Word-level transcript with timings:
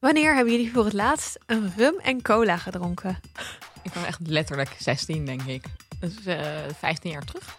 Wanneer 0.00 0.34
hebben 0.34 0.52
jullie 0.52 0.72
voor 0.72 0.84
het 0.84 0.92
laatst 0.92 1.38
een 1.46 1.72
rum 1.76 1.94
en 2.02 2.22
cola 2.22 2.56
gedronken? 2.56 3.18
Ik 3.82 3.92
was 3.94 4.04
echt 4.04 4.18
letterlijk 4.22 4.76
16, 4.78 5.24
denk 5.24 5.42
ik. 5.42 5.64
Dus 6.00 6.24
eh 6.24 6.40
15 6.78 7.10
jaar 7.10 7.24
terug. 7.24 7.58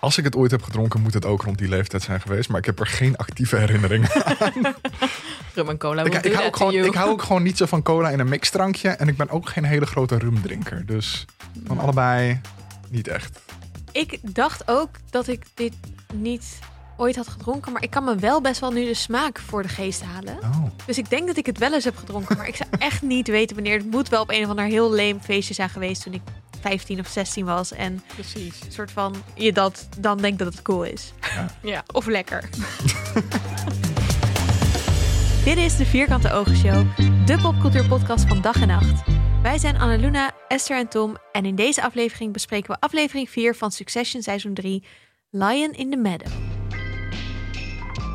Als 0.00 0.18
ik 0.18 0.24
het 0.24 0.36
ooit 0.36 0.50
heb 0.50 0.62
gedronken, 0.62 1.00
moet 1.00 1.14
het 1.14 1.24
ook 1.24 1.42
rond 1.42 1.58
die 1.58 1.68
leeftijd 1.68 2.02
zijn 2.02 2.20
geweest. 2.20 2.48
Maar 2.48 2.58
ik 2.58 2.64
heb 2.64 2.80
er 2.80 2.86
geen 2.86 3.16
actieve 3.16 3.56
herinneringen 3.56 4.08
Rum 5.54 5.68
en 5.68 5.78
cola. 5.78 6.04
hou 6.10 6.44
ook 6.46 6.56
gewoon, 6.56 6.74
ik 6.74 6.94
hou 6.94 7.10
ook 7.10 7.22
gewoon 7.22 7.42
niet 7.42 7.56
zo 7.56 7.66
van 7.66 7.82
cola 7.82 8.10
in 8.10 8.18
een 8.18 8.28
mixdrankje. 8.28 8.88
En 8.88 9.08
ik 9.08 9.16
ben 9.16 9.28
ook 9.30 9.48
geen 9.48 9.64
hele 9.64 9.86
grote 9.86 10.18
rumdrinker. 10.18 10.86
Dus 10.86 11.24
van 11.66 11.78
allebei 11.78 12.40
niet 12.88 13.08
echt. 13.08 13.40
Ik 13.92 14.18
dacht 14.22 14.68
ook 14.68 14.90
dat 15.10 15.28
ik 15.28 15.44
dit 15.54 15.74
niet 16.14 16.58
ooit 17.00 17.16
had 17.16 17.28
gedronken, 17.28 17.72
maar 17.72 17.82
ik 17.82 17.90
kan 17.90 18.04
me 18.04 18.16
wel 18.16 18.40
best 18.40 18.60
wel 18.60 18.72
nu 18.72 18.84
de 18.84 18.94
smaak 18.94 19.38
voor 19.38 19.62
de 19.62 19.68
geest 19.68 20.02
halen. 20.02 20.38
Oh. 20.42 20.64
Dus 20.86 20.98
ik 20.98 21.10
denk 21.10 21.26
dat 21.26 21.36
ik 21.36 21.46
het 21.46 21.58
wel 21.58 21.72
eens 21.72 21.84
heb 21.84 21.96
gedronken, 21.96 22.36
maar 22.36 22.48
ik 22.48 22.56
zou 22.56 22.68
echt 22.88 23.02
niet 23.02 23.28
weten 23.28 23.54
wanneer. 23.56 23.76
Het 23.76 23.90
moet 23.90 24.08
wel 24.08 24.22
op 24.22 24.30
een 24.30 24.42
of 24.42 24.48
ander 24.48 24.64
heel 24.64 24.92
leem 24.92 25.20
feestje 25.20 25.54
zijn 25.54 25.68
geweest 25.68 26.02
toen 26.02 26.12
ik 26.12 26.20
15 26.60 27.00
of 27.00 27.06
16 27.06 27.44
was. 27.44 27.72
En 27.72 28.02
Precies. 28.14 28.60
een 28.66 28.72
soort 28.72 28.90
van 28.90 29.14
je 29.34 29.52
dat 29.52 29.88
dan 29.98 30.18
denkt 30.18 30.38
dat 30.38 30.52
het 30.52 30.62
cool 30.62 30.82
is. 30.82 31.12
Ja. 31.62 31.84
Of 31.92 32.06
lekker. 32.06 32.48
Dit 35.44 35.56
is 35.56 35.76
de 35.76 35.86
Vierkante 35.86 36.32
Ogen 36.32 36.56
Show, 36.56 36.86
de 37.26 37.38
popcultuurpodcast 37.42 38.24
van 38.28 38.40
dag 38.40 38.60
en 38.60 38.68
nacht. 38.68 39.02
Wij 39.42 39.58
zijn 39.58 39.78
Annaluna, 39.78 40.30
Esther 40.48 40.78
en 40.78 40.88
Tom 40.88 41.16
en 41.32 41.44
in 41.44 41.54
deze 41.54 41.82
aflevering 41.82 42.32
bespreken 42.32 42.70
we 42.70 42.80
aflevering 42.80 43.30
4 43.30 43.54
van 43.54 43.70
Succession 43.70 44.22
seizoen 44.22 44.54
3, 44.54 44.84
Lion 45.30 45.72
in 45.72 45.90
the 45.90 45.96
Meadow. 45.96 46.59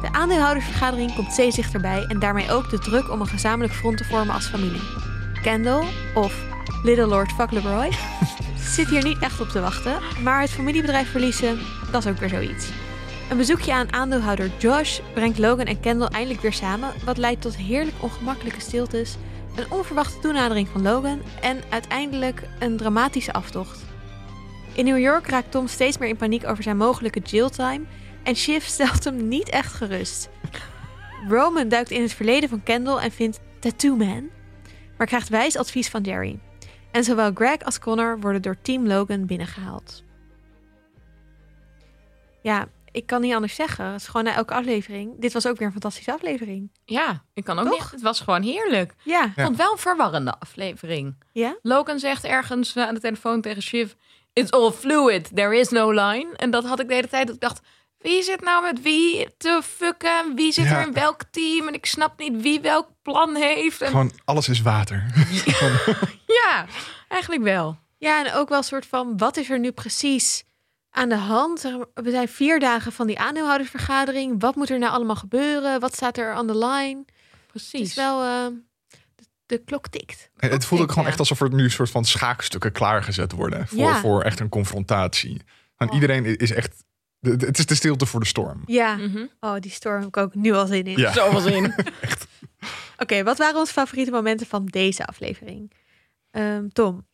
De 0.06 0.12
aandeelhoudersvergadering 0.12 1.16
komt 1.16 1.32
steeds 1.32 1.56
dichterbij 1.56 2.06
en 2.08 2.20
daarmee 2.20 2.52
ook 2.52 2.70
de 2.70 2.80
druk 2.80 3.12
om 3.12 3.22
een 3.22 3.28
gezamenlijk 3.28 3.74
front 3.74 3.98
te 3.98 4.04
vormen 4.04 4.34
als 4.34 4.46
familie. 4.46 4.82
Kendall, 5.42 5.84
of 6.14 6.44
Little 6.84 7.06
Lord 7.06 7.32
Fauntleroy, 7.32 7.90
zit 8.76 8.88
hier 8.88 9.04
niet 9.04 9.20
echt 9.20 9.42
op 9.42 9.48
te 9.48 9.62
wachten, 9.62 9.94
maar 10.24 10.42
het 10.42 10.50
familiebedrijf 10.50 11.12
verliezen, 11.12 11.60
dat 11.92 12.06
is 12.06 12.12
ook 12.12 12.18
weer 12.18 12.30
zoiets. 12.30 12.70
Een 13.30 13.38
bezoekje 13.38 13.74
aan 13.74 13.94
aandeelhouder 13.94 14.52
Josh 14.58 15.00
brengt 15.14 15.38
Logan 15.38 15.66
en 15.66 15.80
Kendall 15.80 16.08
eindelijk 16.08 16.42
weer 16.42 16.54
samen, 16.54 16.94
wat 17.06 17.18
leidt 17.18 17.42
tot 17.42 17.56
heerlijk 17.56 17.96
ongemakkelijke 18.00 18.62
stiltes, 18.62 19.16
een 19.56 19.72
onverwachte 19.72 20.20
toenadering 20.20 20.68
van 20.68 20.82
Logan 20.82 21.22
en 21.42 21.58
uiteindelijk 21.70 22.44
een 22.60 22.78
dramatische 22.78 23.34
aftocht. 23.34 23.84
In 24.74 24.86
New 24.86 25.00
York 25.00 25.28
raakt 25.28 25.52
Tom 25.52 25.68
steeds 25.68 25.98
meer 25.98 26.10
in 26.10 26.18
paniek 26.18 26.48
over 26.48 26.64
zijn 26.64 26.78
mogelijke 26.78 27.22
jailtime 27.24 27.82
en 28.26 28.36
Shiv 28.36 28.66
stelt 28.66 29.04
hem 29.04 29.28
niet 29.28 29.50
echt 29.50 29.74
gerust. 29.74 30.30
Roman 31.28 31.70
duikt 31.70 31.92
in 31.92 32.02
het 32.02 32.14
verleden 32.14 32.50
van 32.50 32.64
Kendall 32.64 32.98
en 32.98 33.12
vindt 33.12 33.40
Tattoo 33.60 33.96
Man, 33.96 34.30
maar 34.98 35.08
krijgt 35.08 35.30
wijs 35.30 35.58
advies 35.58 35.90
van 35.90 36.02
Jerry. 36.02 36.40
En 36.92 37.04
zowel 37.04 37.32
Greg 37.34 37.60
als 37.60 37.80
Connor 37.80 38.20
worden 38.20 38.42
door 38.42 38.62
Team 38.62 38.88
Logan 38.88 39.26
binnengehaald. 39.26 40.04
Ja, 42.42 42.68
ik 42.92 43.06
kan 43.06 43.22
niet 43.22 43.34
anders 43.34 43.56
zeggen. 43.56 43.86
Het 43.86 44.02
is 44.02 44.08
gewoon 44.08 44.24
na 44.24 44.36
elke 44.36 44.54
aflevering. 44.54 45.14
Dit 45.20 45.34
was 45.34 45.48
ook 45.48 45.58
weer 45.58 45.68
een 45.68 45.74
fantastische 45.74 46.14
aflevering. 46.14 46.72
Ja, 46.86 47.24
ik 47.34 47.44
kan 47.44 47.60
ook 47.60 47.66
Toch? 47.66 47.80
niet. 47.80 47.92
Het 47.92 48.02
was 48.02 48.20
gewoon 48.20 48.42
heerlijk. 48.42 48.94
Ja. 49.04 49.26
Ik 49.26 49.44
vond 49.44 49.58
wel 49.58 49.72
een 49.72 49.78
verwarrende 49.78 50.40
aflevering. 50.40 51.16
Ja? 51.32 51.58
Logan 51.62 52.00
zegt 52.00 52.24
ergens 52.24 52.76
eh, 52.76 52.88
aan 52.88 52.94
de 52.94 53.00
telefoon 53.00 53.42
tegen 53.42 53.62
Shiv... 53.62 53.94
It's 54.34 54.52
all 54.52 54.72
fluid, 54.72 55.36
there 55.36 55.58
is 55.60 55.70
no 55.70 55.92
line. 55.92 56.34
En 56.36 56.52
dat 56.52 56.66
had 56.66 56.80
ik 56.80 56.88
de 56.88 56.94
hele 56.94 57.08
tijd. 57.08 57.26
Dat 57.28 57.36
ik 57.36 57.42
dacht, 57.42 57.62
wie 57.98 58.24
zit 58.24 58.42
nou 58.42 58.64
met 58.64 58.82
wie 58.82 59.28
te 59.38 59.62
fucken? 59.64 60.36
Wie 60.36 60.52
zit 60.52 60.66
Ja. 60.66 60.80
er 60.80 60.88
in 60.88 60.94
welk 60.94 61.22
team? 61.32 61.68
En 61.68 61.74
ik 61.74 61.86
snap 61.86 62.20
niet 62.20 62.42
wie 62.42 62.60
welk 62.62 62.88
plan 63.02 63.36
heeft. 63.36 63.82
En 63.82 63.88
Gewoon 63.90 64.12
alles 64.26 64.50
is 64.50 64.62
water. 64.62 65.06
ja, 66.42 66.66
eigenlijk 67.08 67.44
wel. 67.44 67.78
Ja, 67.98 68.26
en 68.26 68.34
ook 68.34 68.50
wel 68.50 68.58
een 68.58 68.64
soort 68.64 68.86
van, 68.86 69.18
wat 69.18 69.38
is 69.38 69.50
er 69.50 69.60
nu 69.60 69.72
precies 69.72 70.44
aan 70.90 71.10
de 71.10 71.16
hand? 71.16 71.62
We 71.94 72.12
zijn 72.12 72.28
vier 72.28 72.60
dagen 72.60 72.92
van 72.92 73.08
die 73.08 73.20
aandeelhoudersvergadering. 73.20 74.42
Wat 74.42 74.56
moet 74.56 74.70
er 74.70 74.80
nou 74.80 74.92
allemaal 74.94 75.16
gebeuren? 75.16 75.80
Wat 75.80 75.96
staat 75.96 76.18
er 76.18 76.34
aan 76.34 76.48
de 76.48 76.58
line? 76.58 76.98
Het 77.06 77.48
Precies. 77.48 77.90
is 77.90 77.94
wel, 77.96 78.24
eh, 78.24 78.46
de, 79.46 79.58
klok 79.58 79.88
tikt. 79.88 80.30
En 80.38 80.50
het 80.50 80.66
voelt 80.66 80.82
ook 80.82 80.90
gewoon 80.90 81.04
ja. 81.04 81.10
echt 81.10 81.20
alsof 81.20 81.42
er 81.42 81.54
nu 81.54 81.64
een 81.64 81.72
soort 81.72 81.90
van 81.90 82.06
schaakstukken 82.06 82.72
klaargezet 82.72 83.32
worden. 83.32 83.68
Voor, 83.68 83.78
Ja. 83.78 84.00
voor 84.00 84.22
echt 84.22 84.40
een 84.40 84.50
confrontatie. 84.50 85.42
Oh. 85.78 85.94
Iedereen 85.94 86.26
is 86.38 86.52
echt... 86.52 86.84
Het 87.26 87.58
is 87.58 87.66
de 87.66 87.76
stilte 87.76 88.06
voor 88.06 88.20
de 88.20 88.26
storm. 88.26 88.62
Ja, 88.66 88.96
Mhm. 88.96 89.26
oh, 89.40 89.56
die 89.60 89.72
storm 89.72 90.00
heb 90.00 90.08
ik 90.08 90.18
ook 90.18 90.36
nu 90.36 90.54
al 90.54 90.66
zin 90.68 90.84
in. 90.86 90.98
Ja. 91.00 91.14
Zoveel 91.14 91.40
zin. 91.40 91.74
Oké, 92.98 93.24
wat 93.24 93.38
waren 93.38 93.60
onze 93.60 93.74
favoriete 93.74 94.12
momenten 94.12 94.48
van 94.48 94.66
deze 94.66 95.06
aflevering? 95.06 95.72
Ehm, 96.32 96.68
Tom. 96.68 97.06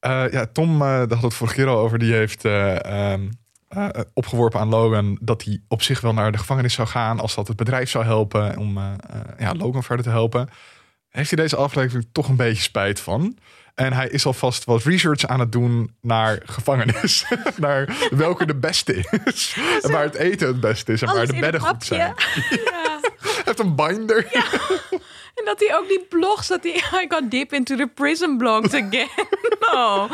Eh, 0.00 0.24
ja, 0.30 0.46
Tom, 0.46 0.72
eh 0.74 0.78
daar 0.88 1.12
had 1.12 1.22
het 1.22 1.34
vorige 1.34 1.56
keer 1.56 1.66
al 1.66 1.78
over. 1.78 1.98
Die 1.98 2.12
heeft 2.12 2.44
eh, 2.44 2.84
ehm, 3.12 3.28
eh, 3.68 3.88
opgeworpen 4.14 4.60
aan 4.60 4.68
Logan 4.68 5.18
dat 5.20 5.44
hij 5.44 5.60
op 5.68 5.82
zich 5.82 6.00
wel 6.00 6.12
naar 6.12 6.32
de 6.32 6.38
gevangenis 6.38 6.74
zou 6.74 6.88
gaan 6.88 7.20
als 7.20 7.34
dat 7.34 7.48
het 7.48 7.56
bedrijf 7.56 7.90
zou 7.90 8.04
helpen 8.04 8.56
om 8.56 8.78
ja, 9.38 9.54
Logan 9.54 9.82
verder 9.84 10.04
te 10.04 10.10
helpen. 10.10 10.48
Heeft 11.08 11.30
hij 11.30 11.42
deze 11.42 11.56
aflevering 11.56 12.08
toch 12.12 12.28
een 12.28 12.36
beetje 12.36 12.62
spijt 12.62 13.00
van? 13.00 13.36
En 13.78 13.92
hij 13.92 14.08
is 14.08 14.26
alvast 14.26 14.64
wat 14.64 14.82
research 14.82 15.26
aan 15.26 15.40
het 15.40 15.52
doen 15.52 15.94
naar 16.00 16.38
gevangenis. 16.44 17.24
naar 17.56 17.96
welke 18.10 18.46
de 18.46 18.54
beste 18.56 19.04
is. 19.24 19.56
en 19.82 19.90
waar 19.92 20.02
het 20.02 20.14
eten 20.14 20.46
het 20.46 20.60
beste 20.60 20.92
is. 20.92 21.02
En 21.02 21.14
waar 21.14 21.26
de 21.26 21.38
bedden 21.40 21.60
goed 21.60 21.84
zijn. 21.84 22.00
Ja. 22.50 23.00
Hij 23.20 23.42
heeft 23.44 23.58
een 23.58 23.74
binder. 23.74 24.26
En 25.34 25.44
dat 25.44 25.60
hij 25.60 25.76
ook 25.76 25.88
die 25.88 26.06
blogs, 26.08 26.46
dat 26.48 26.62
hij, 26.62 26.74
I 26.74 27.06
got 27.08 27.30
deep 27.30 27.52
into 27.52 27.76
the 27.76 27.86
prison 27.94 28.36
blogs 28.38 28.74
again. 28.74 29.08
Oh, 29.72 30.12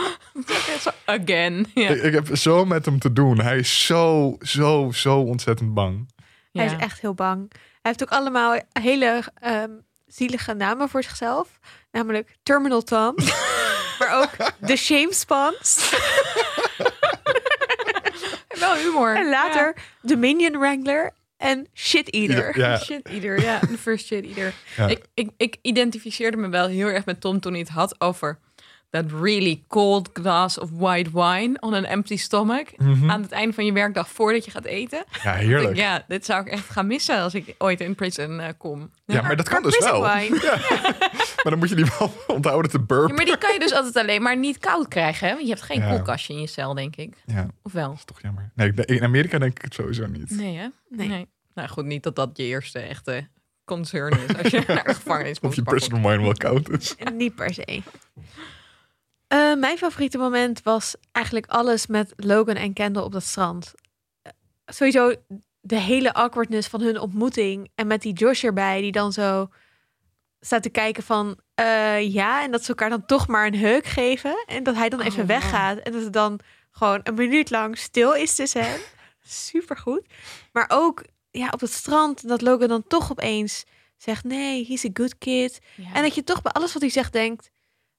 Zo, 0.80 0.90
again. 1.04 1.66
Ja. 1.74 1.88
Ik, 1.88 2.02
ik 2.02 2.12
heb 2.12 2.36
zo 2.36 2.64
met 2.64 2.84
hem 2.84 2.98
te 2.98 3.12
doen. 3.12 3.40
Hij 3.40 3.58
is 3.58 3.86
zo, 3.86 4.36
zo, 4.40 4.90
zo 4.92 5.18
ontzettend 5.20 5.74
bang. 5.74 6.08
Hij 6.52 6.64
Ja. 6.64 6.70
is 6.72 6.76
echt 6.78 7.00
heel 7.00 7.14
bang. 7.14 7.50
Hij 7.52 7.58
heeft 7.82 8.02
ook 8.02 8.10
allemaal 8.10 8.60
hele 8.72 9.22
ehm, 9.40 9.70
zielige 10.06 10.54
namen 10.54 10.88
voor 10.88 11.02
zichzelf. 11.02 11.48
Namelijk 11.90 12.36
Terminal 12.42 12.82
Tom. 12.82 13.14
maar 13.98 14.20
ook 14.22 14.52
The 14.66 14.76
Shame 14.76 15.12
Spons. 15.12 15.78
Wel 18.60 18.74
humor. 18.74 19.16
En 19.16 19.28
later 19.28 19.74
The 20.02 20.16
Minion 20.16 20.58
Wrangler. 20.58 21.12
En 21.36 21.66
Shit 21.74 22.10
Eater. 22.10 22.58
Ja. 22.58 22.78
Shit 22.78 23.06
eater, 23.08 23.40
ja. 23.40 23.60
De 23.60 23.78
first 23.78 24.06
shit 24.06 24.24
eater. 24.24 24.54
Ja. 24.76 24.88
Ik, 24.88 25.04
ik, 25.14 25.30
ik 25.36 25.56
identificeerde 25.62 26.36
me 26.36 26.48
wel 26.48 26.66
heel 26.66 26.86
erg 26.86 27.04
met 27.04 27.20
Tom 27.20 27.40
toen 27.40 27.52
hij 27.52 27.60
het 27.60 27.68
had 27.68 28.00
over 28.00 28.38
that 28.94 29.10
really 29.20 29.62
cold 29.68 30.10
glass 30.12 30.58
of 30.58 30.70
white 30.70 31.10
wine 31.12 31.56
on 31.60 31.74
an 31.74 31.84
empty 31.84 32.16
stomach. 32.16 32.76
Mhm. 32.76 33.10
Aan 33.10 33.22
het 33.22 33.32
einde 33.32 33.54
van 33.54 33.64
je 33.64 33.72
werkdag 33.72 34.08
voordat 34.08 34.44
je 34.44 34.50
gaat 34.50 34.64
eten. 34.64 35.04
Ja, 35.22 35.32
heerlijk. 35.32 35.76
ja, 35.76 36.04
dit 36.08 36.24
zou 36.24 36.40
ik 36.40 36.48
echt 36.52 36.70
gaan 36.70 36.86
missen 36.86 37.18
als 37.18 37.34
ik 37.34 37.54
ooit 37.58 37.80
in 37.80 37.94
prison 37.94 38.40
eh, 38.40 38.48
kom. 38.58 38.90
Ja, 39.06 39.22
maar 39.22 39.36
dat 39.36 39.48
kan 39.48 39.62
dus 39.62 39.76
prison 39.76 40.00
wel. 40.00 40.14
wine. 40.14 40.40
Maar 41.44 41.52
dan 41.52 41.58
moet 41.58 41.68
je 41.68 41.74
die 41.74 41.92
wel 41.98 42.12
onthouden 42.36 42.70
te 42.70 42.80
burpen. 42.80 43.08
Ja, 43.08 43.14
maar 43.14 43.24
die 43.24 43.38
kan 43.38 43.52
je 43.52 43.58
dus 43.58 43.72
altijd 43.72 43.96
alleen 43.96 44.22
maar 44.22 44.36
niet 44.36 44.58
koud 44.58 44.88
krijgen. 44.88 45.26
Hè? 45.28 45.32
Want 45.34 45.46
je 45.46 45.52
hebt 45.52 45.64
geen 45.64 45.80
Ja. 45.80 45.88
koelkastje 45.90 46.32
in 46.34 46.40
je 46.40 46.46
cel, 46.46 46.74
denk 46.74 46.96
ik. 46.96 47.14
Ja, 47.26 47.46
Of 47.62 47.72
wel? 47.72 47.88
dat 47.88 47.96
is 47.98 48.04
toch 48.04 48.20
jammer. 48.22 48.50
Nee, 48.54 48.72
in 48.74 49.02
Amerika 49.02 49.38
denk 49.38 49.56
ik 49.56 49.62
het 49.64 49.74
sowieso 49.74 50.06
niet. 50.06 50.30
Nee, 50.30 50.56
hè? 50.56 50.66
Nee. 50.88 51.26
Nou 51.54 51.68
goed, 51.68 51.84
niet 51.84 52.02
dat 52.02 52.16
dat 52.16 52.30
je 52.34 52.42
eerste 52.42 52.78
echte 52.78 53.28
concern 53.64 54.12
is 54.28 54.36
als 54.42 54.50
je 54.52 54.62
naar 54.66 54.84
de 54.84 54.94
gevangenis 54.94 55.36
Of 55.36 55.42
moet. 55.42 55.54
je 55.54 55.62
maar 55.62 55.72
goed. 55.72 55.88
personal 55.88 56.10
wine 56.10 56.22
wel 56.22 56.32
koud 56.34 56.68
is. 56.70 56.94
Niet 57.14 57.34
per 57.34 57.54
se. 57.54 57.82
Eh, 59.34 59.54
mijn 59.54 59.78
favoriete 59.78 60.18
moment 60.18 60.62
was 60.62 60.94
eigenlijk 61.12 61.46
alles 61.46 61.86
met 61.86 62.12
Logan 62.16 62.54
en 62.54 62.72
Kendall 62.72 63.02
op 63.02 63.12
dat 63.12 63.22
strand. 63.22 63.72
Eh, 64.22 64.32
sowieso 64.66 65.14
de 65.60 65.78
hele 65.78 66.12
awkwardness 66.12 66.68
van 66.68 66.80
hun 66.80 66.98
ontmoeting. 66.98 67.70
En 67.74 67.86
met 67.86 68.02
die 68.02 68.12
Josh 68.12 68.44
erbij, 68.44 68.80
die 68.80 68.92
dan 68.92 69.12
zo 69.12 69.48
staat 70.40 70.62
te 70.62 70.70
kijken 70.70 71.02
van... 71.02 71.38
eh, 71.54 72.12
ja, 72.12 72.42
en 72.42 72.50
dat 72.50 72.62
ze 72.62 72.68
elkaar 72.68 72.90
dan 72.90 73.06
toch 73.06 73.26
maar 73.26 73.46
een 73.46 73.56
heuk 73.56 73.86
geven. 73.86 74.44
En 74.46 74.62
dat 74.62 74.74
hij 74.74 74.88
dan 74.88 75.00
even 75.00 75.22
Oh, 75.22 75.28
weggaat. 75.28 75.78
En 75.78 75.92
dat 75.92 76.02
het 76.02 76.12
dan 76.12 76.40
gewoon 76.70 77.00
een 77.02 77.14
minuut 77.14 77.50
lang 77.50 77.78
stil 77.78 78.12
is 78.12 78.34
tussen 78.34 78.64
hen. 78.64 78.80
Supergoed. 79.48 80.06
Maar 80.52 80.66
ook 80.68 81.04
ja, 81.30 81.48
op 81.50 81.60
het 81.60 81.72
strand, 81.72 82.28
dat 82.28 82.42
Logan 82.42 82.68
dan 82.68 82.86
toch 82.86 83.10
opeens 83.10 83.64
zegt... 83.96 84.24
nee, 84.24 84.66
he's 84.66 84.84
a 84.84 84.90
good 84.92 85.18
kid. 85.18 85.60
Ja. 85.74 85.92
En 85.92 86.02
dat 86.02 86.14
je 86.14 86.24
toch 86.24 86.42
bij 86.42 86.52
alles 86.52 86.72
wat 86.72 86.82
hij 86.82 86.90
zegt 86.90 87.12
denkt... 87.12 87.52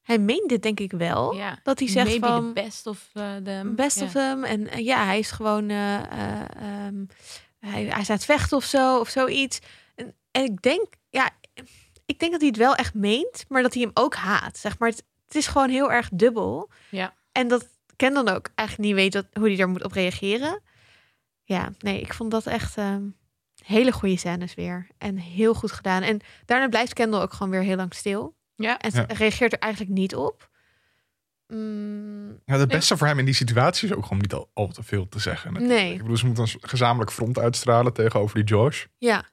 hij 0.06 0.20
meent 0.20 0.50
dit 0.50 0.62
denk 0.62 0.80
ik 0.80 0.92
wel. 0.92 1.36
ja. 1.36 1.60
Dat 1.64 1.80
hij 1.80 1.88
zegt 1.88 2.08
Maybe 2.08 2.28
van... 2.28 2.54
best 2.54 2.88
of 2.88 3.10
uh, 3.14 3.36
them. 3.36 3.76
best 3.76 4.02
of 4.02 4.12
them. 4.12 4.44
En 4.44 4.68
eh, 4.68 4.86
ja, 4.86 5.06
hij 5.06 5.20
is 5.20 5.32
gewoon... 5.32 5.70
eh, 5.70 5.96
eh, 5.96 6.42
ehm, 6.56 7.06
hij, 7.60 7.84
hij 7.84 8.04
staat 8.04 8.26
vechten 8.26 8.58
of 8.58 8.64
zo, 8.64 9.00
of 9.00 9.10
zoiets. 9.10 9.60
En, 9.96 10.16
en 10.32 10.44
ik 10.44 10.62
denk... 10.62 10.86
Ja, 11.10 11.30
ik 12.06 12.20
denk 12.20 12.32
dat 12.32 12.42
hij 12.42 12.50
het 12.50 12.60
wel 12.60 12.76
echt 12.76 12.94
meent... 12.94 13.46
maar 13.48 13.62
dat 13.62 13.74
hij 13.74 13.84
hem 13.84 13.92
ook 13.94 14.16
haat. 14.16 14.58
Zeg 14.58 14.80
maar, 14.80 14.90
het, 14.90 15.04
het 15.26 15.36
is 15.36 15.48
gewoon 15.48 15.70
heel 15.70 15.92
erg 15.92 16.10
dubbel. 16.14 16.70
Ja. 16.90 17.14
En 17.32 17.48
dat 17.48 17.68
Ken 17.96 18.14
dan 18.14 18.30
ook 18.30 18.50
eigenlijk 18.56 18.90
niet 18.90 18.98
weet 18.98 19.14
wat, 19.14 19.26
hoe 19.34 19.48
hij 19.48 19.56
daar 19.56 19.70
moet 19.70 19.84
op 19.84 19.92
reageren. 19.92 20.62
Ja, 21.44 21.70
nee, 21.80 22.02
ik 22.02 22.14
vond 22.14 22.32
dat 22.32 22.46
echt... 22.46 22.78
ehm, 22.78 23.04
hele 23.64 23.92
goede 23.92 24.18
scènes 24.18 24.54
weer. 24.54 24.88
En 24.98 25.18
heel 25.18 25.54
goed 25.54 25.72
gedaan. 25.72 26.02
En 26.02 26.22
daarna 26.46 26.68
blijft 26.68 26.94
Kendall 26.94 27.22
ook 27.22 27.34
gewoon 27.34 27.52
weer 27.52 27.62
heel 27.62 27.76
lang 27.76 27.94
stil. 27.94 28.36
Ja. 28.56 28.78
En 28.80 28.92
ze 28.92 28.98
Ja. 29.08 29.14
reageert 29.16 29.54
er 29.54 29.60
eigenlijk 29.60 29.94
niet 29.94 30.16
op. 30.16 30.50
Mm, 31.48 32.40
Ja, 32.46 32.58
het 32.58 32.68
beste 32.70 32.98
voor 32.98 33.08
hem 33.08 33.20
in 33.20 33.26
die 33.26 33.34
situatie 33.34 33.90
is 33.90 33.96
ook 33.96 34.04
gewoon 34.04 34.22
niet 34.22 34.34
al, 34.34 34.50
al 34.54 34.68
te 34.68 34.84
veel 34.84 35.10
te 35.10 35.20
zeggen. 35.20 35.54
natuurlijk. 35.54 35.80
Nee. 35.82 35.94
Ik 35.94 36.02
bedoel, 36.02 36.18
ze 36.18 36.26
moeten 36.26 36.44
een 36.44 36.60
gezamenlijk 36.70 37.12
front 37.12 37.40
uitstralen 37.40 37.94
tegenover 37.94 38.36
die 38.36 38.44
Josh. 38.46 38.86
ja, 38.98 39.24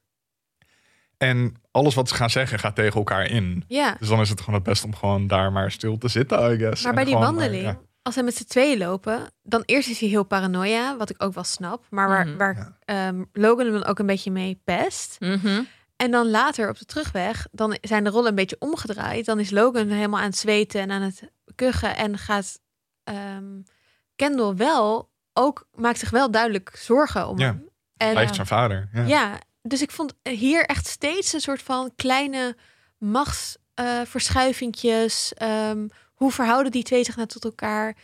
En 1.19 1.54
alles 1.70 1.94
wat 1.94 2.08
ze 2.08 2.14
gaan 2.14 2.30
zeggen 2.30 2.58
gaat 2.58 2.74
tegen 2.74 2.94
elkaar 2.98 3.26
in. 3.26 3.64
ja. 3.69 3.96
Dus 3.98 4.08
dan 4.08 4.20
is 4.20 4.28
het 4.28 4.38
gewoon 4.40 4.54
het 4.54 4.62
beste 4.69 4.86
om 4.86 4.94
gewoon 4.94 5.26
daar 5.26 5.52
maar 5.52 5.70
stil 5.70 5.98
te 5.98 6.08
zitten, 6.08 6.52
I 6.52 6.56
guess. 6.58 6.82
Maar 6.82 6.90
En 6.90 6.94
bij 6.96 7.04
die 7.04 7.14
gewoon 7.16 7.34
wandeling, 7.34 7.62
ja. 7.64 7.78
als 8.02 8.14
hij 8.14 8.24
met 8.24 8.36
z'n 8.36 8.44
tweeën 8.44 8.78
lopen, 8.78 9.30
dan 9.42 9.62
eerst 9.66 9.88
is 9.88 10.00
hij 10.00 10.08
heel 10.08 10.24
paranoia, 10.24 10.96
wat 10.96 11.10
ik 11.10 11.22
ook 11.22 11.34
wel 11.34 11.44
snap. 11.44 11.84
Maar 11.90 12.08
waar, 12.08 12.26
Mhm. 12.26 12.36
waar 12.36 12.54
Ja. 12.56 12.76
ehm, 13.08 13.24
Logan 13.32 13.64
hem 13.64 13.74
dan 13.74 13.84
ook 13.84 13.98
een 13.98 14.06
beetje 14.06 14.30
mee 14.30 14.60
pest. 14.64 15.16
Mhm. 15.20 15.62
En 16.02 16.10
dan 16.10 16.31
later 16.31 16.69
op 16.69 16.78
de 16.78 16.84
terugweg, 16.84 17.46
dan 17.50 17.76
zijn 17.81 18.04
de 18.04 18.10
rollen 18.10 18.28
een 18.28 18.34
beetje 18.34 18.56
omgedraaid. 18.58 19.25
Dan 19.25 19.40
is 19.40 19.50
Logan 19.50 19.88
helemaal 19.88 20.20
aan 20.20 20.26
het 20.26 20.37
zweten 20.37 20.81
en 20.81 20.90
aan 20.90 21.02
het 21.02 21.22
kuchen. 21.54 21.96
En 21.96 22.19
gaat 22.19 22.60
ehm, 23.04 23.60
Kendall 24.16 24.54
wel 24.54 25.10
ook, 25.32 25.69
maakt 25.75 25.99
zich 25.99 26.10
wel 26.10 26.31
duidelijk 26.31 26.76
zorgen 26.76 27.28
om 27.28 27.38
Ja. 27.38 27.46
hem. 27.46 27.69
En, 27.96 28.10
Blijft 28.10 28.34
zijn 28.34 28.46
vader. 28.46 28.88
Ja. 28.93 29.04
ja, 29.04 29.38
dus 29.62 29.82
ik 29.82 29.90
vond 29.90 30.14
hier 30.22 30.64
echt 30.64 30.87
steeds 30.87 31.32
een 31.32 31.40
soort 31.40 31.62
van 31.62 31.93
kleine 31.96 32.56
machtsverschuivingjes. 32.98 35.34
Ehm 35.34 35.87
hoe 36.22 36.32
verhouden 36.32 36.72
die 36.72 36.82
twee 36.82 37.05
zich 37.05 37.16
nou 37.16 37.28
tot 37.28 37.44
elkaar? 37.44 37.96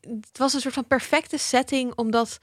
Het 0.00 0.38
was 0.38 0.54
een 0.54 0.60
soort 0.60 0.74
van 0.74 0.86
perfecte 0.86 1.38
setting, 1.38 1.94
omdat 1.94 2.38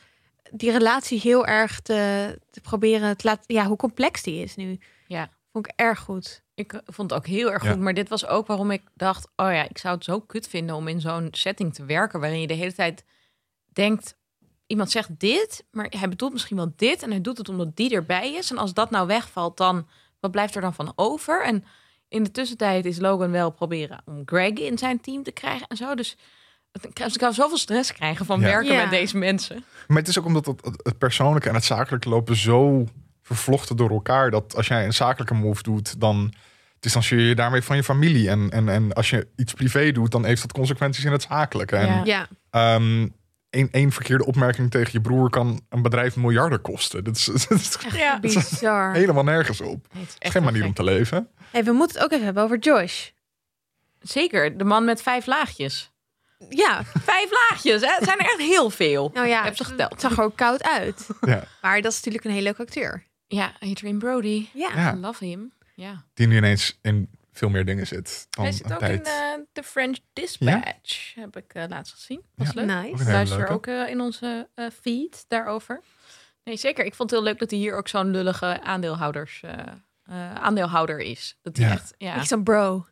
die 0.52 0.72
relatie 0.72 1.20
heel 1.20 1.46
erg 1.46 1.80
te, 1.80 2.40
te 2.52 2.62
proberen 2.62 3.18
te 3.18 3.28
laten. 3.28 3.56
Ja, 3.56 3.66
hoe 3.66 3.78
complex 3.78 4.24
die 4.24 4.44
is 4.44 4.56
nu. 4.56 4.80
Ja. 5.08 5.30
Vond 5.52 5.68
ik 5.68 5.74
erg 5.76 6.00
goed. 6.00 6.44
Ik 6.54 6.74
eh, 6.74 6.80
vond 6.86 7.10
het 7.10 7.20
ook 7.20 7.28
heel 7.28 7.52
erg 7.52 7.64
Ja. 7.64 7.72
goed. 7.72 7.80
Maar 7.80 7.94
dit 7.94 8.10
was 8.10 8.26
ook 8.28 8.48
waarom 8.48 8.72
ik 8.72 8.82
dacht: 8.94 9.28
oh 9.36 9.52
ja, 9.52 9.70
ik 9.70 9.78
zou 9.78 9.96
het 9.96 10.04
zo 10.04 10.20
kut 10.20 10.48
vinden 10.48 10.76
om 10.76 10.88
in 10.88 11.02
zo'n 11.02 11.28
setting 11.32 11.74
te 11.74 11.86
werken. 11.86 12.20
waarin 12.20 12.42
je 12.42 12.48
de 12.48 12.54
hele 12.54 12.74
tijd 12.74 13.06
denkt: 13.74 14.18
iemand 14.68 14.92
zegt 14.92 15.20
dit, 15.20 15.66
maar 15.72 15.88
hij 15.98 16.10
bedoelt 16.10 16.34
misschien 16.34 16.58
wel 16.58 16.74
dit. 16.76 17.04
En 17.04 17.10
hij 17.12 17.22
doet 17.22 17.38
het 17.38 17.50
omdat 17.50 17.76
die 17.76 17.94
erbij 17.96 18.34
is. 18.34 18.52
En 18.52 18.58
als 18.58 18.74
dat 18.74 18.90
nou 18.90 19.08
wegvalt, 19.08 19.58
dan 19.58 19.88
wat 20.20 20.32
blijft 20.32 20.56
er 20.56 20.62
dan 20.62 20.74
van 20.74 20.94
over? 20.96 21.44
En 21.46 21.64
in 22.08 22.24
de 22.24 22.32
tussentijd 22.32 22.86
is 22.86 23.00
Logan 23.00 23.32
wel 23.32 23.50
proberen 23.52 24.02
om 24.06 24.22
Greg 24.26 24.54
in 24.54 24.78
zijn 24.78 25.02
team 25.02 25.24
te 25.24 25.32
krijgen 25.32 25.68
en 25.68 25.78
zo. 25.78 25.96
Dus 25.96 26.18
ik 26.82 27.14
kan 27.18 27.34
zoveel 27.34 27.58
stress 27.58 27.94
krijgen 27.94 28.26
van 28.26 28.40
Ja. 28.40 28.46
werken 28.46 28.74
Ja. 28.74 28.82
met 28.82 28.90
deze 28.90 29.18
mensen. 29.18 29.64
Maar 29.88 29.98
het 29.98 30.08
is 30.08 30.20
ook 30.20 30.26
omdat 30.26 30.46
het- 30.46 30.66
het 30.84 30.98
persoonlijke 30.98 31.50
en 31.50 31.56
het 31.56 31.64
zakelijke 31.64 32.10
lopen 32.10 32.36
zo 32.36 32.86
vervlochten 33.28 33.76
door 33.78 33.90
elkaar. 33.90 34.32
Dat 34.32 34.56
als 34.56 34.68
jij 34.68 34.86
een 34.86 34.94
zakelijke 34.94 35.34
move 35.34 35.64
doet, 35.64 36.00
dan 36.00 36.34
distancieer 36.80 37.20
je 37.20 37.28
je 37.28 37.36
daarmee 37.36 37.62
van 37.62 37.76
je 37.76 37.84
familie. 37.84 38.30
En, 38.30 38.50
en, 38.52 38.70
en 38.70 38.94
als 38.94 39.10
je 39.10 39.28
iets 39.36 39.54
privé 39.54 39.92
doet, 39.92 40.12
dan 40.12 40.26
heeft 40.26 40.42
dat 40.42 40.52
consequenties 40.52 41.04
in 41.06 41.12
het 41.12 41.22
zakelijke. 41.30 41.76
En 41.76 41.88
Ja. 41.88 42.02
Ja, 42.06 42.28
Ehm 42.50 43.08
één, 43.50 43.72
één 43.72 43.92
verkeerde 43.92 44.26
opmerking 44.26 44.72
tegen 44.72 44.90
je 44.92 45.02
broer 45.02 45.30
kan 45.30 45.62
een 45.70 45.82
bedrijf 45.82 46.16
miljarden 46.16 46.62
kosten. 46.62 47.04
Dat 47.04 47.16
is, 47.16 47.26
dat 47.48 47.52
is 47.52 47.78
Ja. 47.96 48.20
bizar. 48.20 48.94
helemaal 48.94 49.24
nergens 49.24 49.62
op. 49.62 49.68
Nee, 49.68 49.78
het 49.82 49.84
is 49.94 50.00
Het 50.02 50.10
is 50.10 50.16
echt 50.20 50.32
geen 50.32 50.44
manier 50.44 50.66
om 50.66 50.74
te 50.74 50.84
leven. 50.84 51.28
Hey, 51.52 51.64
we 51.64 51.72
moeten 51.72 51.96
het 51.96 52.06
ook 52.06 52.12
even 52.12 52.26
hebben 52.26 52.44
over 52.44 52.58
Josh. 52.58 53.10
Zeker, 54.00 54.58
de 54.58 54.64
man 54.64 54.86
met 54.86 55.02
vijf 55.02 55.26
laagjes. 55.26 55.92
Ja, 56.50 56.84
Vijf 57.04 57.30
laagjes, 57.32 57.82
hè? 57.82 57.88
Het 57.96 58.04
zijn 58.04 58.18
er 58.20 58.26
echt 58.26 58.38
heel 58.38 58.70
veel. 58.70 59.12
nou 59.14 59.28
ja, 59.28 59.40
Ik 59.40 59.46
heb 59.46 59.56
ze 59.56 59.64
geteld. 59.64 59.92
Het 59.92 60.02
zag 60.02 60.18
er 60.18 60.24
ook 60.24 60.36
koud 60.36 60.64
uit. 60.64 61.08
Ja. 61.22 61.44
Maar 61.62 61.82
dat 61.82 61.92
is 61.92 61.98
natuurlijk 61.98 62.26
een 62.26 62.32
hele 62.32 62.44
leuke 62.44 62.62
acteur. 62.62 63.04
Ja, 63.28 63.54
Adrian 63.60 64.00
Brody. 64.00 64.48
Ja. 64.54 64.96
Love 64.96 65.26
him. 65.26 65.52
Ja. 65.76 66.06
Die 66.14 66.28
nu 66.28 66.38
ineens 66.38 66.80
in 66.82 67.10
veel 67.32 67.50
meer 67.50 67.66
dingen 67.66 67.88
zit 67.88 68.28
dan 68.30 68.44
Hij 68.44 68.54
zit 68.54 68.72
ook 68.74 68.80
tijd. 68.80 69.08
in 69.08 69.14
eh, 69.14 69.34
The 69.54 69.64
French 69.64 69.98
Dispatch. 70.14 71.16
Heb 71.16 71.38
ik 71.38 71.54
eh, 71.54 71.64
laatst 71.68 71.94
gezien. 71.94 72.22
Was 72.36 72.48
Ja. 72.54 72.66
leuk. 72.66 72.66
Nice. 72.92 73.12
Luister 73.12 73.48
ook 73.48 73.68
eh, 73.68 73.90
in 73.90 74.02
onze 74.02 74.50
eh, 74.54 74.66
feed 74.82 75.26
daarover. 75.28 75.82
Nee, 76.44 76.58
zeker. 76.58 76.86
Ik 76.86 76.96
vond 76.96 77.10
het 77.10 77.20
heel 77.20 77.28
leuk 77.30 77.40
dat 77.40 77.50
hij 77.52 77.60
hier 77.60 77.76
ook 77.76 77.88
zo'n 77.88 78.12
lullige 78.12 78.62
aandeelhouders, 78.62 79.44
eh, 80.10 80.34
aandeelhouder 80.36 81.00
is. 81.00 81.38
Dat 81.42 81.58
hij 81.58 81.66
Ja. 81.68 81.72
echt, 81.74 81.94
ja. 81.98 82.24
Zo'n 82.24 82.44
bro. 82.44 82.86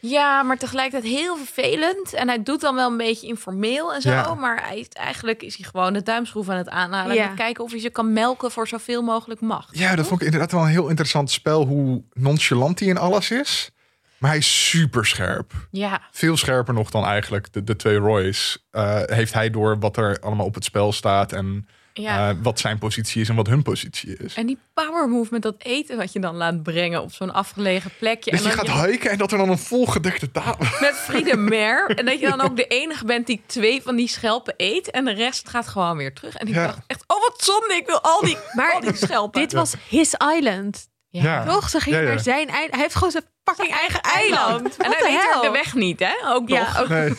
ja, 0.00 0.42
maar 0.42 0.56
tegelijkertijd 0.58 1.12
heel 1.12 1.36
vervelend. 1.36 2.12
En 2.12 2.28
hij 2.28 2.42
doet 2.42 2.60
dan 2.60 2.74
wel 2.74 2.90
een 2.90 2.96
beetje 2.96 3.26
informeel 3.26 3.94
en 3.94 4.00
zo. 4.00 4.10
Ja. 4.10 4.34
Maar 4.34 4.66
hij, 4.68 4.86
eigenlijk 4.92 5.42
is 5.42 5.56
hij 5.56 5.66
gewoon 5.70 5.92
de 5.92 6.02
duimschroef 6.02 6.48
aan 6.48 6.56
het 6.56 6.68
aanhalen. 6.68 7.14
Ja. 7.16 7.28
En 7.28 7.34
kijken 7.34 7.64
of 7.64 7.70
hij 7.70 7.80
ze 7.80 7.90
kan 7.90 8.12
melken 8.12 8.50
voor 8.50 8.68
zoveel 8.68 9.02
mogelijk 9.02 9.40
macht. 9.40 9.78
Ja, 9.78 9.94
dat 9.96 10.06
vond 10.06 10.20
ik 10.20 10.26
inderdaad 10.26 10.52
wel 10.52 10.62
een 10.62 10.68
heel 10.68 10.88
interessant 10.88 11.30
spel. 11.30 11.66
Hoe 11.66 12.02
nonchalant 12.12 12.78
hij 12.78 12.88
in 12.88 12.98
alles 12.98 13.30
is. 13.30 13.70
Maar 14.18 14.30
hij 14.30 14.38
is 14.40 14.68
super 14.68 15.06
scherp. 15.06 15.52
Ja, 15.70 16.00
Veel 16.10 16.36
scherper 16.36 16.74
nog 16.74 16.90
dan 16.90 17.04
eigenlijk 17.04 17.52
de, 17.52 17.64
de 17.64 17.76
twee 17.76 17.96
Roy's. 17.96 18.66
Eh, 18.70 19.00
heeft 19.04 19.32
hij 19.32 19.50
door 19.50 19.78
wat 19.78 19.96
er 19.96 20.18
allemaal 20.20 20.46
op 20.46 20.54
het 20.54 20.64
spel 20.64 20.92
staat. 20.92 21.32
En 21.32 21.68
ja. 21.94 22.28
eh, 22.30 22.36
wat 22.42 22.60
zijn 22.60 22.78
positie 22.78 23.20
is 23.20 23.28
en 23.28 23.34
wat 23.34 23.46
hun 23.46 23.62
positie 23.62 24.16
is. 24.16 24.34
En 24.34 24.46
die 24.46 24.58
power 24.74 25.08
move 25.08 25.28
met 25.32 25.42
dat 25.42 25.54
eten 25.58 25.96
wat 25.96 26.12
je 26.12 26.20
dan 26.20 26.36
laat 26.36 26.62
brengen 26.62 27.02
op 27.02 27.12
zo'n 27.12 27.32
afgelegen 27.32 27.90
plekje. 27.98 28.30
Dat 28.30 28.40
en 28.40 28.50
je 28.50 28.56
dan 28.56 28.66
gaat 28.66 28.86
hiken 28.86 29.10
en 29.10 29.18
dat 29.18 29.32
er 29.32 29.38
dan 29.38 29.48
een 29.48 29.58
volgedekte 29.58 30.30
tafel... 30.30 30.66
met 30.86 30.94
Friede 30.94 31.36
Mer. 31.36 31.86
En 31.98 32.04
dat 32.04 32.20
je 32.20 32.28
dan 32.28 32.40
ook 32.40 32.56
de 32.56 32.66
enige 32.66 33.04
bent 33.04 33.26
die 33.26 33.42
twee 33.46 33.82
van 33.82 33.96
die 33.96 34.08
schelpen 34.08 34.54
eet. 34.56 34.90
En 34.90 35.04
de 35.04 35.12
rest 35.12 35.48
gaat 35.48 35.68
gewoon 35.68 35.96
weer 35.96 36.14
terug. 36.14 36.34
En 36.34 36.46
ik 36.46 36.54
Ja. 36.54 36.66
dacht 36.66 36.78
echt, 36.86 37.04
oh 37.06 37.20
wat 37.20 37.42
zonde. 37.44 37.74
Ik 37.74 37.86
wil 37.86 38.00
al 38.02 38.20
die, 38.20 38.36
Maar 38.56 38.72
al 38.72 38.80
die 38.80 38.96
schelpen. 38.96 39.40
Dit 39.40 39.52
was 39.52 39.74
his 39.88 40.14
island. 40.36 40.88
Ja. 41.08 41.44
Toch? 41.44 41.68
Ze 41.70 41.80
ging 41.80 41.94
Ja, 41.96 42.00
ja. 42.02 42.08
naar 42.08 42.20
zijn 42.20 42.48
eiland. 42.48 42.70
Hij 42.72 42.80
heeft 42.80 42.94
gewoon 42.94 43.10
zijn 43.10 43.24
fucking 43.44 43.70
eigen 43.76 44.00
eiland. 44.00 44.76
En 44.76 44.90
hij 44.92 45.02
weet 45.02 45.42
de 45.42 45.50
weg 45.50 45.74
niet, 45.74 46.00
hè? 46.00 46.12
Ook 46.24 46.48
nog. 46.48 46.58
Ja, 46.74 46.80
ook 46.80 46.88
Nee. 46.88 47.12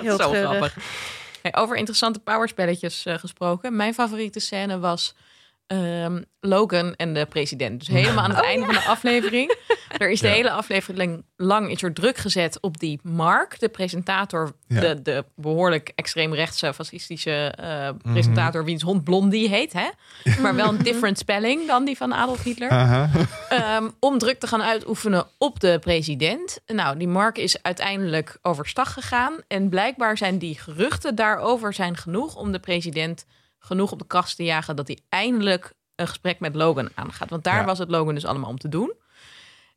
heel 0.00 0.16
Zo 0.16 0.30
grappig. 0.32 0.76
Over 1.60 1.76
interessante 1.76 2.18
powerspelletjes 2.18 3.06
eh, 3.06 3.18
gesproken. 3.18 3.76
Mijn 3.76 3.94
favoriete 3.94 4.40
scène 4.40 4.78
was 4.78 5.14
ehm, 5.66 6.22
Logan 6.40 6.94
en 6.94 7.14
de 7.14 7.26
president. 7.26 7.78
Dus 7.78 7.88
helemaal 7.88 8.24
aan 8.24 8.30
het 8.34 8.44
einde 8.52 8.64
van 8.64 8.74
de 8.74 8.80
aflevering. 8.80 9.56
Er 9.98 10.10
is 10.10 10.20
de 10.20 10.26
Ja. 10.28 10.32
hele 10.34 10.50
aflevering 10.50 11.24
lang 11.36 11.70
is 11.70 11.82
er 11.82 11.92
druk 11.92 12.16
gezet 12.16 12.58
op 12.60 12.78
die 12.78 13.00
Mark, 13.02 13.58
de 13.60 13.68
presentator, 13.68 14.52
Ja. 14.66 14.80
de, 14.80 15.02
de 15.02 15.24
behoorlijk 15.36 15.92
extreemrechtse, 15.94 16.74
fascistische 16.74 17.52
eh, 17.56 17.88
presentator, 18.12 18.64
wiens 18.64 18.82
hond 18.82 19.04
Blondie 19.04 19.48
heet, 19.48 19.72
hè? 19.72 19.88
Maar 20.42 20.54
wel 20.54 20.68
een 20.68 20.82
different 20.82 21.18
spelling 21.18 21.66
dan 21.66 21.84
die 21.84 21.96
van 21.96 22.12
Adolf 22.14 22.42
Hitler. 22.42 22.68
Ehm, 23.48 23.88
om 24.00 24.18
druk 24.18 24.40
te 24.40 24.46
gaan 24.46 24.62
uitoefenen 24.62 25.26
op 25.38 25.60
de 25.60 25.78
president. 25.80 26.60
Nou, 26.66 26.96
die 26.98 27.08
Mark 27.08 27.38
is 27.38 27.62
uiteindelijk 27.62 28.38
overstag 28.42 28.92
gegaan. 28.92 29.34
En 29.48 29.68
blijkbaar 29.68 30.16
zijn 30.18 30.38
die 30.38 30.58
geruchten 30.58 31.14
daarover 31.14 31.72
zijn 31.74 31.96
genoeg 31.96 32.36
om 32.36 32.52
de 32.52 32.58
president 32.58 33.24
genoeg 33.64 33.92
op 33.92 33.98
de 33.98 34.06
kast 34.06 34.36
te 34.36 34.44
jagen 34.44 34.76
dat 34.76 34.86
hij 34.86 34.98
eindelijk 35.08 35.72
een 35.94 36.08
gesprek 36.08 36.40
met 36.40 36.54
Logan 36.54 36.88
aangaat. 36.94 37.30
Want 37.30 37.44
daar 37.44 37.60
Ja. 37.60 37.64
was 37.64 37.78
het 37.78 37.90
Logan 37.90 38.14
dus 38.14 38.24
allemaal 38.26 38.50
om 38.50 38.58
te 38.58 38.68
doen. 38.68 38.92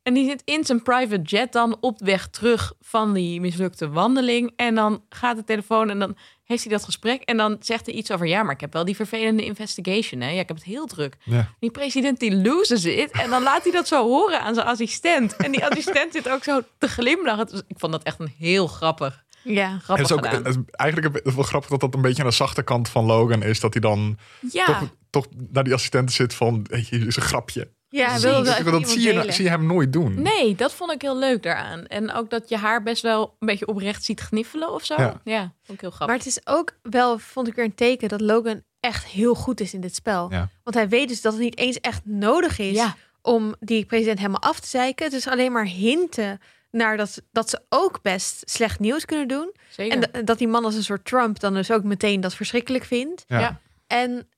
En 0.03 0.13
die 0.13 0.25
zit 0.29 0.41
in 0.46 0.63
zijn 0.65 0.82
private 0.84 1.22
jet 1.22 1.51
dan 1.51 1.77
op 1.79 2.00
weg 2.00 2.27
terug 2.27 2.74
van 2.82 3.13
die 3.13 3.41
mislukte 3.41 3.89
wandeling. 3.89 4.53
En 4.56 4.75
dan 4.75 5.03
gaat 5.10 5.36
de 5.36 5.44
telefoon 5.44 5.89
en 5.89 6.00
dan 6.00 6.17
heeft 6.44 6.63
hij 6.63 6.72
dat 6.72 6.84
gesprek. 6.84 7.22
En 7.22 7.38
dan 7.38 7.58
zegt 7.60 7.86
hij 7.86 7.96
iets 7.96 8.12
over, 8.12 8.27
ja, 8.27 8.44
maar 8.44 8.53
ik 8.53 8.62
heb 8.62 8.74
wel 8.74 8.86
die 8.86 8.96
vervelende 8.96 9.46
investigation. 9.46 10.22
Hè? 10.22 10.29
Ja, 10.29 10.39
ik 10.41 10.48
heb 10.48 10.58
het 10.58 10.65
heel 10.65 10.86
druk. 10.86 11.17
Ja. 11.24 11.50
Die 11.60 11.72
president 11.72 12.20
die 12.20 12.36
loses 12.36 12.86
it. 12.86 13.12
En 13.12 13.29
dan 13.29 13.44
laat 13.44 13.63
hij 13.63 13.72
dat 13.72 13.88
zo 13.88 14.03
horen 14.08 14.41
aan 14.41 14.53
zijn 14.53 14.67
assistent. 14.67 15.36
En 15.36 15.51
die 15.51 15.65
assistent 15.65 16.13
zit 16.13 16.29
ook 16.29 16.44
zo 16.44 16.62
te 16.77 16.88
glimlachen. 16.88 17.48
Dus 17.48 17.62
ik 17.67 17.79
vond 17.79 17.91
dat 17.91 18.03
echt 18.03 18.20
een 18.20 18.34
heel 18.38 18.67
grappig, 18.67 19.24
Ja. 19.48 19.74
Het 19.74 19.84
grappig 19.84 20.06
is 20.06 20.12
ook 20.12 20.25
gedaan. 20.25 20.44
het 20.44 20.56
is 20.56 20.62
eigenlijk 20.72 21.16
een 21.16 21.22
be- 21.24 21.32
wel 21.36 21.44
grappig 21.44 21.70
dat 21.70 21.80
dat 21.80 21.94
een 21.96 22.01
beetje 22.01 22.24
aan 22.24 22.30
de 22.30 22.36
zachte 22.36 22.62
kant 22.63 22.89
van 22.89 23.06
Logan 23.06 23.44
is. 23.44 23.60
Dat 23.60 23.74
hij 23.74 23.82
dan 23.82 24.18
ja, 24.51 24.66
toch, 24.66 24.89
toch 25.10 25.27
naar 25.51 25.63
die 25.63 25.74
assistenten 25.74 26.16
zit 26.16 26.34
van, 26.34 26.66
weet 26.70 26.88
je, 26.88 26.98
is 26.98 27.16
een 27.16 27.22
grapje. 27.22 27.70
Ja, 27.89 28.10
hij 28.12 28.20
wilde 28.20 28.63
Dat, 28.63 28.72
dat 28.74 28.89
zie, 28.89 29.13
je, 29.13 29.32
zie 29.32 29.44
je 29.44 29.50
hem 29.50 29.66
nooit 29.66 29.94
doen. 29.94 30.22
nee, 30.22 30.56
dat 30.56 30.74
vond 30.74 30.92
ik 30.92 31.01
heel 31.01 31.18
leuk 31.18 31.44
daaraan. 31.44 31.86
En 31.86 32.12
ook 32.13 32.30
dat 32.30 32.50
je 32.50 32.58
haar 32.58 32.84
best 32.84 33.01
wel 33.01 33.36
een 33.39 33.48
beetje 33.48 33.68
oprecht 33.68 34.04
ziet 34.04 34.22
gniffelen 34.22 34.74
of 34.74 34.86
zo. 34.86 34.96
Ja, 34.98 35.22
Ja. 35.24 35.39
vond 35.42 35.77
ik 35.77 35.82
heel 35.82 35.92
grappig. 35.92 36.08
Maar 36.08 36.18
het 36.18 36.25
is 36.25 36.39
ook 36.44 36.75
wel, 36.82 37.20
vond 37.20 37.48
ik 37.48 37.56
weer 37.56 37.66
een 37.66 37.75
teken 37.75 38.10
dat 38.10 38.22
Logan 38.22 38.62
echt 38.80 39.06
heel 39.06 39.36
goed 39.36 39.60
is 39.60 39.74
in 39.74 39.82
dit 39.82 39.96
spel. 39.96 40.32
Ja. 40.32 40.50
Want 40.63 40.75
hij 40.75 40.89
weet 40.89 41.08
dus 41.08 41.22
dat 41.22 41.34
het 41.34 41.42
niet 41.42 41.58
eens 41.58 41.80
echt 41.80 42.01
nodig 42.06 42.60
is 42.60 42.75
Ja. 42.75 42.96
om 43.22 43.56
die 43.60 43.86
president 43.86 44.18
helemaal 44.18 44.42
af 44.42 44.60
te 44.60 44.68
zeiken. 44.68 45.06
Het 45.06 45.13
is 45.13 45.27
alleen 45.27 45.51
maar 45.51 45.66
hinten 45.66 46.39
naar 46.77 46.98
dat, 46.98 47.22
dat 47.31 47.50
ze 47.50 47.62
ook 47.69 48.01
best 48.01 48.50
slecht 48.50 48.79
nieuws 48.79 49.05
kunnen 49.05 49.27
doen. 49.27 49.55
Zeker. 49.69 49.93
En 50.03 50.10
da- 50.12 50.22
dat 50.22 50.38
die 50.38 50.48
man 50.48 50.65
als 50.65 50.75
een 50.75 50.84
soort 50.84 51.05
Trump 51.05 51.39
dan 51.39 51.53
dus 51.53 51.72
ook 51.72 51.84
meteen 51.84 52.22
dat 52.22 52.34
verschrikkelijk 52.36 52.84
vindt. 52.84 53.24
Ja. 53.27 53.39
Ja. 53.39 53.60
En 53.88 54.29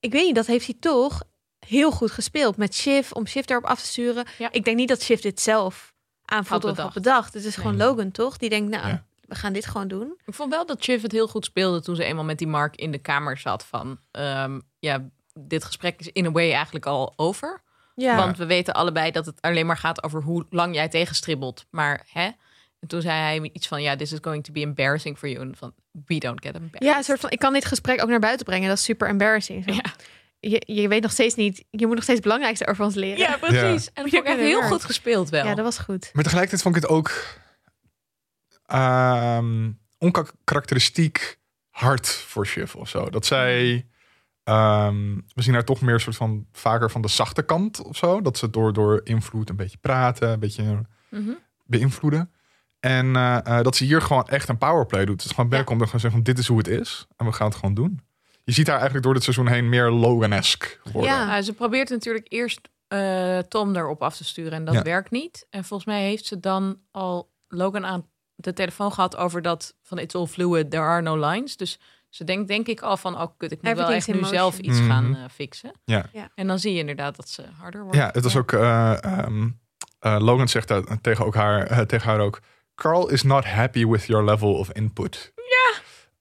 ik 0.00 0.12
weet 0.12 0.26
niet, 0.26 0.34
dat 0.34 0.46
heeft 0.46 0.66
hij 0.66 0.76
toch 0.80 1.22
heel 1.66 1.90
goed 1.90 2.10
gespeeld 2.10 2.56
met 2.56 2.74
Shiv, 2.74 3.12
om 3.12 3.26
Shiv 3.26 3.44
daarop 3.44 3.66
af 3.68 3.80
te 3.80 3.86
sturen. 3.86 4.24
Ja. 4.38 4.52
Ik 4.52 4.64
denk 4.64 4.76
niet 4.76 4.88
dat 4.88 5.02
Shiv 5.02 5.20
dit 5.20 5.40
zelf 5.40 5.94
aanvoelt 6.24 6.62
Had 6.62 6.70
of 6.72 6.78
had 6.78 6.92
bedacht. 6.92 7.34
Het 7.34 7.44
is 7.44 7.56
gewoon 7.56 7.76
Nee. 7.76 7.86
Logan, 7.86 8.10
toch? 8.10 8.36
Die 8.36 8.48
denkt, 8.48 8.70
nou, 8.70 8.86
Ja. 8.88 9.04
we 9.20 9.34
gaan 9.34 9.52
dit 9.52 9.66
gewoon 9.66 9.88
doen. 9.88 10.18
Ik 10.24 10.34
vond 10.34 10.50
wel 10.52 10.66
dat 10.66 10.82
Chiv 10.84 11.02
het 11.02 11.12
heel 11.12 11.28
goed 11.28 11.44
speelde 11.44 11.80
toen 11.82 11.96
ze 11.96 12.04
eenmaal 12.04 12.24
met 12.24 12.38
die 12.38 12.46
Mark 12.46 12.76
in 12.76 12.90
de 12.90 12.98
kamer 12.98 13.36
zat 13.38 13.64
van... 13.64 13.98
ehm, 14.10 14.60
ja, 14.78 15.08
dit 15.34 15.64
gesprek 15.64 16.00
is 16.00 16.08
in 16.08 16.26
a 16.26 16.30
way 16.30 16.52
eigenlijk 16.52 16.86
al 16.86 17.12
over. 17.16 17.62
Ja. 18.00 18.16
Want 18.16 18.36
we 18.38 18.46
weten 18.46 18.74
allebei 18.74 19.10
dat 19.10 19.26
het 19.26 19.40
alleen 19.40 19.66
maar 19.66 19.76
gaat 19.76 20.02
over 20.02 20.22
hoe 20.22 20.46
lang 20.50 20.74
jij 20.74 20.88
tegenstribbelt. 20.88 21.66
Maar 21.70 22.06
hè? 22.12 22.30
En 22.80 22.88
toen 22.88 23.00
zei 23.00 23.14
hij 23.18 23.50
iets 23.52 23.66
van, 23.66 23.82
ja, 23.82 23.96
this 23.96 24.12
is 24.12 24.18
going 24.20 24.44
to 24.44 24.52
be 24.52 24.60
embarrassing 24.60 25.18
for 25.18 25.28
you. 25.28 25.46
En 25.46 25.56
van, 25.56 25.74
we 26.06 26.18
don't 26.18 26.42
get 26.42 26.54
embarrassed. 26.54 26.88
ja, 26.88 26.96
een 26.96 27.04
soort 27.04 27.20
van, 27.20 27.30
ik 27.30 27.38
kan 27.38 27.52
dit 27.52 27.64
gesprek 27.64 28.02
ook 28.02 28.08
naar 28.08 28.18
buiten 28.18 28.46
brengen. 28.46 28.68
Dat 28.68 28.78
is 28.78 28.84
super 28.84 29.08
embarrassing. 29.08 29.64
Zo. 29.64 29.72
Ja. 29.72 29.94
Je, 30.40 30.62
je 30.66 30.88
weet 30.88 31.02
nog 31.02 31.10
steeds 31.10 31.34
niet, 31.34 31.64
je 31.70 31.86
moet 31.86 31.94
nog 31.94 32.02
steeds 32.02 32.18
het 32.18 32.22
belangrijkste 32.22 32.66
over 32.66 32.84
ons 32.84 32.94
leren. 32.94 33.18
Ja, 33.18 33.36
precies. 33.36 33.86
En 33.92 34.02
dat 34.02 34.10
vond 34.10 34.12
ik 34.12 34.24
echt 34.24 34.38
heel 34.38 34.62
goed 34.62 34.84
gespeeld 34.84 35.28
wel. 35.28 35.44
Ja, 35.44 35.54
dat 35.54 35.64
was 35.64 35.78
goed. 35.78 36.10
Maar 36.12 36.22
tegelijkertijd 36.22 36.62
vond 36.62 36.76
ik 36.76 36.82
het 36.82 36.90
ook 36.90 37.24
ehm 38.66 39.70
onkarakteristiek 39.98 41.38
hard 41.70 42.08
voor 42.08 42.46
Shiv 42.46 42.74
of 42.74 42.88
zo. 42.88 43.10
Dat 43.10 43.26
zij, 43.26 43.86
ehm, 44.48 45.14
we 45.34 45.42
zien 45.42 45.54
haar 45.54 45.64
toch 45.64 45.80
meer 45.80 46.00
soort 46.00 46.16
van 46.16 46.46
vaker 46.52 46.90
van 46.90 47.02
de 47.02 47.08
zachte 47.08 47.42
kant 47.42 47.82
of 47.82 47.96
zo. 47.96 48.20
Dat 48.22 48.38
ze 48.38 48.50
door, 48.50 48.72
door 48.72 49.00
invloed 49.04 49.50
een 49.50 49.56
beetje 49.56 49.78
praten, 49.80 50.28
een 50.30 50.40
beetje 50.40 50.80
Mhm. 51.10 51.30
beïnvloeden. 51.66 52.30
En 52.80 53.16
eh, 53.16 53.36
eh, 53.58 53.64
dat 53.64 53.76
ze 53.76 53.84
hier 53.84 54.02
gewoon 54.02 54.26
echt 54.26 54.48
een 54.48 54.58
powerplay 54.58 55.04
doet. 55.04 55.14
Het 55.16 55.24
is 55.24 55.30
gewoon 55.30 55.48
binnenkomt 55.48 55.80
en 55.80 55.86
gewoon 55.86 56.00
zeggen 56.00 56.22
van 56.22 56.32
dit 56.32 56.42
is 56.42 56.48
hoe 56.48 56.58
het 56.58 56.68
is. 56.68 57.06
En 57.16 57.26
we 57.26 57.32
gaan 57.32 57.46
het 57.46 57.56
gewoon 57.56 57.74
doen. 57.74 58.00
Je 58.44 58.52
ziet 58.52 58.66
haar 58.66 58.74
eigenlijk 58.76 59.04
door 59.04 59.14
dit 59.14 59.22
seizoen 59.22 59.48
heen 59.48 59.68
meer 59.68 59.90
Logan-esque 59.90 60.76
worden. 60.92 61.10
Ja. 61.12 61.42
Ze 61.42 61.52
probeert 61.52 61.88
natuurlijk 61.90 62.26
eerst 62.28 62.60
eh, 62.88 63.38
Tom 63.38 63.76
erop 63.76 64.02
af 64.02 64.16
te 64.16 64.24
sturen 64.24 64.52
en 64.52 64.64
dat 64.64 64.74
Ja. 64.74 64.82
werkt 64.82 65.10
niet. 65.10 65.46
En 65.50 65.64
volgens 65.64 65.88
mij 65.88 66.02
heeft 66.02 66.26
ze 66.26 66.40
dan 66.40 66.78
al 66.90 67.30
Logan 67.48 67.86
aan 67.86 68.06
de 68.34 68.52
telefoon 68.52 68.92
gehad 68.92 69.16
over 69.16 69.42
dat 69.42 69.74
van 69.82 69.98
it's 69.98 70.14
all 70.14 70.26
fluid, 70.26 70.70
there 70.70 70.82
are 70.82 71.02
no 71.02 71.16
lines. 71.28 71.56
Dus 71.56 71.78
ze 72.08 72.24
denkt 72.24 72.48
denk 72.48 72.66
ik 72.66 72.80
al 72.80 72.96
van, 72.96 73.20
oh 73.20 73.26
kut, 73.36 73.52
ik 73.52 73.62
moet 73.62 73.76
wel 73.76 73.90
echt 73.90 74.06
nu 74.06 74.24
zelf 74.24 74.58
iets 74.58 74.78
Mhm. 74.78 74.88
gaan 74.90 75.16
eh, 75.16 75.22
fixen. 75.32 75.72
Ja. 75.84 76.06
Ja. 76.12 76.28
En 76.34 76.46
dan 76.46 76.58
zie 76.58 76.72
je 76.72 76.78
inderdaad 76.78 77.16
dat 77.16 77.28
ze 77.28 77.42
harder 77.58 77.82
wordt. 77.82 77.96
Ja, 77.96 78.10
het 78.12 78.22
was 78.24 78.36
ook. 78.36 78.52
eh, 78.52 79.04
ehm, 79.04 79.48
eh, 79.98 80.16
Logan 80.20 80.48
zegt 80.48 80.68
dat 80.68 80.98
tegen, 81.00 81.24
ook 81.26 81.34
haar, 81.34 81.86
tegen 81.86 82.08
haar 82.10 82.20
ook. 82.20 82.40
Carl 82.74 83.08
is 83.08 83.22
not 83.22 83.44
happy 83.44 83.86
with 83.86 84.04
your 84.04 84.24
level 84.24 84.54
of 84.54 84.72
input. 84.72 85.32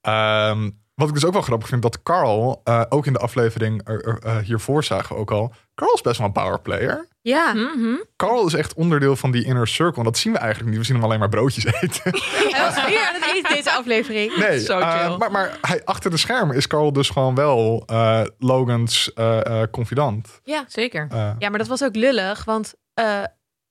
Ja. 0.02 0.56
Wat 0.98 1.08
ik 1.08 1.14
dus 1.14 1.26
ook 1.26 1.34
wel 1.34 1.42
grappig 1.42 1.68
vind, 1.68 1.82
dat 1.82 2.04
Carl, 2.04 2.62
eh, 2.64 2.82
ook 2.90 3.06
in 3.06 3.14
de 3.14 3.20
aflevering 3.20 3.82
er- 3.88 4.06
er, 4.08 4.20
eh, 4.24 4.38
hiervoor 4.38 4.84
zagen 4.84 5.16
we 5.16 5.22
ook 5.22 5.32
al. 5.32 5.54
Carl 5.76 5.94
is 5.94 6.02
best 6.02 6.18
wel 6.18 6.28
een 6.28 6.34
powerplayer. 6.34 7.08
Ja. 7.22 7.54
Mhm. 7.54 7.96
Carl 8.16 8.46
is 8.46 8.54
echt 8.54 8.74
onderdeel 8.74 9.16
van 9.16 9.32
die 9.32 9.46
inner 9.46 9.68
circle. 9.68 9.98
En 9.98 10.04
dat 10.04 10.18
zien 10.18 10.32
we 10.34 10.38
eigenlijk 10.40 10.70
niet. 10.70 10.80
We 10.80 10.86
zien 10.86 10.96
hem 10.96 11.06
alleen 11.06 11.20
maar 11.20 11.30
broodjes 11.30 11.66
eten. 11.66 12.02
Hij 12.52 12.62
was 12.74 12.86
weer 12.86 13.08
aan 13.08 13.14
het 13.22 13.32
eten 13.36 13.56
deze 13.56 13.72
aflevering. 13.72 14.36
Nee, 14.38 14.60
Zo 14.60 14.80
eh, 14.80 15.18
maar, 15.18 15.32
maar 15.32 15.58
hij, 15.62 15.82
achter 15.86 16.12
de 16.12 16.18
schermen 16.18 16.56
is 16.56 16.68
Carl 16.68 16.94
dus 16.94 17.10
gewoon 17.10 17.36
wel 17.36 17.84
eh, 17.86 18.22
Logans 18.38 19.14
eh, 19.14 19.62
eh, 19.62 19.70
confidant. 19.72 20.40
Ja. 20.44 20.64
Zeker. 20.68 21.08
Ja, 21.40 21.50
maar 21.50 21.58
dat 21.58 21.68
was 21.68 21.84
ook 21.84 21.96
lullig. 21.96 22.44
Want 22.46 22.74
eh, 22.94 23.24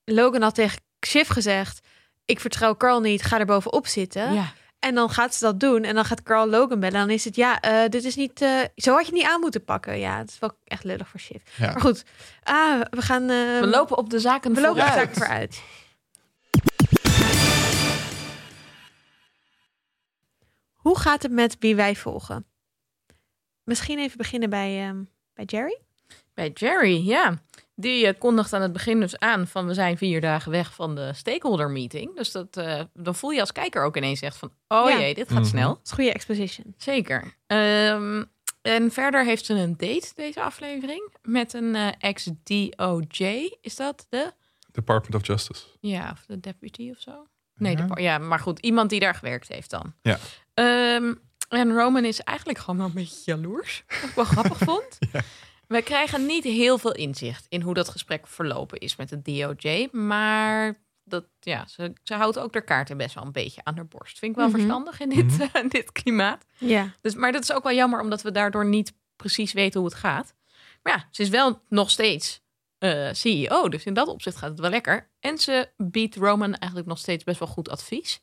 Logan 0.04 0.42
had 0.42 0.54
tegen 0.54 0.78
Shiv 1.06 1.28
gezegd... 1.30 1.80
ik 2.25 2.40
vertrouw 2.40 2.76
Carl 2.76 3.00
niet, 3.00 3.23
ga 3.23 3.38
er 3.38 3.47
bovenop 3.47 3.87
zitten. 3.87 4.33
Ja. 4.35 4.52
En 4.87 4.95
dan 4.95 5.11
gaat 5.11 5.35
ze 5.35 5.45
dat 5.45 5.61
doen. 5.61 5.83
En 5.85 5.95
dan 5.95 6.05
gaat 6.05 6.23
Carl 6.23 6.49
Logan 6.49 6.81
bellen. 6.81 6.95
En 7.00 7.07
dan 7.07 7.11
is 7.11 7.25
het, 7.25 7.37
ja, 7.37 7.61
eh, 7.61 7.88
dit 7.88 8.05
is 8.05 8.16
niet... 8.16 8.40
eh, 8.43 8.61
zo 8.76 8.90
had 8.93 9.00
je 9.00 9.07
het 9.07 9.14
niet 9.14 9.25
aan 9.31 9.40
moeten 9.40 9.64
pakken. 9.64 9.99
Ja, 9.99 10.19
het 10.19 10.28
is 10.31 10.38
wel 10.38 10.59
echt 10.64 10.85
lullig 10.85 11.09
voor 11.09 11.21
Shiv. 11.21 11.43
Ja. 11.57 11.66
Maar 11.73 11.81
goed, 11.81 12.05
ah, 12.43 12.81
we 12.90 13.02
gaan... 13.02 13.23
eh, 13.23 13.61
We 13.61 13.66
lopen 13.66 13.97
op 13.97 14.11
de 14.11 14.19
zaken 14.21 14.55
we 14.55 14.61
lopen 14.61 14.85
de 14.85 14.90
vooruit. 14.90 15.14
zaken 15.14 15.23
vooruit. 15.23 15.62
Hoe 20.75 20.99
gaat 20.99 21.23
het 21.23 21.33
met 21.33 21.57
wie 21.59 21.76
wij 21.76 21.97
volgen? 21.97 22.47
Misschien 23.64 23.99
even 23.99 24.16
beginnen 24.16 24.50
bij, 24.50 24.87
ehm, 24.88 25.02
bij 25.35 25.45
Jerry. 25.45 25.81
Bij 26.35 26.50
Jerry, 26.50 27.07
ja. 27.09 27.38
Die 27.78 28.06
eh, 28.06 28.18
kondigt 28.18 28.52
aan 28.52 28.62
het 28.62 28.73
begin 28.73 29.00
dus 29.00 29.18
aan 29.18 29.47
van 29.47 29.66
we 29.66 29.75
zijn 29.75 29.97
vier 29.99 30.21
dagen 30.21 30.50
weg 30.50 30.75
van 30.75 30.95
de 30.95 31.12
stakeholder 31.14 31.71
meeting. 31.71 32.16
Dus 32.16 32.33
dat, 32.33 32.56
eh, 32.56 32.80
dan 32.95 33.14
voel 33.14 33.30
je 33.30 33.40
als 33.40 33.52
kijker 33.52 33.85
ook 33.85 33.97
ineens 33.97 34.21
echt 34.21 34.37
van, 34.37 34.52
oh 34.68 34.90
Ja. 34.90 34.99
jee, 34.99 35.14
dit 35.14 35.28
gaat 35.28 35.38
Mhm. 35.38 35.49
snel. 35.49 35.68
Dat 35.75 35.80
is 35.85 35.92
goede 35.92 36.12
exposition. 36.12 36.75
Zeker. 36.76 37.35
Ehm, 37.47 38.25
en 38.62 38.90
verder 38.92 39.25
heeft 39.25 39.45
ze 39.45 39.54
een 39.54 39.76
date 39.76 40.11
deze 40.14 40.42
aflevering 40.42 41.14
met 41.23 41.54
een 41.54 41.75
eh, 41.75 41.88
ex-DOJ. 41.99 43.56
Is 43.61 43.76
dat 43.76 44.06
de? 44.09 44.33
Department 44.73 45.14
of 45.23 45.26
Justice. 45.26 45.62
Ja, 45.80 46.11
of 46.12 46.25
de 46.26 46.40
deputy 46.40 46.90
of 46.90 47.00
zo? 47.00 47.26
Nee, 47.54 47.76
Ja. 47.76 47.87
de, 47.87 48.02
ja, 48.02 48.18
maar 48.18 48.38
goed, 48.38 48.59
iemand 48.59 48.90
die 48.90 49.00
daar 49.00 49.14
gewerkt 49.14 49.49
heeft 49.49 49.71
dan. 49.71 49.95
Ja. 50.02 50.18
Ehm, 50.54 51.14
en 51.49 51.73
Roman 51.73 52.04
is 52.04 52.21
eigenlijk 52.21 52.59
gewoon 52.59 52.76
wel 52.76 52.87
een 52.87 52.92
beetje 52.92 53.21
jaloers. 53.25 53.85
Wat 53.87 54.09
ik 54.11 54.14
wel 54.14 54.25
grappig 54.25 54.59
vond. 54.71 54.97
Ja. 55.12 55.21
We 55.68 55.82
krijgen 55.82 56.26
niet 56.26 56.44
heel 56.44 56.78
veel 56.78 56.94
inzicht 56.94 57.46
in 57.49 57.61
hoe 57.62 57.75
dat 57.75 57.88
gesprek 57.88 58.26
verlopen 58.26 58.78
is 58.78 58.96
met 58.96 59.08
de 59.08 59.23
DOJ. 59.23 59.88
Maar 59.92 60.75
dat, 61.04 61.25
ja, 61.40 61.66
ze, 61.66 61.92
ze 62.02 62.14
houdt 62.14 62.38
ook 62.38 62.52
de 62.52 62.64
kaarten 62.64 62.96
best 62.96 63.14
wel 63.14 63.25
een 63.25 63.32
beetje 63.32 63.61
aan 63.64 63.75
haar 63.76 63.87
borst. 63.87 64.18
Vind 64.18 64.30
ik 64.32 64.38
wel 64.38 64.46
Mhm. 64.49 64.56
verstandig 64.56 65.00
in 65.00 65.08
dit, 65.08 65.38
Mhm. 65.38 65.68
dit 65.78 65.92
klimaat. 65.92 66.44
Ja. 66.58 66.92
Dus, 67.00 67.14
maar 67.14 67.32
dat 67.32 67.42
is 67.42 67.52
ook 67.52 67.62
wel 67.62 67.73
jammer, 67.75 68.00
omdat 68.00 68.23
we 68.23 68.30
daardoor 68.30 68.66
niet 68.66 68.92
precies 69.16 69.52
weten 69.52 69.80
hoe 69.80 69.88
het 69.88 69.99
gaat. 69.99 70.35
Maar 70.82 70.96
ja, 70.99 71.08
ze 71.11 71.23
is 71.23 71.28
wel 71.28 71.62
nog 71.68 71.90
steeds 71.90 72.44
eh, 72.78 73.08
CEO. 73.12 73.68
Dus 73.68 73.85
in 73.85 73.94
dat 73.94 74.08
opzicht 74.08 74.37
gaat 74.37 74.50
het 74.50 74.61
wel 74.61 74.70
lekker. 74.70 75.11
En 75.20 75.38
ze 75.38 75.68
biedt 75.76 76.16
Roman 76.16 76.54
eigenlijk 76.54 76.88
nog 76.90 76.99
steeds 76.99 77.25
best 77.25 77.38
wel 77.38 77.49
goed 77.49 77.68
advies. 77.68 78.20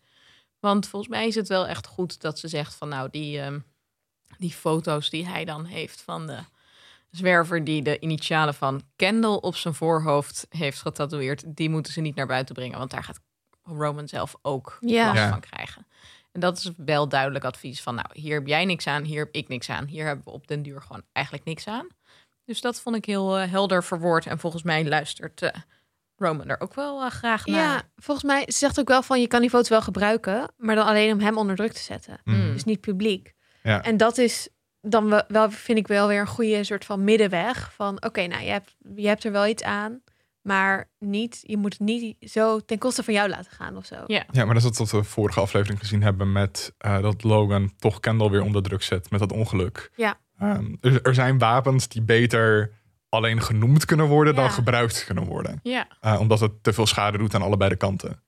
Want 0.60 0.88
volgens 0.88 1.12
mij 1.12 1.28
is 1.28 1.36
het 1.36 1.48
wel 1.48 1.68
echt 1.68 1.88
goed 1.88 2.22
dat 2.22 2.40
ze 2.40 2.48
zegt 2.48 2.76
van 2.76 2.90
nou, 2.90 3.10
die, 3.12 3.40
ehm, 3.40 3.60
die 4.38 4.52
foto's 4.52 5.10
die 5.10 5.26
hij 5.28 5.46
dan 5.46 5.66
heeft 5.66 6.02
van 6.02 6.28
de 6.28 6.40
zwerver 7.18 7.64
die 7.64 7.82
de 7.82 8.00
initialen 8.00 8.54
van 8.54 8.82
Kendall 8.96 9.36
op 9.36 9.56
zijn 9.56 9.74
voorhoofd 9.74 10.46
heeft 10.50 10.82
getatoeëerd, 10.82 11.44
die 11.48 11.70
moeten 11.70 11.94
ze 11.94 12.02
niet 12.02 12.16
naar 12.16 12.28
buiten 12.28 12.56
brengen. 12.56 12.78
Want 12.78 12.92
daar 12.92 13.04
gaat 13.04 13.20
Roman 13.64 14.08
zelf 14.08 14.36
ook 14.42 14.78
Ja. 14.80 15.06
last 15.06 15.18
Ja. 15.20 15.30
van 15.30 15.40
krijgen. 15.40 15.88
En 16.32 16.40
dat 16.40 16.58
is 16.58 16.72
wel 16.78 17.08
duidelijk 17.10 17.46
advies 17.46 17.82
van, 17.82 17.96
nou, 17.96 18.08
hier 18.14 18.34
heb 18.34 18.48
jij 18.48 18.66
niks 18.66 18.88
aan, 18.88 19.04
hier 19.04 19.20
heb 19.20 19.34
ik 19.34 19.48
niks 19.48 19.70
aan. 19.70 19.86
Hier 19.86 20.06
hebben 20.06 20.26
we 20.26 20.32
op 20.32 20.48
den 20.48 20.64
duur 20.64 20.82
gewoon 20.82 21.04
eigenlijk 21.12 21.46
niks 21.46 21.68
aan. 21.68 21.88
Dus 22.46 22.62
dat 22.62 22.82
vond 22.82 22.96
ik 22.96 23.06
heel 23.06 23.38
eh, 23.40 23.52
helder 23.52 23.84
verwoord. 23.84 24.26
En 24.26 24.40
volgens 24.40 24.64
mij 24.64 24.86
luistert 24.86 25.42
eh, 25.42 25.50
Roman 26.16 26.48
er 26.50 26.60
ook 26.60 26.74
wel 26.74 27.02
eh, 27.04 27.12
graag 27.12 27.46
naar. 27.46 27.60
ja, 27.60 27.82
volgens 27.96 28.26
mij 28.26 28.44
ze 28.48 28.58
zegt 28.58 28.80
ook 28.80 28.88
wel 28.88 29.04
van 29.04 29.22
je 29.22 29.28
kan 29.28 29.42
die 29.42 29.50
foto 29.50 29.70
wel 29.70 29.82
gebruiken, 29.82 30.54
maar 30.58 30.76
dan 30.76 30.86
alleen 30.88 31.14
om 31.14 31.20
hem 31.20 31.38
onder 31.38 31.56
druk 31.56 31.72
te 31.74 31.82
zetten. 31.82 32.20
Mm. 32.24 32.54
Dus 32.54 32.64
niet 32.64 32.82
publiek. 32.82 33.34
Ja. 33.64 33.84
En 33.84 33.98
dat 33.98 34.18
is 34.18 34.50
dan 34.90 35.24
wel, 35.28 35.52
vind 35.52 35.78
ik 35.78 35.88
wel 35.88 36.08
weer 36.08 36.20
een 36.20 36.28
goede 36.28 36.64
soort 36.64 36.86
van 36.86 37.04
middenweg. 37.04 37.74
Van 37.74 38.04
oké, 38.06 38.28
nou 38.28 38.44
je 38.44 38.50
hebt, 38.50 38.76
je 38.96 39.08
hebt 39.08 39.24
er 39.24 39.32
wel 39.32 39.48
iets 39.48 39.64
aan, 39.64 40.02
maar 40.42 40.90
niet, 41.00 41.40
je 41.42 41.58
moet 41.58 41.72
het 41.74 41.82
niet 41.82 42.16
zo 42.20 42.60
ten 42.60 42.78
koste 42.78 43.04
van 43.04 43.14
jou 43.14 43.30
laten 43.30 43.52
gaan 43.52 43.78
of 43.78 43.86
zo. 43.86 43.96
Ja. 44.08 44.26
Ja, 44.32 44.46
maar 44.46 44.54
dat 44.60 44.72
is 44.72 44.78
wat 44.78 44.92
we 44.92 45.04
vorige 45.04 45.40
aflevering 45.40 45.80
gezien 45.80 46.04
hebben 46.04 46.32
met 46.32 46.74
eh, 46.78 47.02
dat 47.02 47.24
Logan 47.24 47.74
toch 47.78 48.00
Kendall 48.00 48.30
weer 48.30 48.44
onder 48.44 48.64
druk 48.64 48.82
zet 48.84 49.10
met 49.12 49.20
dat 49.20 49.32
ongeluk. 49.32 49.92
Ja. 49.96 50.20
Ehm, 50.38 50.76
er, 50.82 51.02
er 51.02 51.14
zijn 51.14 51.38
wapens 51.38 51.88
die 51.88 52.02
beter 52.02 52.72
alleen 53.10 53.42
genoemd 53.42 53.86
kunnen 53.86 54.08
worden 54.08 54.36
dan 54.36 54.44
Ja. 54.44 54.50
gebruikt 54.50 55.06
kunnen 55.06 55.26
worden. 55.26 55.60
Ja. 55.64 55.88
Eh, 56.00 56.20
omdat 56.20 56.40
het 56.40 56.64
te 56.64 56.74
veel 56.74 56.86
schade 56.88 57.18
doet 57.18 57.36
aan 57.36 57.42
allebei 57.42 57.70
de 57.70 57.76
kanten. 57.76 58.24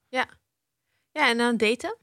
Ja, 1.17 1.29
en 1.29 1.37
dan 1.37 1.57
daten. 1.57 1.97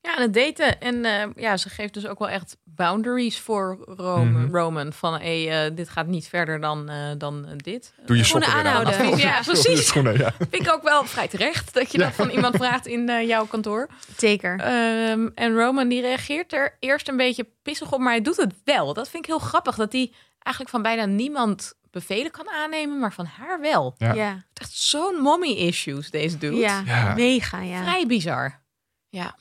Ja, 0.00 0.16
en 0.16 0.22
het 0.22 0.34
daten. 0.34 0.80
En 0.80 1.04
eh, 1.04 1.28
ja, 1.42 1.56
ze 1.56 1.68
geeft 1.68 1.94
dus 1.94 2.06
ook 2.06 2.18
wel 2.18 2.28
echt 2.28 2.56
boundaries 2.74 3.38
voor 3.40 3.78
Roman. 3.96 4.42
Mhm. 4.44 4.56
Roman 4.56 4.92
van, 4.92 5.12
hey, 5.20 5.64
eh, 5.66 5.70
dit 5.76 5.88
gaat 5.88 6.06
niet 6.06 6.28
verder 6.28 6.60
dan, 6.60 6.88
eh, 6.88 6.96
dan 7.18 7.46
eh, 7.46 7.52
dit. 7.56 7.92
Doe 8.06 8.16
je 8.16 8.24
Schoenen 8.24 8.48
aan. 8.48 8.66
aanhouden. 8.66 9.16
Ja, 9.18 9.40
precies. 9.44 9.86
schoenen, 9.86 10.18
ja. 10.18 10.32
Vind 10.50 10.66
ik 10.66 10.72
ook 10.72 10.82
wel 10.82 11.04
vrij 11.04 11.28
terecht 11.28 11.74
dat 11.74 11.92
je 11.92 11.98
Ja. 11.98 12.04
dat 12.04 12.14
van 12.14 12.28
iemand 12.30 12.56
vraagt 12.56 12.86
in 12.86 13.08
eh, 13.08 13.26
jouw 13.26 13.44
kantoor. 13.46 13.88
Zeker. 14.16 14.58
Ehm, 14.60 15.28
en 15.34 15.54
Roman 15.54 15.88
die 15.88 16.00
reageert 16.00 16.52
er 16.52 16.76
eerst 16.80 17.08
een 17.08 17.16
beetje 17.16 17.46
pissig 17.62 17.92
op, 17.92 17.98
maar 18.00 18.12
hij 18.12 18.22
doet 18.22 18.36
het 18.36 18.54
wel. 18.64 18.94
Dat 18.94 19.08
vind 19.08 19.24
ik 19.24 19.30
heel 19.30 19.38
grappig, 19.38 19.76
dat 19.76 19.92
hij 19.92 20.12
eigenlijk 20.38 20.74
van 20.74 20.82
bijna 20.82 21.04
niemand 21.04 21.72
bevelen 21.90 22.30
kan 22.30 22.50
aannemen, 22.50 22.98
maar 22.98 23.12
van 23.12 23.24
haar 23.26 23.60
wel. 23.60 23.94
Ja. 23.98 24.12
Ja. 24.12 24.28
Het 24.28 24.36
is 24.52 24.66
echt 24.66 24.72
zo'n 24.72 25.14
mommy 25.14 25.48
issues, 25.50 26.10
deze 26.10 26.38
dude. 26.38 26.56
Ja, 26.56 26.82
Ja. 26.86 27.14
mega, 27.14 27.60
ja. 27.60 27.82
Vrij 27.82 28.06
bizar. 28.06 28.60
Ja. 29.08 29.36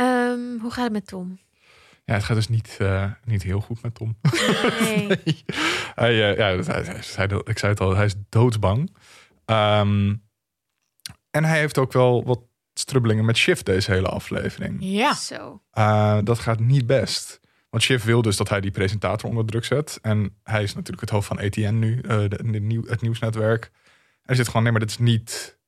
Ehm, 0.00 0.58
hoe 0.60 0.70
gaat 0.70 0.84
het 0.84 0.92
met 0.92 1.06
Tom? 1.06 1.38
Ja, 2.04 2.14
het 2.14 2.24
gaat 2.24 2.36
dus 2.36 2.48
niet, 2.48 2.76
eh, 2.78 3.10
niet 3.24 3.42
heel 3.42 3.60
goed 3.60 3.82
met 3.82 3.94
Tom. 3.94 4.16
Nee. 4.80 5.06
hij, 5.94 6.30
eh, 6.30 6.36
ja, 6.36 6.56
dat- 6.56 6.66
hij, 6.66 6.82
hij- 6.82 7.00
hij- 7.14 7.40
ik 7.44 7.58
zei 7.58 7.72
het 7.72 7.80
al, 7.80 7.96
hij 7.96 8.04
is 8.04 8.14
doodsbang. 8.28 8.96
Ehm, 9.44 10.14
en 11.30 11.44
hij 11.44 11.58
heeft 11.58 11.78
ook 11.78 11.92
wel 11.92 12.24
wat 12.24 12.40
strubbelingen 12.74 13.24
met 13.24 13.36
Shift 13.36 13.66
deze 13.66 13.90
hele 13.92 14.08
aflevering. 14.08 14.76
Ja. 14.80 15.14
Zo. 15.14 15.62
Uh, 15.78 16.18
dat 16.24 16.38
gaat 16.38 16.60
niet 16.60 16.86
best. 16.86 17.40
Want 17.70 17.82
Shiv 17.82 18.04
wil 18.04 18.22
dus 18.22 18.36
dat 18.36 18.48
hij 18.48 18.60
die 18.60 18.70
presentator 18.70 19.28
onder 19.28 19.46
druk 19.46 19.64
zet. 19.64 19.98
En 20.02 20.36
hij 20.42 20.62
is 20.62 20.74
natuurlijk 20.74 21.00
het 21.00 21.10
hoofd 21.10 21.26
van 21.26 21.38
ATN 21.38 21.78
nu, 21.78 22.00
eh, 22.00 22.18
de, 22.18 22.28
de 22.50 22.60
nieuw, 22.60 22.84
het 22.86 23.00
nieuwsnetwerk. 23.00 23.64
En 23.64 24.22
hij 24.22 24.34
zit 24.36 24.46
gewoon, 24.46 24.62
nee, 24.62 24.72
maar 24.72 24.80
dit 24.80 24.90
is 24.90 24.98
niet 24.98 25.58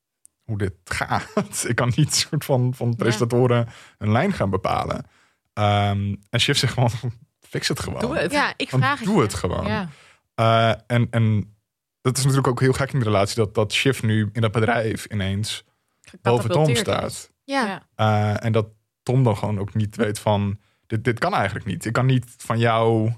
hoe 0.44 0.58
dit 0.58 0.72
gaat. 0.98 1.64
Ik 1.68 1.76
kan 1.76 1.92
niet 1.96 2.14
soort 2.14 2.44
van, 2.44 2.74
van 2.74 2.96
presentatoren 2.96 3.68
een 3.98 4.12
lijn 4.12 4.32
gaan 4.32 4.50
bepalen. 4.50 5.06
Ehm, 5.52 6.14
en 6.30 6.40
Shiv 6.40 6.56
zegt 6.56 6.72
gewoon, 6.72 6.90
fix 7.50 7.68
het 7.68 7.80
gewoon. 7.80 8.00
Doe 8.00 8.18
het. 8.18 8.32
Ja, 8.32 8.54
ik 8.56 8.70
Want 8.70 8.82
vraag 8.82 8.98
het 8.98 9.08
doe 9.08 9.16
je. 9.16 9.22
het 9.22 9.34
gewoon. 9.34 9.66
Ja. 9.66 9.88
Eh, 10.34 10.74
en, 10.86 11.06
en 11.10 11.54
dat 12.00 12.16
is 12.16 12.22
natuurlijk 12.22 12.48
ook 12.48 12.60
heel 12.60 12.72
gek 12.72 12.92
in 12.92 12.98
de 12.98 13.04
relatie 13.04 13.36
dat, 13.36 13.54
dat 13.54 13.72
Shiv 13.72 14.02
nu 14.02 14.30
in 14.32 14.40
dat 14.40 14.52
bedrijf 14.52 15.04
ineens 15.04 15.64
boven 16.22 16.50
Tom 16.50 16.74
staat. 16.74 17.30
Ja. 17.44 17.66
Ja. 17.66 17.86
Eh, 17.94 18.44
en 18.44 18.52
dat 18.52 18.66
Tom 19.02 19.24
dan 19.24 19.36
gewoon 19.36 19.58
ook 19.58 19.74
niet 19.74 19.96
weet 19.96 20.18
van 20.18 20.58
dit, 20.86 21.04
dit 21.04 21.18
kan 21.18 21.34
eigenlijk 21.34 21.66
niet. 21.66 21.84
Ik 21.84 21.92
kan 21.92 22.06
niet 22.06 22.34
van 22.36 22.58
jou 22.58 23.12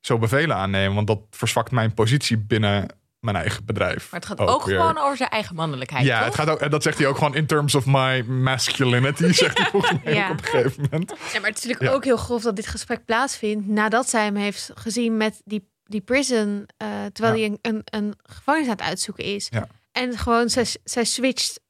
zo 0.00 0.18
bevelen 0.18 0.56
aannemen, 0.56 0.94
want 0.94 1.06
dat 1.06 1.20
verzwakt 1.30 1.70
mijn 1.70 1.94
positie 1.94 2.38
binnen 2.38 2.88
mijn 3.22 3.36
eigen 3.36 3.64
bedrijf. 3.64 4.10
Maar 4.10 4.20
het 4.20 4.28
gaat 4.28 4.38
ook 4.38 4.62
gewoon 4.62 4.98
over 4.98 5.16
zijn 5.16 5.28
eigen 5.28 5.54
mannelijkheid. 5.54 6.04
Ja, 6.04 6.16
toch? 6.16 6.26
het 6.26 6.34
gaat 6.34 6.48
ook, 6.48 6.60
en 6.60 6.70
dat 6.70 6.82
zegt 6.82 6.98
hij 6.98 7.06
ook 7.06 7.16
gewoon 7.18 7.34
in 7.34 7.46
terms 7.46 7.74
of 7.74 7.86
my 7.86 8.20
masculinity, 8.20 9.32
zegt 9.42 9.58
hij 9.58 9.66
volgens 9.70 10.02
mij 10.04 10.14
Ja. 10.14 10.24
ook 10.26 10.30
op 10.32 10.38
een 10.38 10.44
gegeven 10.44 10.82
moment. 10.90 11.10
Ja, 11.10 11.40
maar 11.40 11.48
het 11.50 11.58
is 11.58 11.64
natuurlijk 11.64 11.82
Ja. 11.82 11.90
ook 11.90 12.04
heel 12.04 12.16
grof 12.16 12.42
dat 12.42 12.56
dit 12.56 12.66
gesprek 12.66 13.04
plaatsvindt 13.04 13.66
nadat 13.66 14.08
zij 14.08 14.24
hem 14.24 14.36
heeft 14.36 14.70
gezien 14.74 15.16
met 15.16 15.40
die, 15.44 15.70
die 15.84 16.00
prison, 16.00 16.66
eh, 16.76 16.88
terwijl 17.12 17.36
Ja. 17.36 17.40
hij 17.48 17.58
een, 17.62 17.74
een, 17.74 17.82
een 17.84 18.14
gevangenis 18.22 18.68
aan 18.68 18.76
het 18.76 18.82
uitzoeken 18.86 19.24
is. 19.24 19.46
Ja. 19.50 19.66
En 19.92 20.18
gewoon, 20.18 20.48
zij, 20.50 20.66
zij 20.84 21.04
switcht 21.04 21.60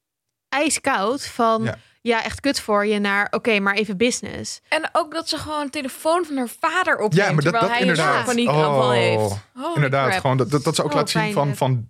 ijskoud 0.49 1.25
van 1.27 1.75
ja. 2.03 2.23
Echt 2.23 2.39
kut 2.39 2.59
voor 2.59 2.85
je 2.85 2.99
naar 2.99 3.27
oké, 3.31 3.59
maar 3.59 3.75
even 3.75 3.97
business. 3.97 4.61
En 4.69 4.89
ook 4.91 5.13
dat 5.13 5.29
ze 5.29 5.37
gewoon 5.37 5.61
een 5.61 5.69
telefoon 5.69 6.25
van 6.25 6.37
haar 6.37 6.49
vader 6.59 6.97
opneemt. 6.97 7.27
Ja, 7.27 7.33
maar 7.33 7.43
dat, 7.43 7.43
terwijl 7.43 7.61
dat 7.61 7.71
hij 7.71 7.79
inderdaad. 7.81 8.19
een 8.19 8.25
paniekaanval 8.25 8.87
Oh, 8.87 8.91
heeft. 8.91 9.45
Holy 9.53 9.75
inderdaad, 9.75 10.07
crap. 10.07 10.21
gewoon 10.21 10.37
dat, 10.37 10.49
dat, 10.51 10.63
dat 10.63 10.75
ze 10.75 10.83
ook 10.83 10.89
Oh, 10.89 10.95
laat 10.95 11.09
zien 11.09 11.33
van, 11.33 11.55
van 11.55 11.87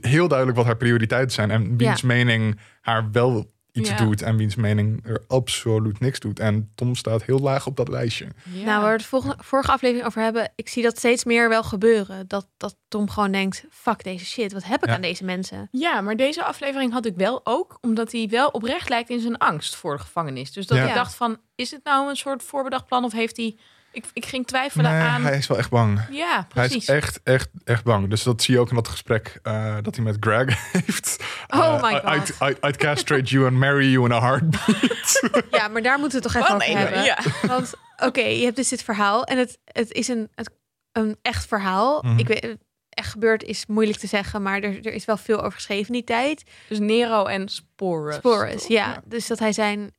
heel 0.00 0.28
duidelijk 0.28 0.58
wat 0.58 0.66
haar 0.66 0.76
prioriteiten 0.76 1.34
zijn. 1.34 1.50
En 1.50 1.76
wiens 1.76 2.02
mening 2.02 2.60
haar 2.80 3.10
wel 3.12 3.54
iets 3.76 3.88
Ja. 3.90 3.96
doet 3.96 4.22
en 4.22 4.36
wiens 4.36 4.54
mening 4.54 5.06
er 5.06 5.24
absoluut 5.28 6.00
niks 6.00 6.20
doet. 6.20 6.38
En 6.38 6.70
Tom 6.74 6.94
staat 6.94 7.22
heel 7.22 7.38
laag 7.38 7.66
op 7.66 7.76
dat 7.76 7.88
lijstje. 7.88 8.26
Ja. 8.52 8.64
Nou, 8.64 8.80
waar 8.80 8.90
we 8.90 8.96
het 8.96 9.04
volgende, 9.06 9.36
vorige 9.38 9.70
aflevering 9.72 10.06
over 10.06 10.22
hebben, 10.22 10.52
ik 10.54 10.68
zie 10.68 10.82
dat 10.82 10.98
steeds 10.98 11.24
meer 11.24 11.48
wel 11.48 11.62
gebeuren. 11.62 12.28
Dat, 12.28 12.48
dat 12.56 12.76
Tom 12.88 13.10
gewoon 13.10 13.32
denkt, 13.32 13.64
fuck 13.70 14.04
deze 14.04 14.24
shit, 14.24 14.52
wat 14.52 14.64
heb 14.64 14.82
ik 14.82 14.88
Ja. 14.88 14.94
aan 14.94 15.00
deze 15.00 15.24
mensen? 15.24 15.68
Ja, 15.70 16.00
maar 16.00 16.16
deze 16.16 16.44
aflevering 16.44 16.92
had 16.92 17.06
ik 17.06 17.16
wel 17.16 17.40
ook, 17.44 17.78
omdat 17.80 18.12
hij 18.12 18.26
wel 18.30 18.48
oprecht 18.48 18.88
lijkt 18.88 19.10
in 19.10 19.20
zijn 19.20 19.36
angst 19.38 19.74
voor 19.76 19.96
de 19.96 20.02
gevangenis. 20.02 20.52
Dus 20.52 20.66
dat 20.66 20.78
Ja. 20.78 20.88
ik 20.88 20.94
dacht 20.94 21.14
van, 21.14 21.36
is 21.54 21.70
het 21.70 21.84
nou 21.84 22.08
een 22.08 22.16
soort 22.16 22.42
voorbedacht 22.42 22.86
plan 22.86 23.04
of 23.04 23.12
heeft 23.12 23.36
hij... 23.36 23.56
Ik, 23.96 24.04
ik 24.12 24.26
ging 24.26 24.46
twijfelen 24.46 24.90
Nee, 24.90 25.00
aan... 25.02 25.22
hij 25.22 25.36
is 25.36 25.46
wel 25.46 25.58
echt 25.58 25.70
bang. 25.70 26.00
Ja, 26.10 26.34
Hij 26.34 26.46
precies. 26.48 26.76
is 26.76 26.88
echt, 26.88 27.20
echt, 27.22 27.48
echt 27.64 27.84
bang. 27.84 28.08
Dus 28.10 28.22
dat 28.22 28.42
zie 28.42 28.54
je 28.54 28.60
ook 28.60 28.68
in 28.68 28.74
dat 28.74 28.88
gesprek 28.88 29.38
eh, 29.42 29.76
dat 29.82 29.94
hij 29.94 30.04
met 30.04 30.16
Greg 30.20 30.58
heeft. 30.72 31.16
Oh 31.48 31.58
Eh, 31.58 31.82
my 31.82 31.90
I- 31.96 32.00
God. 32.00 32.28
I'd, 32.28 32.40
I'd, 32.40 32.64
I'd 32.64 32.76
castrate 32.76 33.24
you 33.34 33.46
and 33.46 33.54
marry 33.56 33.90
you 33.92 34.04
in 34.04 34.12
a 34.12 34.20
heartbeat. 34.20 35.44
Ja, 35.50 35.68
maar 35.68 35.82
daar 35.82 35.98
moeten 35.98 36.18
we 36.22 36.24
toch 36.30 36.34
even 36.42 36.52
Wat 36.52 36.62
over 36.68 36.78
hebben. 36.78 37.02
ja. 37.04 37.18
Want 37.46 37.72
oké, 37.96 38.20
je 38.20 38.44
hebt 38.44 38.56
dus 38.56 38.68
dit 38.68 38.82
verhaal 38.82 39.24
en 39.24 39.38
het, 39.38 39.58
het 39.64 39.92
is 39.92 40.08
een, 40.08 40.28
het, 40.34 40.50
een 40.92 41.16
echt 41.22 41.46
verhaal. 41.46 42.02
Mhm. 42.02 42.18
Ik 42.18 42.26
weet, 42.26 42.56
echt 42.88 43.10
gebeurd 43.10 43.42
is 43.42 43.66
moeilijk 43.66 43.98
te 43.98 44.06
zeggen, 44.06 44.42
maar 44.42 44.60
er, 44.60 44.86
er 44.86 44.92
is 44.92 45.04
wel 45.04 45.16
veel 45.16 45.38
over 45.38 45.52
geschreven 45.52 45.86
in 45.86 45.92
die 45.92 46.04
tijd. 46.04 46.42
Dus 46.68 46.78
Nero 46.78 47.24
en 47.26 47.48
Sporus. 47.48 48.14
Sporus, 48.16 48.66
ja. 48.66 48.86
Ja. 48.86 49.02
Dus 49.04 49.26
dat 49.26 49.38
hij 49.38 49.52
zijn 49.52 49.94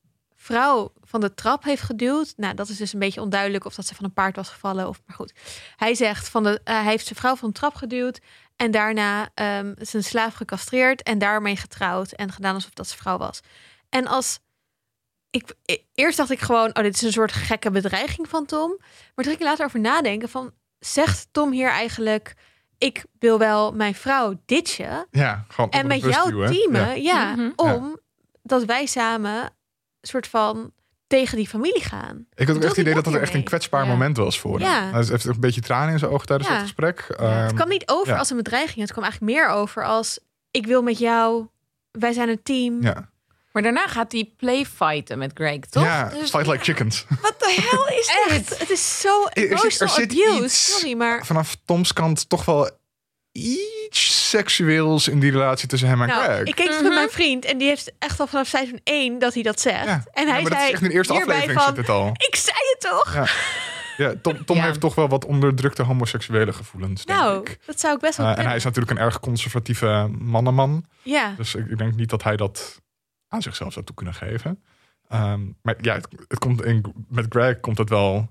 vrouw 0.48 0.94
van 1.04 1.22
de 1.22 1.34
trap 1.34 1.64
heeft 1.64 1.82
geduwd. 1.82 2.34
Nou, 2.38 2.54
dat 2.54 2.70
is 2.70 2.78
dus 2.78 2.94
een 2.94 3.00
beetje 3.00 3.22
onduidelijk 3.22 3.66
of 3.66 3.76
dat 3.76 3.86
ze 3.86 3.96
van 3.96 4.06
een 4.06 4.14
paard 4.14 4.36
was 4.36 4.50
gevallen. 4.50 4.88
Of, 4.88 5.02
maar 5.06 5.16
goed, 5.16 5.34
hij 5.76 5.96
zegt 5.96 6.30
van 6.30 6.44
de, 6.44 6.62
eh, 6.64 6.74
hij 6.76 6.84
heeft 6.92 7.06
zijn 7.06 7.20
vrouw 7.20 7.36
van 7.36 7.48
de 7.50 7.54
trap 7.60 7.76
geduwd 7.76 8.20
en 8.56 8.72
daarna 8.72 9.30
ehm, 9.34 9.74
zijn 9.78 10.04
slaaf 10.04 10.34
gecastreerd 10.34 11.04
en 11.04 11.18
daarmee 11.18 11.56
getrouwd 11.56 12.12
en 12.12 12.32
gedaan 12.32 12.54
alsof 12.54 12.74
dat 12.74 12.88
zijn 12.88 13.00
vrouw 13.00 13.18
was. 13.18 13.40
En 13.90 14.08
als 14.08 14.40
ik 15.30 15.54
e- 15.66 15.78
eerst 15.94 16.18
dacht 16.18 16.30
ik 16.32 16.40
gewoon, 16.40 16.68
oh, 16.78 16.84
dit 16.84 16.96
is 16.96 17.02
een 17.02 17.12
soort 17.12 17.32
gekke 17.32 17.72
bedreiging 17.72 18.30
van 18.30 18.46
Tom. 18.46 18.76
Maar 18.80 18.86
toen 19.16 19.24
ging 19.26 19.40
ik 19.40 19.46
later 19.46 19.66
over 19.66 19.80
nadenken 19.80 20.30
van, 20.30 20.52
zegt 20.80 21.28
Tom 21.32 21.52
hier 21.52 21.70
eigenlijk, 21.70 22.34
ik 22.78 23.06
wil 23.20 23.38
wel 23.40 23.72
mijn 23.74 23.96
vrouw 23.96 24.34
ditchen 24.46 25.08
ja, 25.12 25.46
gewoon 25.48 25.70
en 25.70 25.88
met 25.88 26.00
de 26.02 26.06
bus 26.08 26.16
jou 26.16 26.30
duwen. 26.30 26.52
teamen, 26.52 27.02
ja, 27.02 27.36
Mhm. 27.36 27.52
om 27.56 28.00
dat 28.44 28.64
wij 28.66 28.86
samen 28.86 29.50
soort 30.08 30.28
van 30.28 30.72
tegen 31.08 31.38
die 31.38 31.48
familie 31.48 31.82
gaan. 31.84 32.26
Ik 32.36 32.48
had 32.48 32.56
ook 32.56 32.62
echt 32.62 32.72
het 32.72 32.80
idee 32.82 32.94
dat 32.94 33.04
dat 33.04 33.14
het 33.14 33.22
er 33.22 33.28
echt 33.28 33.38
een 33.38 33.44
kwetsbaar 33.44 33.84
Ja. 33.84 33.90
moment 33.90 34.18
was 34.18 34.40
voor 34.40 34.60
hem. 34.60 34.68
Ja. 34.68 34.90
Hij 34.92 35.04
heeft 35.08 35.26
een 35.26 35.40
beetje 35.40 35.62
tranen 35.62 35.94
in 35.94 36.00
zijn 36.00 36.12
ogen 36.12 36.28
tijdens 36.28 36.50
Ja. 36.50 36.56
het 36.56 36.64
gesprek. 36.64 37.06
Ja. 37.10 37.16
Ehm, 37.16 37.44
het 37.44 37.54
kwam 37.54 37.70
niet 37.70 37.88
over 37.88 38.14
ja. 38.14 38.20
als 38.20 38.30
een 38.30 38.38
bedreiging. 38.38 38.80
Het 38.80 38.92
kwam 38.92 39.04
eigenlijk 39.04 39.34
meer 39.34 39.48
over 39.50 39.86
als 39.86 40.20
ik 40.52 40.66
wil 40.66 40.82
met 40.82 41.00
jou, 41.00 41.48
wij 41.92 42.14
zijn 42.14 42.30
een 42.30 42.44
team. 42.44 42.82
ja, 42.82 43.10
Maar 43.52 43.64
daarna 43.64 43.88
gaat 43.88 44.12
hij 44.12 44.34
playfighten 44.38 45.18
met 45.18 45.32
Greg, 45.34 45.60
toch? 45.60 45.84
ja 45.84 46.10
Dus- 46.10 46.30
fight 46.30 46.48
like 46.48 46.64
chickens. 46.64 47.06
Wat 47.22 47.40
de 47.40 47.68
hel 47.72 47.88
is 48.00 48.12
dit? 48.48 48.60
Het 48.60 48.70
is 48.70 49.00
zo 49.00 49.24
er 49.24 49.32
zit- 49.34 49.52
er 49.52 49.58
emotional 49.60 49.94
zit 49.96 50.12
abuse. 50.12 50.44
iets- 50.44 50.72
Sorry, 50.80 50.96
maar 50.98 51.26
Vanaf 51.26 51.56
Toms 51.66 51.94
kant 51.94 52.30
toch 52.30 52.46
wel 52.46 52.70
iets 53.32 54.17
seksueels 54.30 55.08
in 55.08 55.20
die 55.20 55.32
relatie 55.32 55.68
tussen 55.68 55.88
hem 55.90 56.02
en 56.02 56.08
nou, 56.08 56.24
Greg. 56.24 56.44
ik 56.44 56.56
keek 56.56 56.66
dus 56.68 56.76
Mhm. 56.76 56.84
met 56.84 56.94
mijn 56.94 57.10
vriend 57.10 57.46
en 57.46 57.58
die 57.58 57.68
heeft 57.68 57.92
echt 58.00 58.20
al 58.20 58.28
vanaf 58.28 58.48
seizoen 58.48 58.80
1 58.84 59.20
dat 59.20 59.34
hij 59.34 59.44
dat 59.44 59.60
zegt. 59.62 59.86
ja. 59.86 60.04
En 60.14 60.26
Ja, 60.26 60.32
hij 60.32 60.42
maar 60.42 60.52
dat 60.52 60.52
zei 60.60 60.66
is 60.66 60.72
echt 60.74 60.82
in 60.82 60.88
de 60.88 60.94
eerste 60.94 61.14
hierbij 61.14 61.34
aflevering 61.36 61.62
van, 61.66 61.76
zit 61.76 61.86
het 61.88 61.96
al. 61.96 62.08
ik 62.30 62.36
zei 62.36 62.58
het 62.78 62.90
toch? 62.92 63.14
Ja. 63.14 63.26
Ja, 63.98 64.14
Tom, 64.22 64.46
Tom 64.46 64.56
Ja. 64.58 64.64
heeft 64.64 64.80
toch 64.80 64.96
wel 64.96 65.08
wat 65.08 65.26
onderdrukte 65.26 65.84
homoseksuele 65.84 66.54
gevoelens, 66.54 67.06
denk 67.06 67.20
nou, 67.20 67.40
ik. 67.42 67.60
dat 67.66 67.80
zou 67.80 67.94
ik 67.96 68.00
best 68.00 68.18
wel 68.18 68.28
Eh, 68.28 68.38
en 68.38 68.46
hij 68.46 68.56
is 68.56 68.64
natuurlijk 68.64 68.92
een 69.00 69.06
erg 69.06 69.20
conservatieve 69.20 70.10
mannenman. 70.20 70.86
Ja, 71.02 71.34
Dus 71.38 71.56
ik, 71.56 71.68
ik 71.70 71.78
denk 71.78 71.96
niet 71.96 72.10
dat 72.10 72.24
hij 72.24 72.36
dat 72.38 72.82
aan 73.28 73.42
zichzelf 73.42 73.74
zou 73.74 73.86
toe 73.86 73.96
kunnen 73.96 74.14
geven. 74.14 74.64
Ehm, 75.08 75.42
maar 75.62 75.76
ja, 75.82 75.94
het, 75.94 76.08
het 76.28 76.40
komt 76.40 76.64
in, 76.64 76.94
met 77.10 77.26
Greg 77.30 77.60
komt 77.60 77.78
het 77.78 77.90
wel 77.90 78.30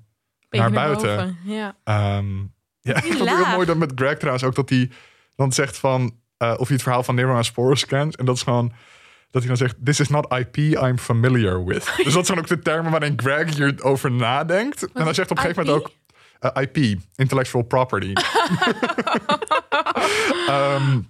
Beetje 0.49 0.69
naar 0.71 0.85
buiten. 0.85 1.17
boven, 1.17 1.39
Ja. 1.45 1.77
Ehm, 1.85 2.37
ja, 2.81 2.95
ik 3.03 3.05
vond 3.05 3.19
het 3.31 3.45
heel 3.45 3.47
mooi 3.55 3.67
dat 3.67 3.77
met 3.77 3.93
Greg 3.95 4.17
trouwens 4.17 4.45
ook 4.45 4.55
dat 4.55 4.69
hij 4.69 4.91
dan 5.37 5.53
zegt 5.53 5.77
van 5.77 6.19
eh, 6.37 6.55
of 6.57 6.67
hij 6.67 6.75
het 6.77 6.83
verhaal 6.83 7.03
van 7.03 7.15
Nero 7.15 7.37
en 7.37 7.45
Sporus 7.45 7.87
kent. 7.87 8.17
En 8.17 8.25
dat 8.25 8.37
is 8.37 8.43
gewoon 8.43 8.73
dat 9.31 9.43
hij 9.43 9.57
dan 9.57 9.57
zegt: 9.57 9.75
This 9.85 10.01
is 10.01 10.09
not 10.09 10.33
IP 10.33 10.57
I'm 10.57 10.99
familiar 10.99 11.65
with. 11.65 11.93
dus 12.05 12.13
dat 12.13 12.27
zijn 12.27 12.39
ook 12.39 12.47
de 12.47 12.59
termen 12.59 12.91
waarin 12.91 13.13
Greg 13.17 13.55
hierover 13.55 14.11
nadenkt. 14.11 14.93
en 14.93 15.03
hij 15.03 15.15
zegt 15.15 15.31
op 15.31 15.37
een 15.37 15.43
gegeven 15.43 15.65
moment 15.65 15.85
ook 15.85 15.93
eh, 16.39 16.63
IP, 16.63 17.01
intellectual 17.15 17.63
property. 17.63 18.13
Ehm, 20.47 21.01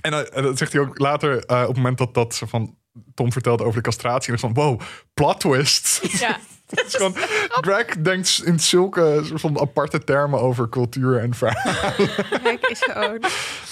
en, 0.00 0.32
en 0.32 0.42
dat 0.42 0.58
zegt 0.58 0.72
hij 0.72 0.80
ook 0.80 0.98
later 0.98 1.36
op 1.36 1.66
het 1.66 1.76
moment 1.76 1.98
dat, 1.98 2.14
dat 2.14 2.34
ze 2.34 2.46
van 2.46 2.76
Tom 3.14 3.32
vertelt 3.32 3.60
over 3.60 3.74
de 3.74 3.80
castratie. 3.80 4.32
En 4.32 4.38
dan 4.40 4.54
van 4.54 4.64
wow, 4.64 4.80
plot 5.14 5.40
twist. 5.40 6.00
Ja. 6.18 6.38
Het 6.74 6.86
is 6.86 6.94
gewoon, 6.94 7.14
Greg 7.48 7.86
denkt 7.86 8.40
in 8.44 8.60
zulke 8.60 9.20
soort 9.24 9.40
van 9.40 9.60
aparte 9.60 10.04
termen 10.04 10.40
over 10.40 10.68
cultuur 10.68 11.18
en 11.20 11.34
verhaal. 11.34 11.92
kijk 12.42 12.66
is 12.66 12.82
gewoon. 12.82 13.16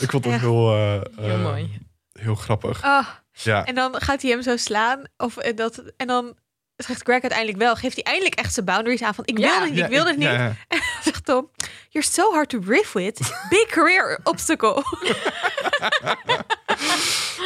Ik 0.00 0.11
vond 0.11 0.24
het 0.24 0.40
heel, 0.40 0.74
eh, 0.74 1.00
Heel 1.16 1.35
eh, 1.35 1.42
mooi. 1.42 1.78
heel 2.12 2.35
grappig. 2.35 2.85
Oh, 2.85 3.07
Ja, 3.33 3.64
En 3.64 3.74
dan 3.74 4.00
gaat 4.00 4.22
hij 4.22 4.30
hem 4.30 4.42
zo 4.42 4.57
slaan. 4.57 5.02
Of, 5.16 5.37
eh, 5.37 5.57
dat, 5.57 5.83
en 5.96 6.07
dan 6.07 6.35
zegt 6.76 7.02
Greg 7.02 7.20
uiteindelijk 7.22 7.59
wel. 7.59 7.76
Geeft 7.76 7.94
hij 7.94 8.04
eindelijk 8.04 8.35
echt 8.35 8.54
zijn 8.54 8.66
boundaries 8.66 9.02
aan. 9.02 9.14
Van 9.14 9.24
ik 9.26 9.37
wil 9.38 9.46
Ja. 9.46 9.64
dit 9.66 9.78
ik 9.78 9.87
wil 9.87 10.04
dit 10.04 10.16
niet. 10.16 10.26
ja, 10.28 10.33
ja. 10.33 10.46
En 10.68 10.78
dan 10.78 11.02
zegt 11.02 11.24
Tom. 11.24 11.50
You're 11.88 12.07
so 12.09 12.33
hard 12.33 12.48
to 12.48 12.59
riff 12.66 12.92
with. 12.92 13.18
Big 13.48 13.66
career 13.66 14.18
obstacle. 14.24 14.83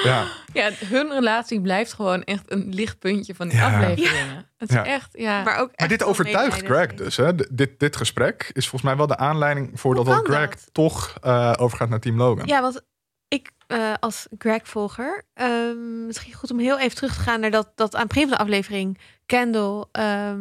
Ja, 0.05 0.27
ja, 0.53 0.70
hun 0.85 1.09
relatie 1.12 1.61
blijft 1.61 1.92
gewoon 1.92 2.22
echt 2.24 2.42
een 2.53 2.68
lichtpuntje 2.74 3.35
van 3.35 3.48
die 3.48 3.59
Ja. 3.59 3.74
afleveringen. 3.77 4.46
Het 4.57 4.68
is 4.68 4.74
Ja. 4.74 4.85
echt, 4.85 5.09
ja. 5.12 5.42
Maar, 5.42 5.59
ook 5.59 5.70
maar 5.77 5.88
dit 5.88 6.03
overtuigt. 6.05 6.62
Greg 6.64 6.94
dus. 6.94 7.16
Hè? 7.16 7.35
D- 7.37 7.46
Dit, 7.51 7.81
dit 7.81 7.96
gesprek 7.96 8.51
is 8.53 8.62
volgens 8.68 8.83
mij 8.83 8.96
wel 8.96 9.07
de 9.07 9.16
aanleiding 9.16 9.81
voor 9.81 9.94
Hoe 9.96 10.05
dat, 10.05 10.24
Greg 10.27 10.48
dat? 10.51 10.68
toch 10.72 11.14
eh, 11.22 11.53
overgaat 11.57 11.88
naar 11.88 12.01
Team 12.01 12.16
Logan. 12.16 12.46
Ja, 12.46 12.61
want 12.61 12.83
ik 13.29 13.51
eh, 13.66 13.92
als 14.01 14.27
Greg-volger... 14.38 15.24
ehm, 15.35 16.07
misschien 16.07 16.33
goed 16.33 16.51
om 16.51 16.59
heel 16.59 16.79
even 16.79 16.96
terug 16.96 17.14
te 17.14 17.20
gaan 17.20 17.40
naar 17.40 17.51
dat, 17.51 17.72
dat 17.74 17.94
aan 17.94 18.01
het 18.01 18.09
begin 18.09 18.29
van 18.29 18.37
de 18.37 18.42
aflevering... 18.42 18.98
Kendall... 19.27 19.85
ehm, 19.92 20.40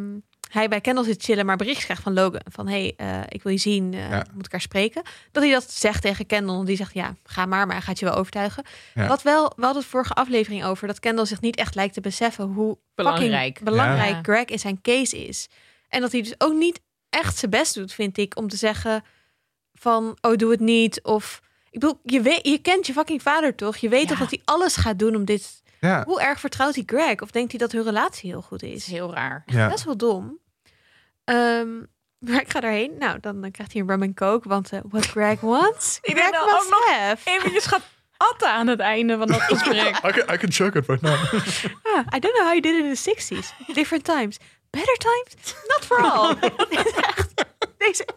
hij 0.51 0.67
bij 0.67 0.81
Kendall 0.81 1.03
zit 1.05 1.23
chillen, 1.23 1.45
maar 1.45 1.57
bericht 1.57 1.83
krijgt 1.83 2.03
van 2.03 2.13
Logan. 2.13 2.41
Van, 2.51 2.67
hey, 2.67 2.93
eh, 2.97 3.19
ik 3.27 3.43
wil 3.43 3.51
je 3.51 3.57
zien, 3.57 3.93
eh 3.93 3.99
Ja. 3.99 4.09
we 4.09 4.15
moeten 4.17 4.41
elkaar 4.41 4.61
spreken. 4.61 5.01
Dat 5.31 5.43
hij 5.43 5.51
dat 5.51 5.71
zegt 5.71 6.01
tegen 6.01 6.25
Kendall. 6.25 6.65
Die 6.65 6.75
zegt, 6.75 6.93
ja, 6.93 7.15
ga 7.23 7.45
maar, 7.45 7.65
maar 7.65 7.75
hij 7.75 7.85
gaat 7.85 7.99
je 7.99 8.05
wel 8.05 8.15
overtuigen. 8.15 8.63
Ja. 8.93 9.07
Wat 9.07 9.21
wel, 9.21 9.43
we 9.55 9.63
hadden 9.63 9.81
het 9.81 9.91
vorige 9.91 10.13
aflevering 10.13 10.63
over... 10.65 10.87
dat 10.87 10.99
Kendall 10.99 11.25
zich 11.25 11.41
niet 11.41 11.55
echt 11.55 11.75
lijkt 11.75 11.93
te 11.93 12.01
beseffen... 12.01 12.45
hoe 12.45 12.77
Belangrijk. 12.95 13.45
fucking 13.57 13.69
belangrijk 13.69 14.15
Ja. 14.15 14.21
Greg 14.21 14.45
in 14.45 14.59
zijn 14.59 14.81
case 14.81 15.25
is. 15.27 15.47
En 15.89 16.01
dat 16.01 16.11
hij 16.11 16.21
dus 16.21 16.35
ook 16.37 16.53
niet 16.53 16.79
echt 17.09 17.37
zijn 17.37 17.51
best 17.51 17.73
doet, 17.73 17.93
vind 17.93 18.17
ik... 18.17 18.37
om 18.37 18.47
te 18.49 18.57
zeggen 18.57 19.03
van, 19.73 20.17
oh, 20.21 20.35
doe 20.35 20.51
het 20.51 20.59
niet. 20.59 21.03
Of, 21.03 21.41
ik 21.69 21.79
bedoel, 21.79 21.99
je, 22.03 22.21
weet, 22.21 22.47
je 22.47 22.57
kent 22.57 22.87
je 22.87 22.93
fucking 22.93 23.21
vader 23.21 23.55
toch? 23.55 23.77
Je 23.77 23.89
weet 23.89 24.01
Ja. 24.01 24.07
toch 24.07 24.17
dat 24.19 24.29
hij 24.29 24.41
alles 24.45 24.75
gaat 24.75 24.99
doen 24.99 25.15
om 25.15 25.25
dit... 25.25 25.61
Ja, 25.79 26.03
Hoe 26.05 26.21
erg 26.21 26.39
vertrouwt 26.39 26.75
hij 26.75 26.83
Greg? 26.85 27.21
Of 27.21 27.31
denkt 27.31 27.51
hij 27.51 27.59
dat 27.59 27.71
hun 27.71 27.83
relatie 27.83 28.29
heel 28.29 28.41
goed 28.41 28.63
is 28.63 28.71
is? 28.71 28.85
heel 28.85 29.13
raar. 29.13 29.43
ja. 29.45 29.69
Best 29.69 29.83
wel 29.83 29.97
dom. 29.97 30.39
Ehm, 31.23 31.77
maar 32.19 32.41
ik 32.41 32.51
ga 32.51 32.59
daarheen. 32.59 32.95
Nou, 32.99 33.19
dan, 33.19 33.41
dan 33.41 33.51
krijgt 33.51 33.73
hij 33.73 33.81
een 33.81 33.87
rum 33.87 34.01
en 34.03 34.13
coke. 34.13 34.49
Want 34.49 34.71
eh, 34.71 34.79
what 34.89 35.05
Greg 35.05 35.39
wants, 35.39 35.97
Ik 36.01 36.17
Greg 36.17 36.41
ook 36.41 36.51
must 36.51 36.69
nog 36.69 36.85
have. 36.85 37.29
Eventjes 37.29 37.65
gaat 37.65 37.83
atten 38.17 38.49
aan 38.49 38.67
het 38.67 38.79
einde 38.79 39.17
van 39.17 39.27
dat 39.27 39.41
gesprek. 39.51 39.97
I, 40.05 40.11
can, 40.11 40.33
I 40.33 40.37
can 40.37 40.51
choke 40.51 40.77
it 40.79 40.87
right 40.87 41.01
now. 41.01 41.13
Ah, 41.95 42.05
I 42.15 42.19
don't 42.19 42.33
know 42.35 42.43
how 42.45 42.53
you 42.53 42.61
did 42.61 42.75
it 42.75 42.83
in 42.85 42.93
the 42.93 43.11
60s. 43.35 43.73
Different 43.73 44.03
times. 44.03 44.37
Better 44.69 44.95
times? 44.97 45.53
Not 45.67 45.85
for 45.85 45.97
all. 46.01 46.35
Deze 47.77 48.07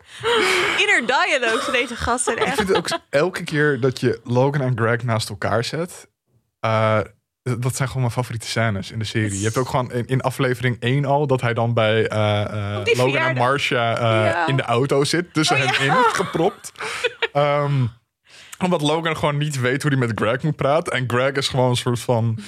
inner 0.79 1.07
dialogue 1.07 1.61
van 1.62 1.73
deze 1.73 1.96
gasten. 1.96 2.33
Ik 2.37 2.42
Echt. 2.42 2.55
vind 2.57 2.68
het 2.68 2.77
ook 2.77 2.88
elke 3.11 3.44
keer 3.44 3.81
dat 3.81 4.01
je 4.01 4.20
Logan 4.25 4.61
en 4.61 4.77
Greg 4.79 5.03
naast 5.03 5.29
elkaar 5.29 5.64
zet. 5.64 6.09
eh, 6.61 7.01
dat 7.59 7.77
zijn 7.77 7.89
gewoon 7.89 8.03
mijn 8.03 8.15
favoriete 8.15 8.47
scènes 8.47 8.91
in 8.91 8.99
de 8.99 9.05
serie. 9.05 9.39
Je 9.39 9.45
hebt 9.45 9.57
ook 9.57 9.69
gewoon 9.69 9.93
in, 9.93 10.07
in 10.07 10.21
aflevering 10.21 10.77
1 10.81 11.05
al 11.05 11.27
dat 11.27 11.41
hij 11.41 11.55
dan 11.55 11.75
bij 11.75 12.07
eh, 12.09 12.77
eh, 12.77 12.97
Logan 12.97 13.17
en. 13.29 13.37
Marcia 13.37 13.97
eh, 13.97 14.03
Ja. 14.03 14.47
in 14.47 14.57
de 14.57 14.63
auto 14.63 15.05
zit. 15.05 15.33
Tussen 15.35 15.57
Oh, 15.57 15.63
hen 15.77 15.87
ja. 15.87 15.97
in, 15.97 16.05
gepropt. 16.15 16.73
Ehm, 17.33 17.87
omdat 18.59 18.81
Logan 18.81 19.17
gewoon 19.17 19.37
niet 19.37 19.61
weet 19.61 19.83
hoe 19.83 19.91
hij 19.91 20.01
met 20.01 20.13
Greg 20.15 20.43
moet 20.43 20.57
praten. 20.57 20.93
En 20.93 21.05
Greg 21.07 21.33
is 21.33 21.49
gewoon 21.49 21.71
een 21.71 21.77
soort 21.77 22.01
van 22.01 22.39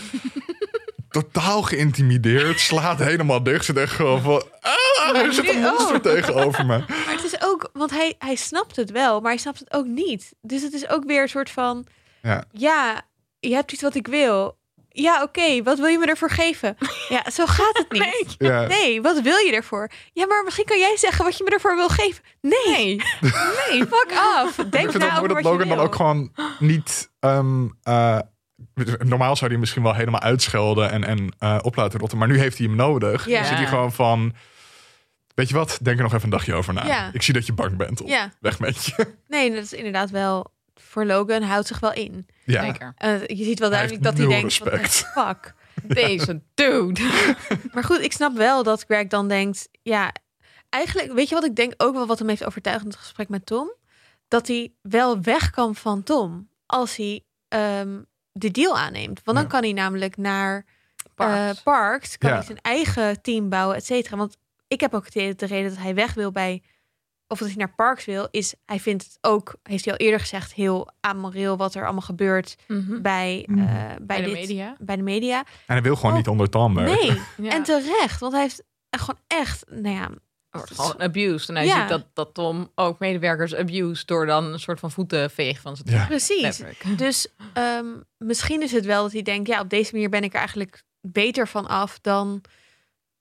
totaal 1.11 1.63
geïntimideerd. 1.63 2.61
Slaat 2.61 2.99
helemaal 2.99 3.43
dicht. 3.43 3.65
Zit 3.65 3.77
echt 3.77 3.93
gewoon 3.93 4.23
van... 4.23 4.43
Ah, 4.61 5.17
er 5.17 5.33
zit 5.33 5.49
een 5.55 5.65
ook. 5.67 5.79
monster 5.79 6.01
tegenover 6.01 6.67
me. 6.67 6.79
Maar 7.07 7.15
het 7.15 7.25
is 7.25 7.43
ook, 7.43 7.71
want 7.73 7.91
hij, 7.91 8.15
hij 8.19 8.35
snapt 8.35 8.77
het 8.77 8.91
wel, 8.91 9.21
maar 9.21 9.31
hij 9.31 9.41
snapt 9.41 9.59
het 9.59 9.73
ook 9.73 9.87
niet. 9.87 10.35
Dus 10.41 10.63
het 10.63 10.73
is 10.73 10.89
ook 10.89 11.05
weer 11.05 11.23
een 11.23 11.29
soort 11.29 11.51
van, 11.51 11.87
Ja. 12.23 12.45
ja, 12.53 13.03
je 13.41 13.55
hebt 13.55 13.73
iets 13.73 13.83
wat 13.83 13.95
ik 13.95 14.07
wil. 14.07 14.57
Ja, 14.93 15.23
oké, 15.23 15.63
wat 15.63 15.79
wil 15.79 15.87
je 15.87 15.99
me 15.99 16.07
ervoor 16.07 16.31
geven? 16.31 16.77
Ja, 17.09 17.31
zo 17.31 17.47
gaat 17.47 17.79
het 17.79 17.93
niet. 17.99 18.01
Nee. 18.39 18.51
Ja. 18.51 18.67
Nee, 18.67 19.03
wat 19.03 19.21
wil 19.21 19.37
je 19.37 19.53
ervoor? 19.53 19.91
Ja, 20.13 20.27
maar 20.27 20.45
misschien 20.45 20.65
kan 20.65 20.79
jij 20.79 20.97
zeggen 20.97 21.25
wat 21.25 21.37
je 21.37 21.45
me 21.45 21.51
ervoor 21.51 21.77
wil 21.77 21.89
geven. 21.89 22.25
Nee, 22.41 22.61
Nee. 22.67 22.97
nee, 23.71 23.85
fuck 23.95 24.13
af. 24.17 24.59
ik 24.59 24.73
Denk 24.73 24.91
vind 24.91 25.03
het 25.03 25.13
na 25.13 25.21
mooi 25.21 25.31
over 25.31 25.43
dat 25.43 25.53
Logan 25.53 25.69
dan 25.69 25.79
ook 25.79 25.95
gewoon 25.95 26.33
niet. 26.59 27.11
ehm, 27.21 27.67
eh, 27.83 28.19
normaal 28.99 29.37
zou 29.37 29.51
hij 29.51 29.61
misschien 29.61 29.83
wel 29.83 29.95
helemaal 29.95 30.21
uitschelden 30.21 30.91
en, 30.91 31.05
en 31.05 31.35
eh, 31.39 31.59
op 31.63 31.77
laten 31.77 32.01
rotten. 32.01 32.19
Maar 32.19 32.29
nu 32.29 32.39
heeft 32.39 32.59
hij 32.59 32.67
hem 32.67 32.77
nodig. 32.77 33.27
Ja. 33.27 33.39
Dan 33.39 33.47
zit 33.49 33.57
hij 33.57 33.67
gewoon 33.67 33.93
van. 33.93 34.35
Weet 35.35 35.49
je 35.49 35.55
wat? 35.55 35.79
Denk 35.83 35.97
er 35.97 36.03
nog 36.03 36.13
even 36.13 36.25
een 36.25 36.31
dagje 36.31 36.55
over 36.55 36.75
na. 36.75 36.87
Ja. 36.87 37.11
Ik 37.13 37.23
zie 37.23 37.35
dat 37.35 37.47
je 37.47 37.53
bang 37.53 37.77
bent. 37.77 38.01
Op. 38.01 38.09
Ja, 38.09 38.33
Weg 38.41 38.59
met 38.59 38.85
je. 38.85 39.15
nee, 39.29 39.55
dat 39.55 39.65
is 39.65 39.73
inderdaad 39.73 40.11
wel 40.11 40.52
voor 40.75 41.05
Logan. 41.05 41.43
Houdt 41.43 41.67
zich 41.67 41.81
wel 41.81 41.93
in. 41.93 42.27
Ja. 42.45 42.65
Zeker. 42.65 42.93
Eh, 42.97 43.27
je 43.27 43.45
ziet 43.45 43.59
wel 43.59 43.71
Hij 43.71 43.79
duidelijk 43.79 43.91
heeft 43.91 44.03
dat 44.03 44.19
hij 44.29 44.39
denkt: 44.41 44.55
van, 44.57 44.69
respect. 44.69 44.95
fuck. 45.13 45.55
Deze 45.83 46.43
dude. 46.55 47.01
Maar 47.75 47.85
goed, 47.85 48.01
ik 48.01 48.13
snap 48.13 48.37
wel 48.37 48.63
dat 48.63 48.85
Greg 48.85 49.07
dan 49.07 49.29
denkt, 49.29 49.69
ja, 49.83 50.13
eigenlijk, 50.69 51.13
weet 51.13 51.29
je 51.29 51.35
wat 51.35 51.45
ik 51.45 51.57
denk 51.57 51.75
ook 51.77 51.95
wel 51.95 52.07
wat 52.07 52.19
hem 52.19 52.29
heeft 52.29 52.45
overtuigd 52.45 52.81
in 52.83 52.87
het 52.91 52.97
gesprek 52.99 53.29
met 53.29 53.47
Tom? 53.47 53.73
Dat 54.29 54.47
hij 54.47 54.73
wel 54.83 55.21
weg 55.21 55.51
kan 55.51 55.75
van 55.75 56.03
Tom 56.03 56.49
als 56.67 56.97
hij 56.97 57.25
ehm, 57.49 58.01
de 58.33 58.51
deal 58.51 58.79
aanneemt. 58.79 59.21
Want 59.25 59.37
dan 59.37 59.47
Ja. 59.47 59.53
kan 59.53 59.63
hij 59.63 59.73
namelijk 59.73 60.17
naar 60.17 60.65
Parks. 61.15 61.59
eh, 61.59 61.65
Parks, 61.65 62.19
kan 62.19 62.31
Ja. 62.31 62.37
hij 62.37 62.45
zijn 62.45 62.61
eigen 62.61 63.23
team 63.23 63.49
bouwen, 63.49 63.77
et 63.77 63.85
cetera. 63.87 64.17
Want 64.17 64.37
ik 64.69 64.81
heb 64.81 64.95
ook 64.95 65.05
het 65.05 65.15
idee 65.15 65.29
dat 65.29 65.39
de 65.39 65.47
reden 65.47 65.71
dat 65.71 65.79
hij 65.83 65.95
weg 65.95 66.15
wil 66.15 66.33
bij, 66.33 66.63
of 67.33 67.39
dat 67.39 67.49
hij 67.49 67.57
naar 67.57 67.75
Parks 67.75 68.05
wil, 68.05 68.29
is 68.31 68.55
hij 68.67 68.81
vindt 68.81 69.05
het 69.05 69.19
ook, 69.21 69.55
heeft 69.63 69.85
hij 69.85 69.93
al 69.95 69.99
eerder 69.99 70.21
gezegd, 70.21 70.53
heel 70.55 70.91
amoreel 71.01 71.57
wat 71.57 71.75
er 71.75 71.83
allemaal 71.85 72.01
gebeurt 72.03 72.57
Mhm. 72.69 73.01
bij, 73.03 73.45
Mhm. 73.49 73.59
eh, 73.59 73.67
bij, 73.75 73.97
Bij 74.01 74.17
de 74.17 74.25
dit, 74.25 74.33
media. 74.35 74.77
bij 74.81 74.97
de 74.97 75.03
media. 75.03 75.39
En 75.39 75.45
hij 75.67 75.83
wil 75.83 75.97
gewoon 75.97 76.11
Oh. 76.11 76.17
niet 76.17 76.29
onder 76.29 76.49
Tom 76.51 76.75
werken. 76.75 77.07
Nee, 77.07 77.21
Ja. 77.49 77.51
en 77.57 77.63
terecht, 77.63 78.21
want 78.21 78.33
hij 78.33 78.43
heeft 78.43 78.63
gewoon 78.91 79.21
echt, 79.27 79.65
nou 79.71 79.95
ja, 79.97 80.11
wordt 80.51 80.71
gewoon 80.75 81.01
abused. 81.01 81.49
En 81.49 81.55
hij 81.57 81.67
Ja. 81.67 81.81
ziet 81.81 81.89
dat, 81.89 82.07
dat 82.15 82.35
Tom 82.35 82.71
ook 82.75 82.99
medewerkers 82.99 83.55
abused 83.55 84.07
door 84.07 84.27
dan 84.27 84.45
een 84.45 84.61
soort 84.61 84.81
van 84.81 84.91
voeten 84.91 85.31
veeg 85.31 85.61
van 85.61 85.77
zijn 85.77 85.97
Ja. 85.97 86.07
precies. 86.07 86.63
Dus 86.97 87.27
ehm, 87.53 87.87
misschien 88.19 88.63
is 88.63 88.73
het 88.73 88.85
wel 88.85 89.03
dat 89.03 89.13
hij 89.13 89.23
denkt, 89.23 89.49
ja, 89.49 89.61
op 89.61 89.69
deze 89.71 89.93
manier 89.93 90.09
ben 90.09 90.23
ik 90.23 90.33
er 90.33 90.39
eigenlijk 90.39 90.83
beter 91.01 91.49
van 91.49 91.67
af 91.67 91.99
dan 92.01 92.41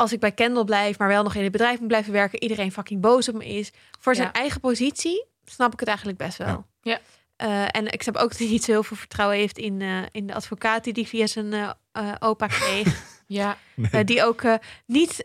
als 0.01 0.11
ik 0.11 0.19
bij 0.19 0.31
Kendall 0.31 0.63
blijf, 0.63 0.97
maar 0.97 1.07
wel 1.07 1.23
nog 1.23 1.35
in 1.35 1.43
het 1.43 1.51
bedrijf 1.51 1.79
moet 1.79 1.87
blijven 1.87 2.13
werken. 2.13 2.41
Iedereen 2.41 2.71
fucking 2.71 3.01
boos 3.01 3.29
op 3.29 3.35
me 3.35 3.45
is. 3.45 3.71
Voor 3.99 4.15
zijn 4.15 4.27
Ja. 4.27 4.33
eigen 4.39 4.59
positie 4.59 5.25
snap 5.45 5.73
ik 5.73 5.79
het 5.79 5.87
eigenlijk 5.87 6.17
best 6.17 6.37
wel. 6.37 6.47
Ja. 6.47 6.65
Ja. 6.81 6.99
Eh, 7.35 7.67
en 7.81 7.87
ik 7.91 8.01
snap 8.01 8.15
ook 8.15 8.29
dat 8.31 8.37
hij 8.39 8.47
niet 8.47 8.63
zo 8.63 8.71
heel 8.71 8.83
veel 8.83 8.97
vertrouwen 8.97 9.37
heeft 9.37 9.57
in, 9.57 9.81
eh, 9.81 9.97
in 10.11 10.27
de 10.27 10.33
advocaat 10.33 10.83
die 10.83 10.93
hij 10.93 11.05
via 11.05 11.27
zijn 11.27 11.53
eh, 11.91 12.11
opa 12.19 12.47
kreeg. 12.47 12.87
Ja, 13.31 13.57
die 14.05 14.23
ook 14.23 14.41
eh, 14.41 14.53
niet, 14.85 15.23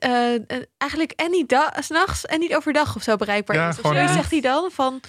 eigenlijk 0.78 1.12
en 1.16 1.30
niet 1.30 1.48
da- 1.48 1.72
's 1.80 1.88
nachts 1.88 2.26
en 2.26 2.40
niet 2.40 2.54
overdag 2.56 2.96
of 2.96 3.02
zo 3.02 3.16
bereikbaar 3.16 3.56
Ja, 3.56 3.68
is. 3.68 3.80
Of 3.80 3.92
zegt 3.96 4.30
hij 4.30 4.40
dan 4.40 4.70
van, 4.72 5.00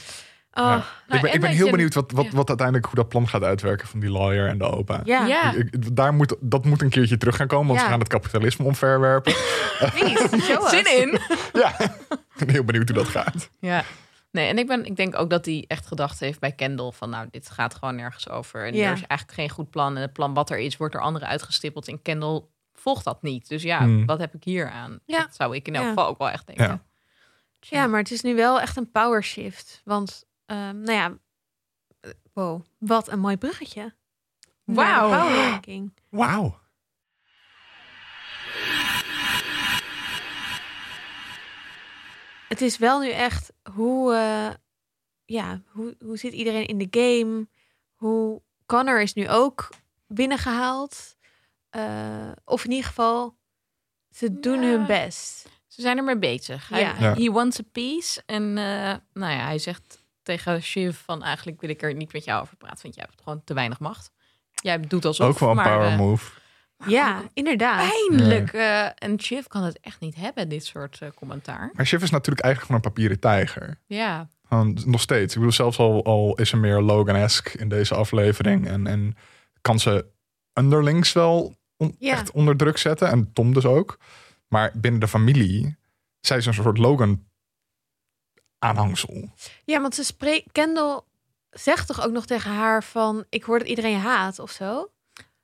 oh, 0.60 0.64
Ja. 0.66 0.84
Nou, 1.08 1.26
ik 1.28 1.40
ben, 1.42 1.50
ik 1.50 1.56
heel 1.56 1.66
je- 1.66 1.72
benieuwd 1.72 1.94
wat, 1.94 2.12
wat, 2.12 2.26
ja. 2.26 2.32
wat 2.32 2.48
uiteindelijk 2.48 2.86
hoe 2.88 2.96
dat 2.96 3.10
plan 3.10 3.28
gaat 3.28 3.44
uitwerken 3.44 3.88
van 3.88 4.00
die 4.00 4.10
lawyer 4.12 4.48
en 4.48 4.58
de 4.58 4.64
opa. 4.64 5.02
ja, 5.04 5.26
Ja. 5.26 5.52
Ik- 5.54 5.74
ik- 5.74 5.96
daar 5.96 6.14
moet, 6.14 6.36
dat 6.40 6.66
moet 6.66 6.82
een 6.82 6.90
keertje 6.90 7.18
terug 7.18 7.36
gaan 7.36 7.48
komen, 7.48 7.68
want 7.68 7.80
Ja. 7.80 7.86
ze 7.86 7.92
gaan 7.92 8.00
het 8.00 8.08
kapitalisme 8.10 8.66
omverwerpen. 8.66 9.34
please, 9.96 10.68
zin 10.84 10.98
in. 11.02 11.20
ja, 11.62 11.80
ik 11.80 12.38
ben 12.38 12.50
heel 12.50 12.64
benieuwd 12.64 12.88
hoe 12.90 12.98
dat 12.98 13.08
gaat. 13.08 13.50
Ja. 13.60 13.84
Nee, 14.32 14.48
en 14.50 14.58
ik, 14.58 14.68
ben, 14.68 14.86
ik 14.86 14.96
denk 14.96 15.16
ook 15.20 15.30
dat 15.30 15.46
hij 15.46 15.66
echt 15.68 15.88
gedacht 15.88 16.20
heeft 16.20 16.40
bij 16.40 16.52
Kendall 16.52 16.92
van 16.92 17.10
nou, 17.10 17.28
dit 17.32 17.50
gaat 17.50 17.76
gewoon 17.76 17.96
nergens 17.96 18.30
over. 18.30 18.66
En 18.66 18.74
Ja. 18.74 18.86
er 18.88 18.94
is 18.94 19.04
eigenlijk 19.08 19.40
geen 19.40 19.50
goed 19.50 19.70
plan. 19.70 19.96
En 19.96 20.02
het 20.02 20.14
plan 20.14 20.34
wat 20.34 20.50
er 20.50 20.58
is, 20.58 20.78
wordt 20.78 20.94
door 20.94 21.02
anderen 21.04 21.28
uitgestippeld. 21.28 21.88
En 21.88 22.02
Kendall 22.02 22.42
volgt 22.74 23.04
dat 23.04 23.22
niet. 23.22 23.48
Dus 23.48 23.64
ja, 23.64 23.78
Hmm. 23.80 24.06
wat 24.06 24.20
heb 24.20 24.34
ik 24.34 24.44
hier 24.44 24.70
aan? 24.70 25.00
Ja. 25.06 25.20
Dat 25.20 25.36
zou 25.36 25.56
ik 25.56 25.68
in 25.68 25.76
elk 25.76 25.84
Ja. 25.84 25.90
geval 25.90 26.08
ook 26.08 26.18
wel 26.18 26.30
echt 26.30 26.48
denken. 26.48 26.66
Ja. 26.66 26.80
Ja, 27.60 27.88
maar 27.88 28.00
het 28.00 28.12
is 28.12 28.22
nu 28.22 28.36
wel 28.36 28.62
echt 28.62 28.78
een 28.78 28.92
power 28.92 29.24
shift. 29.24 29.82
Want, 29.86 30.26
ehm, 30.48 30.82
nou 30.82 30.92
ja, 30.92 31.18
wow, 32.34 32.62
wat 32.78 33.08
een 33.08 33.20
mooi 33.20 33.38
bruggetje. 33.38 33.96
Wauw. 34.64 35.10
Wauw. 36.10 36.60
Het 42.48 42.62
is 42.62 42.78
wel 42.78 43.00
nu 43.00 43.10
echt 43.10 43.52
hoe, 43.74 44.14
eh, 44.14 44.50
ja, 45.26 45.62
hoe, 45.68 45.96
hoe 46.00 46.18
zit 46.18 46.34
iedereen 46.34 46.66
in 46.66 46.78
de 46.78 46.88
game? 46.92 47.48
Hoe 47.96 48.42
Connor 48.66 49.02
is 49.02 49.14
nu 49.14 49.30
ook 49.30 49.70
binnengehaald. 50.08 51.16
Eh, 51.70 52.32
of 52.46 52.64
in 52.66 52.70
ieder 52.72 52.86
geval, 52.88 53.38
ze 54.10 54.40
doen 54.40 54.62
Ja. 54.62 54.68
hun 54.70 54.86
best. 54.86 55.50
Ze 55.68 55.82
zijn 55.82 55.98
ermee 55.98 56.18
bezig. 56.18 56.70
Hij, 56.70 56.80
Ja. 56.82 56.96
Ja. 57.00 57.14
He 57.14 57.32
wants 57.32 57.60
a 57.60 57.64
peace. 57.72 58.24
En 58.26 58.44
eh, 58.58 58.96
nou 59.14 59.34
ja, 59.34 59.46
hij 59.46 59.60
zegt 59.60 60.04
tegen 60.28 60.62
Shiv 60.64 60.98
van 61.06 61.24
eigenlijk 61.24 61.62
wil 61.62 61.70
ik 61.70 61.82
er 61.82 61.94
niet 61.94 62.14
met 62.14 62.24
jou 62.26 62.42
over 62.42 62.56
praten. 62.56 62.80
Want 62.82 62.96
jij 62.96 63.06
hebt 63.10 63.22
gewoon 63.24 63.42
te 63.44 63.54
weinig 63.54 63.80
macht. 63.80 64.12
Jij 64.52 64.80
doet 64.80 65.06
alsof. 65.06 65.28
Ook 65.28 65.40
wel 65.40 65.50
een 65.50 65.56
maar, 65.56 65.66
power 65.78 65.92
eh, 65.92 65.98
move. 65.98 66.32
Ja, 66.88 67.22
inderdaad. 67.34 67.90
Pijnlijk. 68.08 68.54
eh, 68.54 68.86
en 68.96 69.20
Shiv 69.22 69.46
kan 69.46 69.64
het 69.64 69.80
echt 69.80 70.00
niet 70.00 70.16
hebben, 70.16 70.50
dit 70.50 70.66
soort 70.66 71.02
eh, 71.02 71.10
commentaar. 71.16 71.72
Maar 71.74 71.86
Shiv 71.86 72.02
is 72.04 72.10
natuurlijk 72.10 72.46
eigenlijk 72.46 72.60
gewoon 72.74 72.76
een 72.86 72.94
papieren 72.94 73.20
tijger. 73.20 73.80
Ja, 73.86 74.28
nog 74.86 75.02
steeds. 75.02 75.34
Ik 75.34 75.40
bedoel, 75.40 75.52
zelfs 75.56 75.78
al, 75.78 76.04
al 76.06 76.36
is 76.36 76.52
er 76.52 76.58
meer 76.58 76.82
Logan-esque 76.82 77.58
in 77.60 77.70
deze 77.70 77.96
aflevering. 77.96 78.68
En, 78.68 78.88
en 78.88 79.16
kan 79.62 79.80
ze 79.80 80.06
underlings 80.54 81.14
wel 81.14 81.56
on- 81.78 81.96
Ja. 82.00 82.12
echt 82.12 82.32
onder 82.32 82.58
druk 82.58 82.78
zetten. 82.78 83.08
En 83.10 83.34
Tom 83.34 83.54
dus 83.54 83.66
ook. 83.66 83.98
Maar 84.48 84.72
binnen 84.76 85.00
de 85.00 85.08
familie, 85.08 85.78
zij 86.20 86.38
is 86.38 86.46
een 86.46 86.54
soort 86.54 86.78
Logan-aanhangsel. 88.60 89.30
Ja, 89.66 89.82
want 89.82 89.96
ze 89.96 90.04
spreekt. 90.04 90.52
Kendall 90.52 91.02
zegt 91.50 91.88
toch 91.88 92.06
ook 92.06 92.12
nog 92.12 92.26
tegen 92.26 92.52
haar 92.52 92.84
van: 92.84 93.26
Ik 93.30 93.44
hoor 93.44 93.60
dat 93.60 93.68
iedereen 93.68 93.92
je 93.92 93.98
haat 93.98 94.40
of 94.40 94.52
zo. 94.52 94.90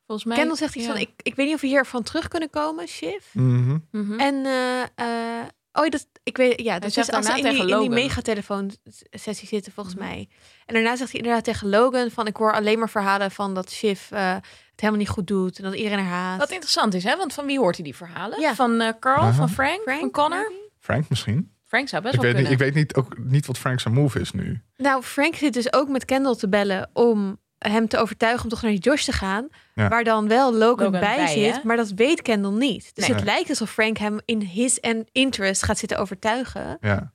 volgens 0.06 0.28
mij. 0.28 0.38
Kendall 0.38 0.58
zegt 0.58 0.76
iets 0.76 0.86
ja. 0.86 0.92
van: 0.92 1.02
ik, 1.02 1.10
ik 1.18 1.36
weet 1.36 1.46
niet 1.46 1.56
of 1.56 1.62
we 1.62 1.68
hiervan 1.68 2.04
terug 2.04 2.28
kunnen 2.28 2.50
komen, 2.50 2.88
Shiv. 2.88 3.26
Mhm. 3.34 3.78
Mhm. 3.92 4.20
En 4.20 4.46
eh, 4.46 4.82
eh, 4.82 5.46
oh, 5.72 5.90
dat, 5.90 6.08
ik 6.24 6.38
weet, 6.38 6.62
ja, 6.62 6.80
dat 6.80 6.94
zegt 6.94 7.08
is 7.10 7.14
als 7.16 7.26
ze 7.26 7.32
daarna 7.32 7.48
in 7.50 7.54
die, 7.54 7.62
in 7.62 7.68
die 7.68 7.76
Logan. 7.76 7.94
megatelefoon-sessie 7.94 9.48
zitten, 9.48 9.72
volgens 9.72 9.96
Mhm. 9.96 10.06
mij. 10.06 10.30
En 10.66 10.74
daarna 10.74 10.96
zegt 10.96 11.12
hij 11.12 11.20
inderdaad 11.20 11.44
tegen 11.44 11.70
Logan: 11.70 12.12
van 12.12 12.28
ik 12.28 12.36
hoor 12.36 12.54
alleen 12.54 12.80
maar 12.80 12.90
verhalen 12.90 13.32
van 13.32 13.54
dat 13.54 13.72
Shiv 13.72 14.12
eh, 14.12 14.34
het 14.34 14.80
helemaal 14.82 15.00
niet 15.02 15.10
goed 15.10 15.28
doet 15.28 15.58
en 15.58 15.64
dat 15.64 15.74
iedereen 15.76 16.00
haar 16.06 16.08
haat. 16.30 16.40
Wat 16.40 16.52
interessant 16.52 16.94
is, 16.94 17.04
hè? 17.04 17.18
Want 17.18 17.34
van 17.34 17.46
wie 17.46 17.60
hoort 17.60 17.76
hij 17.76 17.84
die 17.84 17.96
verhalen? 17.96 18.40
Ja. 18.40 18.56
Van 18.56 18.82
eh, 18.82 18.94
Carl, 19.00 19.32
van 19.34 19.50
Frank, 19.50 19.82
Frank, 19.82 20.00
van 20.00 20.12
Connor? 20.12 20.52
Frank 20.80 21.10
misschien? 21.10 21.52
Frank 21.74 21.88
zou 21.88 22.02
best 22.02 22.14
Ik 22.16 22.22
wel 22.22 22.32
weet, 22.32 22.40
niet, 22.40 22.50
kunnen. 22.50 22.68
ik 22.68 22.74
weet 22.74 22.84
niet, 22.84 22.96
ook 22.96 23.18
niet 23.18 23.46
wat 23.46 23.58
Frank 23.58 23.80
zijn 23.80 23.94
move 23.94 24.20
is 24.20 24.32
nu. 24.32 24.62
Nou, 24.78 25.04
Frank 25.04 25.36
zit 25.36 25.54
dus 25.54 25.74
ook 25.74 25.88
met 25.90 26.06
Kendall 26.06 26.36
te 26.36 26.50
bellen 26.50 26.90
om 26.94 27.40
hem 27.58 27.88
te 27.88 27.98
overtuigen 27.98 28.44
om 28.44 28.50
toch 28.50 28.62
naar 28.62 28.72
die 28.72 28.80
Josh 28.80 29.04
te 29.04 29.12
gaan. 29.12 29.48
Ja. 29.76 29.88
Waar 29.88 30.04
dan 30.04 30.28
wel 30.28 30.52
Logan, 30.54 30.60
Logan 30.86 30.92
bij, 30.92 31.16
bij, 31.16 31.28
zit, 31.28 31.54
hè? 31.56 31.60
maar 31.64 31.78
dat 31.78 31.90
weet 31.90 32.22
Kendall 32.22 32.52
niet. 32.58 32.96
Dus 32.96 33.08
Nee. 33.08 33.16
het 33.16 33.26
lijkt 33.26 33.50
alsof 33.50 33.72
Frank 33.72 33.98
hem 33.98 34.20
in 34.26 34.42
his 34.42 34.80
en 34.80 35.08
interest 35.12 35.64
gaat 35.64 35.78
zitten 35.78 35.98
overtuigen. 35.98 36.78
Ja, 36.82 37.12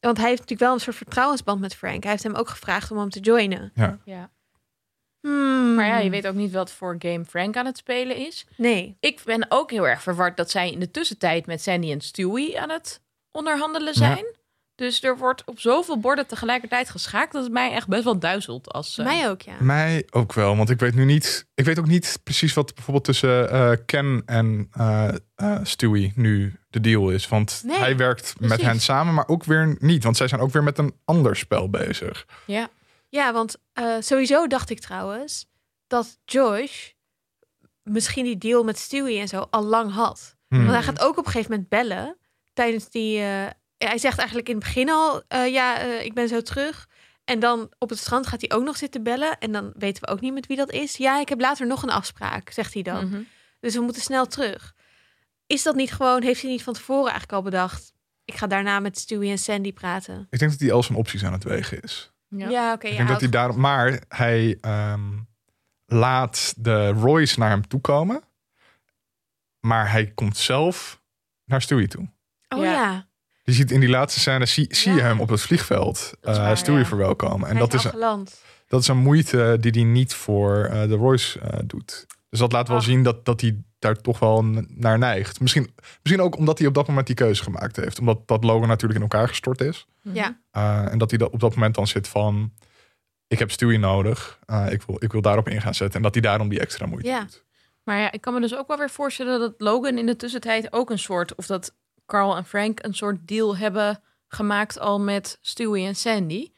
Want 0.00 0.16
hij 0.16 0.26
heeft 0.26 0.40
natuurlijk 0.40 0.60
wel 0.60 0.72
een 0.72 0.80
soort 0.80 0.96
vertrouwensband 0.96 1.60
met 1.60 1.74
Frank. 1.74 2.02
Hij 2.02 2.12
heeft 2.12 2.22
hem 2.24 2.34
ook 2.34 2.48
gevraagd 2.48 2.90
om 2.90 2.98
hem 2.98 3.10
te 3.10 3.20
joinen. 3.20 3.70
ja. 3.74 3.98
Ja. 4.04 4.30
Hmm. 5.20 5.74
Maar 5.74 5.86
ja, 5.86 5.98
je 5.98 6.10
weet 6.10 6.26
ook 6.26 6.34
niet 6.34 6.52
wat 6.52 6.72
voor 6.72 6.96
game 6.98 7.24
Frank 7.24 7.56
aan 7.56 7.66
het 7.66 7.76
spelen 7.76 8.16
is. 8.16 8.46
Nee. 8.56 8.96
Ik 9.00 9.20
ben 9.24 9.46
ook 9.48 9.70
heel 9.70 9.88
erg 9.88 10.02
verward 10.02 10.36
dat 10.36 10.50
zij 10.50 10.70
in 10.72 10.78
de 10.80 10.90
tussentijd 10.90 11.46
met 11.46 11.62
Sandy 11.62 11.90
en 11.90 12.00
Stewie 12.00 12.60
aan 12.60 12.70
het 12.70 13.00
onderhandelen 13.32 13.94
zijn. 13.94 14.24
Dus 14.74 15.00
Dus 15.00 15.02
er 15.02 15.18
wordt 15.18 15.44
op 15.44 15.60
zoveel 15.60 15.98
borden 15.98 16.26
tegelijkertijd 16.26 16.90
geschaakt 16.90 17.32
dat 17.32 17.42
het 17.42 17.52
mij 17.52 17.72
echt 17.72 17.88
best 17.88 18.04
wel 18.04 18.18
duizelt. 18.18 18.72
Als, 18.72 18.98
eh, 18.98 19.04
Mij 19.04 19.30
ook, 19.30 19.40
ja. 19.42 19.54
Mij 19.60 20.06
ook 20.10 20.32
wel, 20.32 20.56
want 20.56 20.70
ik 20.70 20.80
weet 20.80 20.94
nu 20.94 21.04
niet. 21.04 21.46
Ik 21.54 21.64
weet 21.64 21.78
ook 21.78 21.86
niet 21.86 22.20
precies 22.24 22.54
wat 22.54 22.74
bijvoorbeeld 22.74 23.04
tussen 23.04 23.50
eh, 23.50 23.72
Ken 23.86 24.22
en 24.26 24.68
eh, 24.72 25.08
eh, 25.34 25.58
Stewie 25.62 26.12
nu 26.16 26.56
de 26.70 26.80
deal 26.80 27.10
is. 27.10 27.28
Want 27.28 27.62
Nee, 27.64 27.78
hij 27.78 27.96
werkt 27.96 28.34
met 28.38 28.62
hen 28.62 28.80
samen, 28.80 29.14
maar 29.14 29.28
ook 29.28 29.44
weer 29.44 29.76
niet. 29.78 30.04
Want 30.04 30.16
zij 30.16 30.28
zijn 30.28 30.40
ook 30.40 30.52
weer 30.52 30.62
met 30.62 30.78
een 30.78 30.94
ander 31.04 31.36
spel 31.36 31.70
bezig. 31.70 32.26
Ja. 32.46 32.68
Ja, 33.08 33.32
want 33.32 33.56
eh, 33.72 33.94
sowieso 34.00 34.46
dacht 34.46 34.70
ik 34.70 34.80
trouwens 34.80 35.46
dat 35.86 36.18
Josh 36.24 36.88
misschien 37.82 38.24
die 38.24 38.38
deal 38.38 38.64
met 38.64 38.78
Stewie 38.78 39.18
en 39.18 39.28
zo 39.28 39.46
al 39.50 39.64
lang 39.64 39.92
had. 39.92 40.36
Hmm. 40.48 40.58
Want 40.58 40.70
hij 40.72 40.82
gaat 40.82 41.00
ook 41.00 41.18
op 41.18 41.26
een 41.26 41.30
gegeven 41.32 41.50
moment 41.50 41.68
bellen 41.68 42.16
tijdens 42.52 42.90
die. 42.90 43.18
eh, 43.18 43.46
hij 43.78 43.98
zegt 43.98 44.18
eigenlijk 44.18 44.48
in 44.48 44.54
het 44.54 44.64
begin 44.64 44.90
al: 44.90 45.22
eh, 45.28 45.52
ja, 45.52 45.78
eh, 45.78 46.04
ik 46.04 46.14
ben 46.14 46.28
zo 46.28 46.40
terug. 46.40 46.88
En 47.24 47.40
dan 47.40 47.72
op 47.78 47.88
het 47.88 47.98
strand 47.98 48.26
gaat 48.26 48.40
hij 48.40 48.56
ook 48.58 48.64
nog 48.64 48.76
zitten 48.76 49.02
bellen. 49.02 49.38
En 49.38 49.52
dan 49.52 49.72
weten 49.76 50.02
we 50.02 50.08
ook 50.08 50.20
niet 50.20 50.34
met 50.34 50.46
wie 50.46 50.56
dat 50.56 50.70
is. 50.70 50.96
Ja, 50.96 51.20
ik 51.20 51.28
heb 51.28 51.40
later 51.40 51.66
nog 51.66 51.82
een 51.82 51.90
afspraak, 51.90 52.50
zegt 52.50 52.74
hij 52.74 52.82
dan. 52.82 53.08
Mhm. 53.08 53.20
Dus 53.60 53.74
we 53.74 53.80
moeten 53.80 54.02
snel 54.02 54.26
terug. 54.26 54.74
Is 55.46 55.62
dat 55.62 55.74
niet 55.74 55.92
gewoon, 55.92 56.22
heeft 56.22 56.42
hij 56.42 56.50
niet 56.50 56.62
van 56.62 56.72
tevoren 56.72 57.10
eigenlijk 57.10 57.32
al 57.32 57.42
bedacht? 57.42 57.92
Ik 58.24 58.34
ga 58.34 58.46
daarna 58.46 58.80
met 58.80 58.98
Stewie 58.98 59.30
en 59.30 59.38
Sandy 59.38 59.72
praten. 59.72 60.26
Ik 60.30 60.38
denk 60.38 60.50
dat 60.50 60.60
hij 60.60 60.72
al 60.72 60.82
zijn 60.82 60.98
opties 60.98 61.24
aan 61.24 61.32
het 61.32 61.44
wegen 61.44 61.80
is. 61.80 62.12
Ja. 62.28 62.72
oké. 62.72 62.86
ik 62.86 62.96
denk 62.96 63.08
dat 63.08 63.20
hij 63.20 63.30
daarom. 63.30 63.60
Maar 63.60 64.02
hij 64.08 64.58
ehm, 64.60 65.18
laat 65.86 66.54
de 66.56 66.88
Royce 66.88 67.38
naar 67.38 67.50
hem 67.50 67.68
toe 67.68 67.80
komen. 67.80 68.22
Maar 69.60 69.90
hij 69.90 70.06
komt 70.06 70.36
zelf 70.36 71.02
naar 71.44 71.62
Stewie 71.62 71.88
toe. 71.88 72.08
Oh 72.54 72.62
Ja. 72.62 72.72
ja. 72.72 73.06
Je 73.44 73.52
ziet 73.52 73.70
in 73.70 73.80
die 73.80 73.88
laatste 73.88 74.20
scène, 74.20 74.46
zie, 74.46 74.66
zie 74.74 74.92
je 74.92 75.00
hem 75.00 75.20
op 75.20 75.28
het 75.28 75.40
vliegveld 75.40 76.12
Dat 76.20 76.34
is 76.36 76.40
eh 76.42 76.54
Stewie 76.56 76.80
ja. 76.80 76.86
verwelkomen. 76.86 77.48
En 77.48 77.56
dat 77.58 77.74
is 77.74 77.84
geland. 77.84 78.40
dat 78.68 78.80
is 78.80 78.88
een 78.88 78.96
moeite 78.96 79.56
die 79.60 79.70
hij 79.70 79.82
niet 79.82 80.14
voor 80.14 80.64
eh, 80.64 80.88
de 80.88 80.94
Royce 80.94 81.38
eh, 81.40 81.58
doet. 81.64 82.06
Dus 82.30 82.38
dat 82.38 82.52
laat 82.52 82.68
wel 82.68 82.76
Ach. 82.76 82.82
zien 82.82 83.02
dat, 83.02 83.24
dat 83.24 83.40
hij 83.40 83.56
daar 83.78 83.96
toch 83.96 84.18
wel 84.18 84.44
naar 84.68 84.98
neigt. 84.98 85.40
Misschien, 85.40 85.74
misschien 86.02 86.20
ook 86.22 86.36
omdat 86.36 86.58
hij 86.58 86.66
op 86.66 86.74
dat 86.74 86.86
moment 86.88 87.06
die 87.06 87.16
keuze 87.16 87.42
gemaakt 87.42 87.76
heeft. 87.76 87.98
Omdat 87.98 88.28
dat 88.28 88.44
Logan 88.44 88.68
natuurlijk 88.68 89.00
in 89.00 89.08
elkaar 89.10 89.28
gestort 89.28 89.60
is. 89.60 89.86
Mhm. 90.02 90.16
Ja. 90.16 90.38
Eh, 90.50 90.92
en 90.92 90.98
dat 90.98 91.10
hij 91.10 91.18
dat 91.18 91.30
op 91.32 91.40
dat 91.40 91.54
moment 91.54 91.74
dan 91.74 91.86
zit 91.86 92.08
van... 92.08 92.52
Ik 93.26 93.38
heb 93.38 93.50
Stewie 93.50 93.78
nodig. 93.78 94.38
Eh, 94.46 94.66
ik, 94.70 94.82
wil, 94.82 94.96
ik 94.98 95.12
wil 95.12 95.20
daarop 95.20 95.48
in 95.48 95.60
gaan 95.60 95.74
zetten. 95.74 95.96
En 95.96 96.02
dat 96.02 96.12
hij 96.14 96.22
daarom 96.22 96.48
die 96.48 96.60
extra 96.60 96.86
moeite 96.86 97.08
Ja. 97.08 97.20
doet. 97.20 97.44
Maar 97.84 97.98
ja, 97.98 98.12
ik 98.12 98.20
kan 98.20 98.34
me 98.34 98.40
dus 98.40 98.56
ook 98.56 98.68
wel 98.68 98.78
weer 98.78 98.90
voorstellen 98.90 99.40
dat 99.40 99.54
Logan 99.58 99.98
in 99.98 100.06
de 100.06 100.16
tussentijd 100.16 100.72
ook 100.72 100.90
een 100.90 100.98
soort, 100.98 101.34
of 101.34 101.46
dat 101.46 101.74
Carl 102.12 102.36
en 102.36 102.44
Frank 102.44 102.84
een 102.84 102.94
soort 102.94 103.28
deal 103.28 103.56
hebben 103.56 104.00
gemaakt 104.28 104.78
al 104.78 105.00
met 105.00 105.38
Stewie 105.40 105.86
en 105.86 105.94
Sandy. 105.96 106.50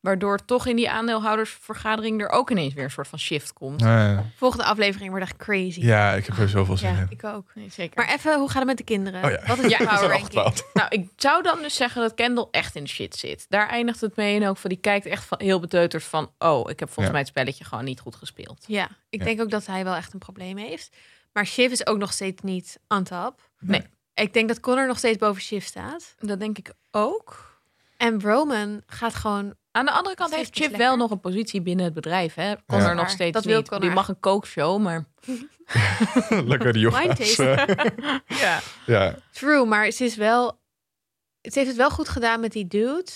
Waardoor 0.00 0.44
toch 0.44 0.66
in 0.66 0.76
die 0.76 0.90
aandeelhoudersvergadering 0.90 2.20
er 2.20 2.28
ook 2.28 2.50
ineens 2.50 2.74
weer 2.74 2.84
een 2.84 2.90
soort 2.90 3.08
van 3.08 3.18
shift 3.18 3.52
komt. 3.52 3.82
Eh, 3.82 4.18
Volgende 4.36 4.64
aflevering 4.64 5.10
wordt 5.10 5.24
echt 5.24 5.36
crazy. 5.36 5.80
ja, 5.80 6.12
ik 6.12 6.26
heb 6.26 6.38
er 6.38 6.48
zoveel 6.48 6.76
zin 6.76 6.92
Ja, 6.92 6.98
in. 7.00 7.06
ik 7.10 7.24
ook. 7.24 7.50
Nee, 7.54 7.70
zeker. 7.70 8.04
Maar 8.04 8.14
even, 8.14 8.38
hoe 8.38 8.48
gaat 8.48 8.58
het 8.58 8.66
met 8.66 8.76
de 8.76 8.84
kinderen? 8.84 9.24
Oh 9.24 9.30
ja. 9.30 9.46
Wat 9.46 9.58
is 9.58 9.70
Ja, 9.72 9.76
power 9.78 9.98
al 10.00 10.08
ranking? 10.08 10.62
Nou, 10.72 10.88
ik 10.88 11.08
zou 11.16 11.42
dan 11.42 11.58
dus 11.62 11.74
zeggen 11.74 12.02
dat 12.02 12.14
Kendall 12.14 12.48
echt 12.50 12.74
in 12.76 12.82
de 12.82 12.88
shit 12.88 13.16
zit. 13.16 13.46
Daar 13.48 13.68
eindigt 13.68 14.00
het 14.00 14.16
mee. 14.16 14.40
En 14.40 14.48
ook 14.48 14.56
van 14.56 14.70
die 14.70 14.78
kijkt 14.78 15.06
echt 15.06 15.24
van 15.24 15.40
heel 15.40 15.60
beteuterd 15.60 16.04
van... 16.04 16.30
oh, 16.38 16.70
ik 16.70 16.78
heb 16.78 16.88
volgens 16.88 17.06
Ja. 17.06 17.10
mij 17.10 17.20
het 17.20 17.28
spelletje 17.28 17.64
gewoon 17.64 17.84
niet 17.84 18.00
goed 18.00 18.14
gespeeld. 18.16 18.64
Ja, 18.66 18.88
ik 19.10 19.18
Ja. 19.18 19.24
denk 19.24 19.40
ook 19.40 19.50
dat 19.50 19.66
hij 19.66 19.84
wel 19.84 19.94
echt 19.94 20.12
een 20.12 20.18
probleem 20.18 20.56
heeft. 20.56 20.96
Maar 21.32 21.46
Shiv 21.46 21.70
is 21.70 21.86
ook 21.86 21.98
nog 21.98 22.12
steeds 22.12 22.42
niet 22.42 22.78
on 22.88 23.02
top. 23.02 23.40
Nee. 23.60 23.82
Ik 24.14 24.32
denk 24.32 24.48
dat 24.48 24.60
Connor 24.60 24.86
nog 24.86 24.98
steeds 24.98 25.18
boven 25.18 25.42
Shiv 25.42 25.64
staat. 25.64 26.14
Dat 26.18 26.40
denk 26.40 26.58
ik 26.58 26.72
ook. 26.90 27.50
En 27.96 28.20
Roman 28.20 28.82
gaat 28.86 29.14
gewoon... 29.14 29.54
Aan 29.70 29.84
de 29.84 29.90
andere 29.92 30.14
kant 30.14 30.34
heeft 30.34 30.50
Chip 30.54 30.60
lekker. 30.60 30.78
wel 30.78 30.96
nog 30.96 31.10
een 31.10 31.20
positie 31.20 31.62
binnen 31.62 31.84
het 31.84 31.94
bedrijf. 31.94 32.34
Hè? 32.34 32.54
Connor 32.66 32.88
Ja. 32.88 32.92
nog 32.94 33.10
steeds 33.10 33.32
Dat 33.32 33.44
wil 33.44 33.56
niet. 33.70 33.80
Die 33.80 33.90
mag 33.90 34.08
een 34.08 34.20
kookshow, 34.20 34.80
maar... 34.82 35.04
Lekker 36.44 36.72
die 36.72 36.82
yoga's. 36.82 37.18
taste. 37.18 37.66
Ja. 38.26 38.60
ja, 38.86 39.14
True, 39.30 39.64
maar 39.66 39.90
ze 39.90 40.04
is 40.04 40.16
wel... 40.16 40.60
Ze 41.42 41.50
heeft 41.58 41.66
het 41.68 41.76
wel 41.76 41.90
goed 41.90 42.08
gedaan 42.08 42.40
met 42.40 42.52
die 42.52 42.66
dude. 42.66 43.10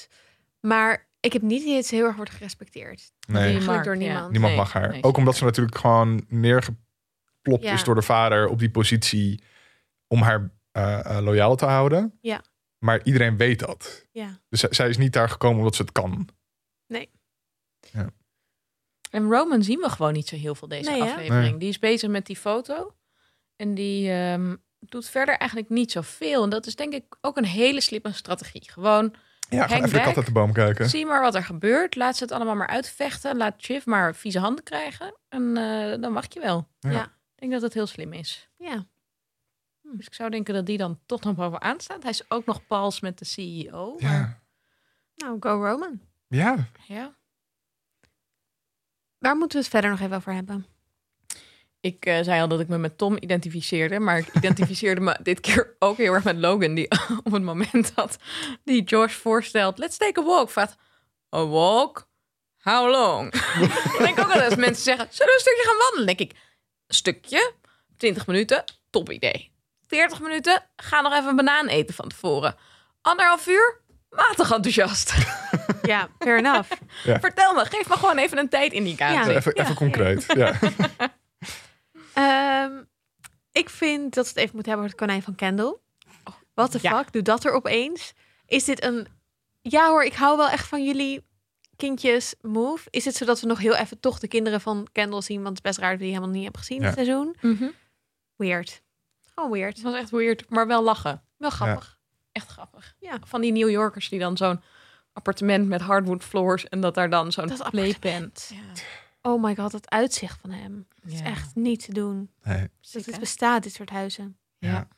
Maar 0.61 1.09
ik 1.20 1.32
heb 1.32 1.42
niet 1.42 1.74
dat 1.74 1.87
ze 1.87 1.94
heel 1.94 2.04
erg 2.04 2.16
wordt 2.16 2.30
gerespecteerd. 2.30 3.12
nee. 3.28 3.61
Mark, 3.61 3.85
door 3.85 3.92
ja. 3.96 4.00
niemand. 4.00 4.30
Niemand 4.30 4.52
Nee, 4.52 4.62
mag 4.62 4.72
haar. 4.72 4.88
nee, 4.90 5.02
ook 5.02 5.16
omdat 5.16 5.37
ze 5.37 5.44
natuurlijk 5.44 5.76
gewoon 5.78 6.24
neergeplopt 6.28 7.62
Ja. 7.62 7.72
is 7.72 7.85
door 7.85 7.94
de 7.94 8.02
vader 8.02 8.48
op 8.48 8.59
die 8.59 8.70
positie 8.70 9.42
om 10.09 10.22
haar 10.22 10.50
eh, 10.76 11.16
eh, 11.16 11.24
loyaal 11.24 11.56
te 11.56 11.64
houden. 11.64 12.18
Ja. 12.20 12.42
Maar 12.78 13.00
iedereen 13.04 13.36
weet 13.36 13.58
dat. 13.58 14.06
Ja. 14.12 14.40
Dus 14.48 14.60
zij, 14.60 14.72
zij 14.72 14.88
is 14.88 14.96
niet 14.96 15.12
daar 15.12 15.28
gekomen 15.28 15.58
omdat 15.58 15.74
ze 15.74 15.82
het 15.82 15.92
kan. 15.92 16.28
En 19.10 19.30
Roman 19.30 19.62
zien 19.62 19.78
we 19.78 19.90
gewoon 19.90 20.12
niet 20.12 20.28
zo 20.28 20.36
heel 20.36 20.54
veel 20.54 20.68
deze 20.68 20.90
Nee, 20.90 21.02
aflevering. 21.02 21.50
Nee. 21.50 21.58
Die 21.58 21.68
is 21.68 21.78
bezig 21.78 22.10
met 22.10 22.26
die 22.26 22.36
foto. 22.36 22.94
En 23.56 23.74
die 23.74 24.10
ehm, 24.10 24.56
doet 24.80 25.08
verder 25.08 25.36
eigenlijk 25.36 25.70
niet 25.70 25.92
zoveel. 25.92 26.42
En 26.42 26.50
dat 26.50 26.66
is 26.66 26.76
denk 26.76 26.92
ik 26.92 27.16
ook 27.20 27.36
een 27.36 27.44
hele 27.44 27.80
slimme 27.80 28.12
strategie. 28.12 28.70
Gewoon, 28.70 29.14
Ja, 29.48 29.62
gewoon 29.62 29.78
even 29.78 29.88
de 29.90 29.94
back. 29.96 30.04
kat 30.04 30.16
uit 30.16 30.26
de 30.26 30.32
boom 30.32 30.52
kijken. 30.52 30.88
zie 30.88 31.06
maar 31.06 31.20
wat 31.20 31.34
er 31.34 31.44
gebeurt. 31.44 31.94
Laat 31.96 32.16
ze 32.16 32.22
het 32.22 32.32
allemaal 32.32 32.54
maar 32.56 32.66
uitvechten. 32.68 33.36
Laat 33.36 33.54
Chief 33.56 33.86
maar 33.86 34.14
vieze 34.14 34.38
handen 34.38 34.64
krijgen. 34.64 35.16
En 35.28 35.56
eh, 35.56 36.00
dan 36.00 36.12
wacht 36.12 36.34
je 36.34 36.40
wel. 36.40 36.68
Ja. 36.78 36.90
Ja. 36.90 37.04
Ik 37.04 37.42
denk 37.42 37.52
dat 37.52 37.62
het 37.62 37.74
heel 37.74 37.86
slim 37.86 38.12
is. 38.12 38.48
Ja. 38.56 38.86
Dus 39.92 40.07
ik 40.07 40.14
zou 40.14 40.31
denken 40.31 40.55
dat 40.55 40.66
die 40.66 40.79
dan 40.79 41.01
toch 41.07 41.20
nog 41.22 41.35
bovenaan 41.35 41.81
staat. 41.81 42.03
Hij 42.03 42.11
is 42.11 42.31
ook 42.31 42.44
nog 42.44 42.66
pals 42.66 43.01
met 43.01 43.18
de 43.18 43.25
CEO. 43.25 43.96
Maar, 43.99 44.11
Ja. 44.11 44.40
Nou, 45.16 45.37
go 45.40 45.64
Roman. 45.64 46.01
ja, 46.29 46.68
ja. 46.87 47.14
Waar 49.18 49.37
moeten 49.37 49.59
we 49.59 49.64
het 49.64 49.72
verder 49.72 49.90
nog 49.90 50.01
even 50.01 50.16
over 50.16 50.35
hebben? 50.35 50.66
Ik 51.81 52.07
eh, 52.07 52.22
zei 52.22 52.40
al 52.40 52.49
dat 52.49 52.61
ik 52.61 52.68
me 52.68 52.79
met 52.79 52.99
Tom 52.99 53.16
identificeerde, 53.20 53.99
maar 53.99 54.18
ik 54.18 54.35
identificeerde 54.35 55.01
me 55.01 55.18
dit 55.22 55.40
keer 55.40 55.77
ook 55.79 55.96
heel 55.96 56.12
erg 56.12 56.25
met 56.25 56.37
Logan, 56.37 56.75
die 56.75 56.90
op 57.25 57.33
het 57.33 57.42
moment 57.42 57.94
dat 57.94 58.16
die 58.64 58.83
Josh 58.83 59.14
voorstelt, 59.14 59.79
let's 59.79 59.96
take 59.96 60.20
a 60.20 60.25
walk, 60.25 60.51
vraagt, 60.51 60.77
a 61.35 61.46
walk? 61.46 62.09
How 62.59 62.90
long? 62.90 63.35
ik 63.94 63.96
denk 63.99 64.18
ook 64.18 64.33
wel 64.33 64.42
eens 64.42 64.57
mensen 64.57 64.85
zeggen, 64.85 65.07
zullen 65.11 65.33
we 65.33 65.38
een 65.38 65.40
stukje 65.40 65.64
gaan 65.64 65.79
wandelen? 65.79 66.07
Denk 66.07 66.31
ik, 66.31 66.38
stukje, 66.87 67.53
20 67.96 68.27
minuten, 68.27 68.64
top 68.90 69.11
idee. 69.11 69.55
40 69.87 70.20
minuten, 70.20 70.62
ga 70.77 71.01
nog 71.01 71.12
even 71.12 71.29
een 71.29 71.37
banaan 71.37 71.66
eten 71.66 71.94
van 71.94 72.09
tevoren. 72.09 72.55
Anderhalf 73.01 73.46
uur, 73.46 73.81
matig 74.11 74.51
enthousiast. 74.53 75.14
Ja, 75.83 76.09
fair 76.18 76.38
enough. 76.38 76.70
Vertel 77.03 77.55
me, 77.55 77.64
geef 77.64 77.88
me 77.88 77.94
gewoon 77.96 78.18
even 78.18 78.38
een 78.38 78.49
tijdindicatie. 78.49 79.31
Ja. 79.33 79.37
even, 79.37 79.53
Ja, 79.55 79.62
even 79.62 79.75
concreet. 79.75 80.25
Ja. 80.35 80.59
Ehm, 82.14 82.72
ik 83.53 83.70
vind 83.70 84.14
dat 84.14 84.25
we 84.25 84.31
het 84.31 84.38
even 84.38 84.55
moeten 84.55 84.72
hebben 84.72 84.77
over 84.77 84.90
het 84.90 84.94
konijn 85.07 85.22
van 85.22 85.35
Kendall. 85.35 85.77
Wat 86.55 86.72
de 86.72 86.79
ja. 86.83 86.96
fuck? 86.99 87.12
Doe 87.12 87.22
dat 87.22 87.44
er 87.44 87.53
opeens? 87.53 88.12
Is 88.46 88.64
dit 88.64 88.85
een... 88.85 89.07
Ja 89.62 89.88
hoor, 89.88 90.05
ik 90.05 90.14
hou 90.14 90.37
wel 90.37 90.49
echt 90.49 90.66
van 90.66 90.85
jullie 90.85 91.25
kindjes 91.77 92.35
move. 92.40 92.87
Is 92.90 93.05
het 93.05 93.14
zodat 93.16 93.40
we 93.40 93.46
nog 93.46 93.59
heel 93.59 93.75
even 93.75 94.01
toch 94.01 94.18
de 94.18 94.29
kinderen 94.29 94.61
van 94.61 94.87
Kendall 94.92 95.22
zien? 95.22 95.42
Want 95.42 95.57
het 95.57 95.66
is 95.66 95.70
best 95.70 95.79
raar 95.79 95.90
dat 95.90 95.99
we 95.99 96.05
die 96.05 96.14
helemaal 96.14 96.35
niet 96.35 96.42
hebben 96.44 96.61
gezien 96.61 96.81
Ja. 96.81 96.85
dit 96.87 96.94
seizoen. 96.94 97.37
Mhm. 97.40 97.68
Weird. 98.37 98.83
Gewoon 99.38 99.51
weird. 99.51 99.75
Het 99.77 99.85
was 99.85 99.94
echt 99.94 100.11
weird, 100.11 100.51
maar 100.51 100.66
wel 100.66 100.83
lachen. 100.83 101.22
Wel 101.37 101.51
grappig. 101.51 101.99
Echt 102.33 102.49
grappig. 102.49 102.94
Ja. 102.99 103.18
Van 103.25 103.40
die 103.40 103.53
New 103.53 103.70
Yorkers 103.70 104.09
die 104.09 104.18
dan 104.18 104.37
zo'n 104.37 104.61
appartement 105.12 105.68
met 105.68 105.81
hardwood 105.81 106.25
floors 106.25 106.68
en 106.68 106.81
dat 106.81 106.94
daar 106.94 107.11
dan 107.11 107.33
zo'n 107.33 107.46
playpen. 107.70 107.94
appartement. 107.94 108.53
Oh 109.22 109.42
my 109.42 109.55
god, 109.57 109.72
het 109.72 109.90
uitzicht 109.90 110.40
van 110.40 110.51
hem. 110.51 110.87
Het 111.03 111.12
is 111.12 111.18
Ja. 111.18 111.25
echt 111.25 111.55
niet 111.55 111.85
te 111.85 111.92
doen. 111.92 112.31
Nee. 112.42 112.68
Het 112.92 113.18
bestaat, 113.20 113.62
dit 113.62 113.72
soort 113.72 113.90
huizen. 113.90 114.38
Ja. 114.59 114.88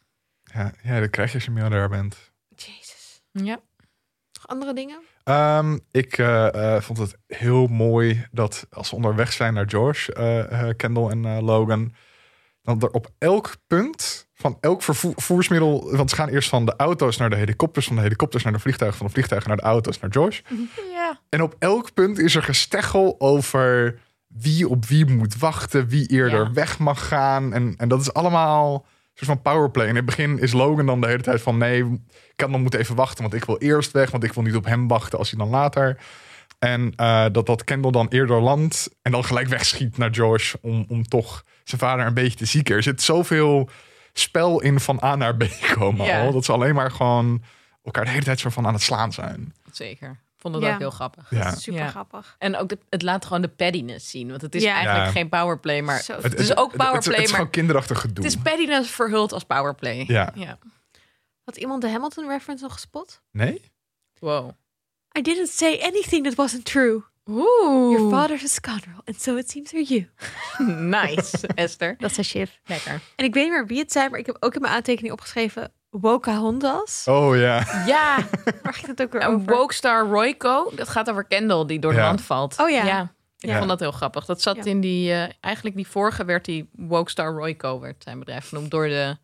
Ja, 0.42 0.72
ja, 0.82 1.00
dat 1.00 1.10
krijg 1.10 1.28
je 1.28 1.34
als 1.34 1.44
je 1.44 1.50
miljardair 1.50 1.88
bent. 1.88 2.32
Jezus. 2.48 3.22
Ja. 3.32 3.60
Nog 4.32 4.46
andere 4.48 4.72
dingen? 4.74 5.00
Ehm, 5.24 5.78
ik 5.90 6.18
eh, 6.18 6.74
eh, 6.76 6.82
vond 6.82 6.98
het 6.98 7.16
heel 7.26 7.66
mooi 7.66 8.26
dat 8.30 8.66
als 8.70 8.88
ze 8.88 8.94
onderweg 8.94 9.32
zijn 9.32 9.54
naar 9.54 9.64
Josh, 9.66 10.08
eh, 10.08 10.68
Kendall 10.76 11.10
en 11.10 11.24
eh, 11.24 11.38
Logan, 11.40 11.94
dan 12.62 12.80
er 12.80 12.90
op 12.90 13.10
elk 13.18 13.56
punt 13.66 14.27
van 14.40 14.58
elk 14.60 14.82
vervoer- 14.82 15.12
vervoersmiddel, 15.14 15.96
want 15.96 16.10
ze 16.10 16.16
gaan 16.16 16.28
eerst 16.28 16.48
van 16.48 16.66
de 16.66 16.74
auto's 16.76 17.16
naar 17.16 17.30
de 17.30 17.36
helikopters, 17.36 17.86
van 17.86 17.96
de 17.96 18.02
helikopters 18.02 18.44
naar 18.44 18.52
de 18.52 18.58
vliegtuigen, 18.58 18.98
van 18.98 19.06
de 19.06 19.12
vliegtuigen 19.12 19.48
naar 19.48 19.58
de 19.58 19.64
auto's 19.64 20.00
naar 20.00 20.10
Josh. 20.10 20.40
Ja. 20.92 21.20
En 21.28 21.42
op 21.42 21.54
elk 21.58 21.94
punt 21.94 22.18
is 22.18 22.34
er 22.34 22.42
gesteggel 22.42 23.14
over 23.18 23.98
wie 24.26 24.68
op 24.68 24.84
wie 24.86 25.06
moet 25.06 25.38
wachten, 25.38 25.88
wie 25.88 26.06
eerder 26.06 26.42
Ja. 26.44 26.52
weg 26.52 26.78
mag 26.78 27.08
gaan. 27.08 27.52
En, 27.52 27.74
en 27.76 27.88
dat 27.88 28.00
is 28.00 28.12
allemaal 28.12 28.74
een 28.74 29.26
soort 29.26 29.30
van 29.30 29.52
powerplay. 29.52 29.86
In 29.86 29.96
het 29.96 30.04
begin 30.04 30.38
is 30.38 30.52
Logan 30.52 30.86
dan 30.86 31.00
de 31.00 31.06
hele 31.06 31.22
tijd 31.22 31.42
van 31.42 31.58
nee, 31.58 32.02
Kendall 32.36 32.60
moet 32.60 32.74
even 32.74 32.94
wachten, 32.94 33.22
want 33.22 33.34
ik 33.34 33.44
wil 33.44 33.58
eerst 33.58 33.90
weg, 33.92 34.10
want 34.10 34.24
ik 34.24 34.32
wil 34.32 34.42
niet 34.42 34.56
op 34.56 34.64
hem 34.64 34.88
wachten 34.88 35.18
als 35.18 35.30
hij 35.30 35.38
dan 35.38 35.48
later. 35.48 35.98
En 36.58 36.92
eh, 36.96 37.26
dat 37.32 37.46
dat 37.46 37.64
Kendall 37.64 37.90
dan 37.90 38.08
eerder 38.08 38.40
landt 38.40 38.90
en 39.02 39.12
dan 39.12 39.24
gelijk 39.24 39.48
wegschiet 39.48 39.98
naar 39.98 40.10
Josh 40.10 40.54
om, 40.60 40.84
om 40.88 41.02
toch 41.08 41.44
zijn 41.64 41.80
vader 41.80 42.06
een 42.06 42.14
beetje 42.14 42.38
te 42.38 42.44
zieken. 42.44 42.76
Er 42.76 42.82
zit 42.82 43.02
zoveel 43.02 43.68
spel 44.18 44.60
in 44.60 44.80
van 44.80 45.00
A 45.02 45.16
naar 45.16 45.36
B 45.36 45.44
komen 45.78 46.06
Ja. 46.06 46.24
al. 46.24 46.32
Dat 46.32 46.44
ze 46.44 46.52
alleen 46.52 46.74
maar 46.74 46.90
gewoon 46.90 47.42
elkaar 47.84 48.04
de 48.04 48.10
hele 48.10 48.24
tijd 48.24 48.40
zo 48.40 48.50
van 48.50 48.66
aan 48.66 48.72
het 48.72 48.82
slaan 48.82 49.12
zijn. 49.12 49.54
Zeker. 49.72 50.10
Ik 50.10 50.44
vond 50.44 50.54
het 50.54 50.64
Ja. 50.64 50.72
ook 50.72 50.78
heel 50.78 50.90
grappig. 50.90 51.26
Ja. 51.30 51.54
Super 51.54 51.80
Ja. 51.80 51.88
grappig. 51.88 52.36
En 52.38 52.56
ook 52.56 52.68
de, 52.68 52.78
het 52.90 53.02
laat 53.02 53.24
gewoon 53.24 53.42
de 53.42 53.48
pettiness 53.48 54.10
zien. 54.10 54.28
Want 54.28 54.40
het 54.42 54.54
is 54.54 54.62
Ja. 54.62 54.72
eigenlijk 54.72 55.04
Ja. 55.04 55.10
geen 55.12 55.28
powerplay, 55.28 55.80
maar 55.80 56.00
Zo. 56.02 56.12
het 56.20 56.38
is 56.38 56.56
ook 56.56 56.72
het, 56.72 56.80
het, 56.82 56.88
powerplay, 56.90 57.14
het 57.14 57.24
is 57.24 57.30
maar 57.30 57.36
gewoon 57.38 57.50
kinderachtig 57.50 58.00
gedoe. 58.00 58.24
het 58.24 58.34
is 58.34 58.40
pettiness 58.42 58.90
verhuld 58.90 59.32
als 59.32 59.44
powerplay. 59.44 60.04
Ja. 60.06 60.32
ja. 60.34 60.58
Had 61.44 61.56
iemand 61.56 61.82
de 61.82 61.90
Hamilton 61.90 62.28
reference 62.28 62.62
nog 62.64 62.72
gespot? 62.72 63.20
Nee? 63.32 63.60
Wow. 64.18 64.50
I 65.18 65.22
didn't 65.22 65.48
say 65.48 65.78
anything 65.82 66.24
that 66.24 66.34
wasn't 66.34 66.64
true. 66.64 67.02
Oeh. 67.28 67.92
Your 67.98 68.10
father's 68.10 68.44
a 68.44 68.46
scoundrel, 68.46 69.00
and 69.04 69.20
so 69.20 69.36
it 69.36 69.50
seems 69.50 69.74
are 69.74 69.82
you. 69.82 70.06
Nice, 71.00 71.46
Esther. 71.54 71.94
Dat 71.98 72.12
zei 72.14 72.26
Shiv. 72.26 72.50
Lekker. 72.64 73.00
En 73.16 73.24
ik 73.24 73.34
weet 73.34 73.44
niet 73.44 73.52
meer 73.52 73.66
wie 73.66 73.78
het 73.78 73.92
zei, 73.92 74.08
maar 74.08 74.18
ik 74.18 74.26
heb 74.26 74.36
ook 74.40 74.54
in 74.54 74.60
mijn 74.60 74.72
aantekening 74.72 75.12
opgeschreven 75.12 75.72
Wokahontas. 75.90 77.04
Oh 77.06 77.36
ja. 77.36 77.84
Ja, 77.86 78.16
Waar 78.62 78.74
ging 78.74 78.86
het 78.86 79.02
ook 79.02 79.12
weer 79.12 79.22
een 79.22 79.28
over? 79.34 79.54
Wokestar 79.54 80.06
Royco. 80.06 80.70
Dat 80.74 80.88
gaat 80.88 81.10
over 81.10 81.24
Kendall 81.24 81.66
die 81.66 81.78
door 81.78 81.92
de 81.92 81.98
Ja. 81.98 82.04
wand 82.06 82.20
valt. 82.22 82.58
Oh 82.60 82.70
ja. 82.70 83.12
Ik 83.38 83.48
Ja. 83.48 83.56
vond 83.56 83.68
dat 83.68 83.80
heel 83.80 83.92
grappig. 83.92 84.24
Dat 84.24 84.42
zat 84.42 84.56
Ja. 84.56 84.62
in 84.64 84.80
die... 84.80 85.12
eh, 85.12 85.28
eigenlijk 85.40 85.76
die 85.76 85.86
vorige 85.88 86.24
werd 86.24 86.44
die 86.44 86.68
Wokestar 86.72 87.32
Royco, 87.32 87.80
werd 87.80 88.02
zijn 88.02 88.18
bedrijf 88.18 88.48
genoemd 88.48 88.70
door 88.70 88.88
de 88.88 89.16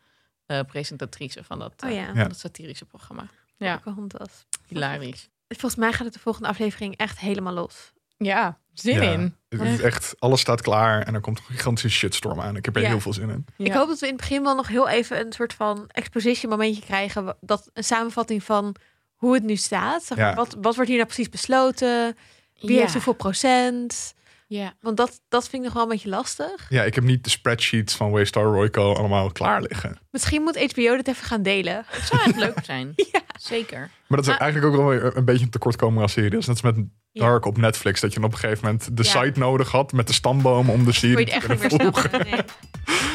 eh, 0.46 0.60
presentatrice 0.66 1.44
van 1.44 1.58
dat, 1.58 1.72
Oh 1.84 1.90
eh, 1.90 1.96
ja. 1.96 2.06
van 2.06 2.28
dat 2.28 2.38
satirische 2.38 2.84
programma. 2.84 3.26
Ja, 3.56 3.74
Wokahontas. 3.84 4.46
hilarisch. 4.66 5.28
Volgens 5.48 5.76
mij 5.80 5.92
gaat 5.92 6.04
het 6.04 6.12
de 6.14 6.20
volgende 6.20 6.48
aflevering 6.48 6.96
echt 6.96 7.18
helemaal 7.18 7.52
los. 7.52 7.92
Ja, 8.16 8.58
zin 8.72 9.02
Ja. 9.02 9.12
in. 9.12 9.36
Het 9.48 9.60
is 9.60 9.80
echt, 9.80 10.14
alles 10.18 10.40
staat 10.40 10.60
klaar 10.62 11.02
en 11.02 11.14
er 11.14 11.20
komt 11.20 11.38
een 11.38 11.44
gigantische 11.44 11.88
shitstorm 11.90 12.40
aan. 12.40 12.56
Ik 12.56 12.64
heb 12.64 12.76
er 12.76 12.82
Ja. 12.82 12.88
heel 12.88 13.00
veel 13.00 13.12
zin 13.12 13.30
in. 13.30 13.46
Ik 13.56 13.72
hoop 13.72 13.88
dat 13.88 13.98
we 13.98 14.06
in 14.06 14.12
het 14.12 14.20
begin 14.20 14.42
wel 14.42 14.54
nog 14.54 14.68
heel 14.68 14.88
even 14.88 15.26
een 15.26 15.32
soort 15.32 15.54
van 15.54 15.84
exposition 15.88 16.50
momentje 16.50 16.82
krijgen. 16.82 17.36
Dat 17.40 17.70
een 17.72 17.84
samenvatting 17.84 18.42
van 18.44 18.74
hoe 19.14 19.34
het 19.34 19.42
nu 19.42 19.56
staat. 19.56 20.02
Zeg 20.04 20.18
maar, 20.18 20.28
Ja. 20.28 20.34
wat, 20.34 20.56
wat 20.60 20.74
wordt 20.74 20.88
hier 20.90 20.98
nou 20.98 21.08
precies 21.08 21.28
besloten? 21.28 22.16
Wie 22.60 22.72
Ja. 22.72 22.80
heeft 22.80 22.92
hoeveel 22.92 23.12
procent? 23.12 24.14
Ja. 24.56 24.74
Want 24.80 24.96
dat, 24.96 25.20
dat 25.28 25.42
vind 25.48 25.54
ik 25.54 25.62
nog 25.62 25.72
wel 25.72 25.82
een 25.82 25.88
beetje 25.88 26.08
lastig. 26.08 26.66
Ja, 26.68 26.82
ik 26.82 26.94
heb 26.94 27.04
niet 27.04 27.24
de 27.24 27.30
spreadsheets 27.30 27.94
van 27.94 28.10
Waystar 28.10 28.44
Royco 28.44 28.92
allemaal 28.94 29.32
klaar 29.32 29.62
liggen. 29.62 29.98
Misschien 30.10 30.42
moet 30.42 30.58
HBO 30.72 30.96
dit 30.96 31.08
even 31.08 31.24
gaan 31.26 31.42
delen. 31.42 31.84
Het 31.86 32.06
zou 32.06 32.22
echt 32.22 32.36
leuk 32.36 32.58
zijn. 32.62 32.92
Ja. 33.12 33.20
Zeker. 33.38 33.78
Maar 34.06 34.18
dat 34.18 34.26
is 34.26 34.34
Ah. 34.34 34.40
eigenlijk 34.40 34.72
ook 34.74 34.80
wel 34.80 34.88
weer 34.90 35.16
een 35.16 35.24
beetje 35.24 35.44
een 35.44 35.50
tekortkoming 35.50 36.02
als 36.02 36.12
serie. 36.12 36.30
Dat 36.30 36.40
is 36.40 36.46
net 36.46 36.62
als 36.64 36.74
met 36.74 36.86
Ja. 37.10 37.24
Dark 37.26 37.44
op 37.46 37.56
Netflix. 37.56 38.00
Dat 38.00 38.12
je 38.12 38.16
dan 38.20 38.28
op 38.28 38.32
een 38.34 38.38
gegeven 38.40 38.64
moment 38.64 38.96
de 38.96 39.02
Ja. 39.02 39.08
site 39.24 39.38
nodig 39.38 39.70
had 39.70 39.92
met 39.92 40.06
de 40.06 40.12
stamboom 40.12 40.70
om 40.70 40.84
de 40.84 40.92
serie 40.92 41.18
je 41.18 41.24
te 41.24 41.32
het 41.32 41.44
echt 41.44 41.46
kunnen 41.46 41.68
niet 41.68 41.94
meer 41.94 42.10
volgen. 42.10 42.44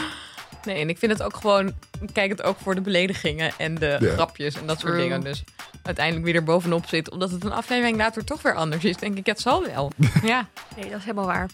Nee. 0.65 0.81
En 0.81 0.89
ik 0.89 0.97
vind 0.97 1.11
het 1.11 1.21
ook 1.23 1.35
gewoon... 1.35 1.67
ik 2.01 2.09
Kijk 2.13 2.29
het 2.31 2.43
ook 2.43 2.57
voor 2.59 2.75
de 2.75 2.81
beledigingen 2.81 3.51
en 3.57 3.75
de 3.75 3.97
Ja. 3.99 4.11
grapjes 4.13 4.55
en 4.55 4.65
dat 4.67 4.79
soort 4.79 4.91
True. 4.93 5.03
dingen. 5.03 5.21
Dus 5.21 5.43
uiteindelijk 5.83 6.25
wie 6.25 6.35
er 6.35 6.43
bovenop 6.43 6.85
zit, 6.87 7.09
omdat 7.09 7.31
het 7.31 7.43
een 7.43 7.51
aflevering 7.51 7.97
later 7.97 8.23
toch 8.25 8.41
weer 8.41 8.55
anders 8.55 8.83
is, 8.83 8.97
denk 8.97 9.17
ik, 9.17 9.25
het 9.25 9.39
zal 9.39 9.63
wel. 9.65 9.91
ja, 10.23 10.47
nee, 10.75 10.89
dat 10.89 10.97
is 10.99 11.03
helemaal 11.05 11.25
waar. 11.25 11.49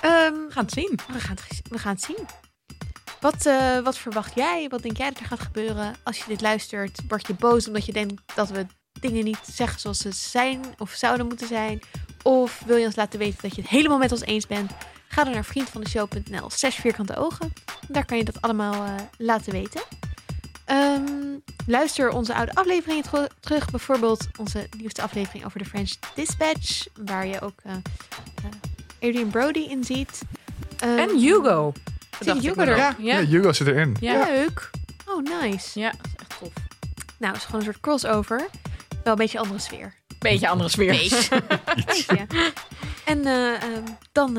Ehm, 0.00 0.32
we 0.32 0.46
gaan 0.48 0.64
het 0.64 0.72
zien. 0.72 0.98
we, 1.12 1.20
gaan 1.20 1.36
het, 1.36 1.60
we 1.70 1.78
gaan 1.78 1.92
het 1.94 2.02
zien. 2.02 2.26
Wat, 3.20 3.46
eh, 3.46 3.78
wat 3.78 3.98
verwacht 3.98 4.34
jij? 4.34 4.66
Wat 4.68 4.82
denk 4.82 4.96
jij 4.96 5.08
dat 5.08 5.18
er 5.18 5.26
gaat 5.26 5.40
gebeuren? 5.40 5.94
Als 6.02 6.16
je 6.18 6.24
dit 6.28 6.40
luistert, 6.40 7.00
word 7.08 7.26
je 7.26 7.34
boos 7.34 7.66
omdat 7.66 7.86
je 7.86 7.92
denkt 7.92 8.22
dat 8.34 8.48
we 8.48 8.66
dingen 9.00 9.24
niet 9.24 9.38
zeggen 9.52 9.80
zoals 9.80 9.98
ze 9.98 10.10
zijn 10.12 10.60
of 10.78 10.90
zouden 10.92 11.26
moeten 11.26 11.46
zijn? 11.46 11.80
Of 12.22 12.62
wil 12.66 12.76
je 12.76 12.86
ons 12.86 12.96
laten 12.96 13.18
weten 13.18 13.38
dat 13.42 13.54
je 13.54 13.60
het 13.60 13.70
helemaal 13.70 13.98
met 13.98 14.12
ons 14.12 14.20
eens 14.24 14.46
bent? 14.46 14.70
Ga 15.08 15.24
dan 15.24 15.32
naar 15.32 15.44
vriendvandeshow.nl 15.44 16.50
slash 16.50 16.80
vierkante 16.80 17.16
ogen. 17.16 17.52
Daar 17.88 18.04
kan 18.04 18.16
je 18.16 18.24
dat 18.24 18.42
allemaal 18.42 18.84
eh, 18.84 18.94
laten 19.18 19.52
weten. 19.52 19.80
Ehm, 20.64 21.02
luister 21.66 22.10
onze 22.10 22.34
oude 22.34 22.54
afleveringen 22.54 23.04
terug. 23.40 23.70
Bijvoorbeeld 23.70 24.28
onze 24.38 24.68
nieuwste 24.76 25.02
aflevering 25.02 25.44
over 25.44 25.58
de 25.58 25.64
French 25.64 25.90
Dispatch. 26.14 26.86
Waar 27.04 27.26
je 27.26 27.40
ook 27.40 27.60
eh, 27.62 27.72
eh, 27.72 27.80
Adrian 29.08 29.30
Brody 29.30 29.58
in 29.58 29.84
ziet. 29.84 30.22
Ehm, 30.78 30.98
En 30.98 31.18
Hugo. 31.18 31.72
ik 32.20 32.32
Hugo 32.42 32.60
er? 32.60 32.76
Ja, 32.76 32.94
ja. 32.98 33.24
Hugo 33.24 33.52
zit 33.52 33.66
erin. 33.66 33.96
Ja. 34.00 34.24
Leuk. 34.24 34.70
Oh, 35.06 35.40
nice. 35.40 35.80
Ja, 35.80 35.90
dat 35.90 36.06
is 36.06 36.12
echt 36.16 36.38
tof. 36.38 36.52
Nou, 37.18 37.32
het 37.32 37.42
is 37.42 37.46
gewoon 37.46 37.60
een 37.60 37.66
soort 37.66 37.80
crossover. 37.80 38.46
Wel 39.04 39.12
een 39.12 39.18
beetje 39.18 39.38
andere 39.38 39.58
sfeer. 39.58 39.94
Beetje 40.18 40.48
andere 40.48 40.68
sfeer. 40.68 40.90
Beetje. 40.92 42.26
En 43.04 43.26
eh, 43.26 43.54
ehm, 43.62 43.84
dan 44.12 44.38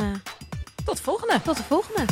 Tot 0.89 0.99
volgende. 0.99 1.41
tot 1.41 1.58
de 1.58 1.63
volgende. 1.63 2.06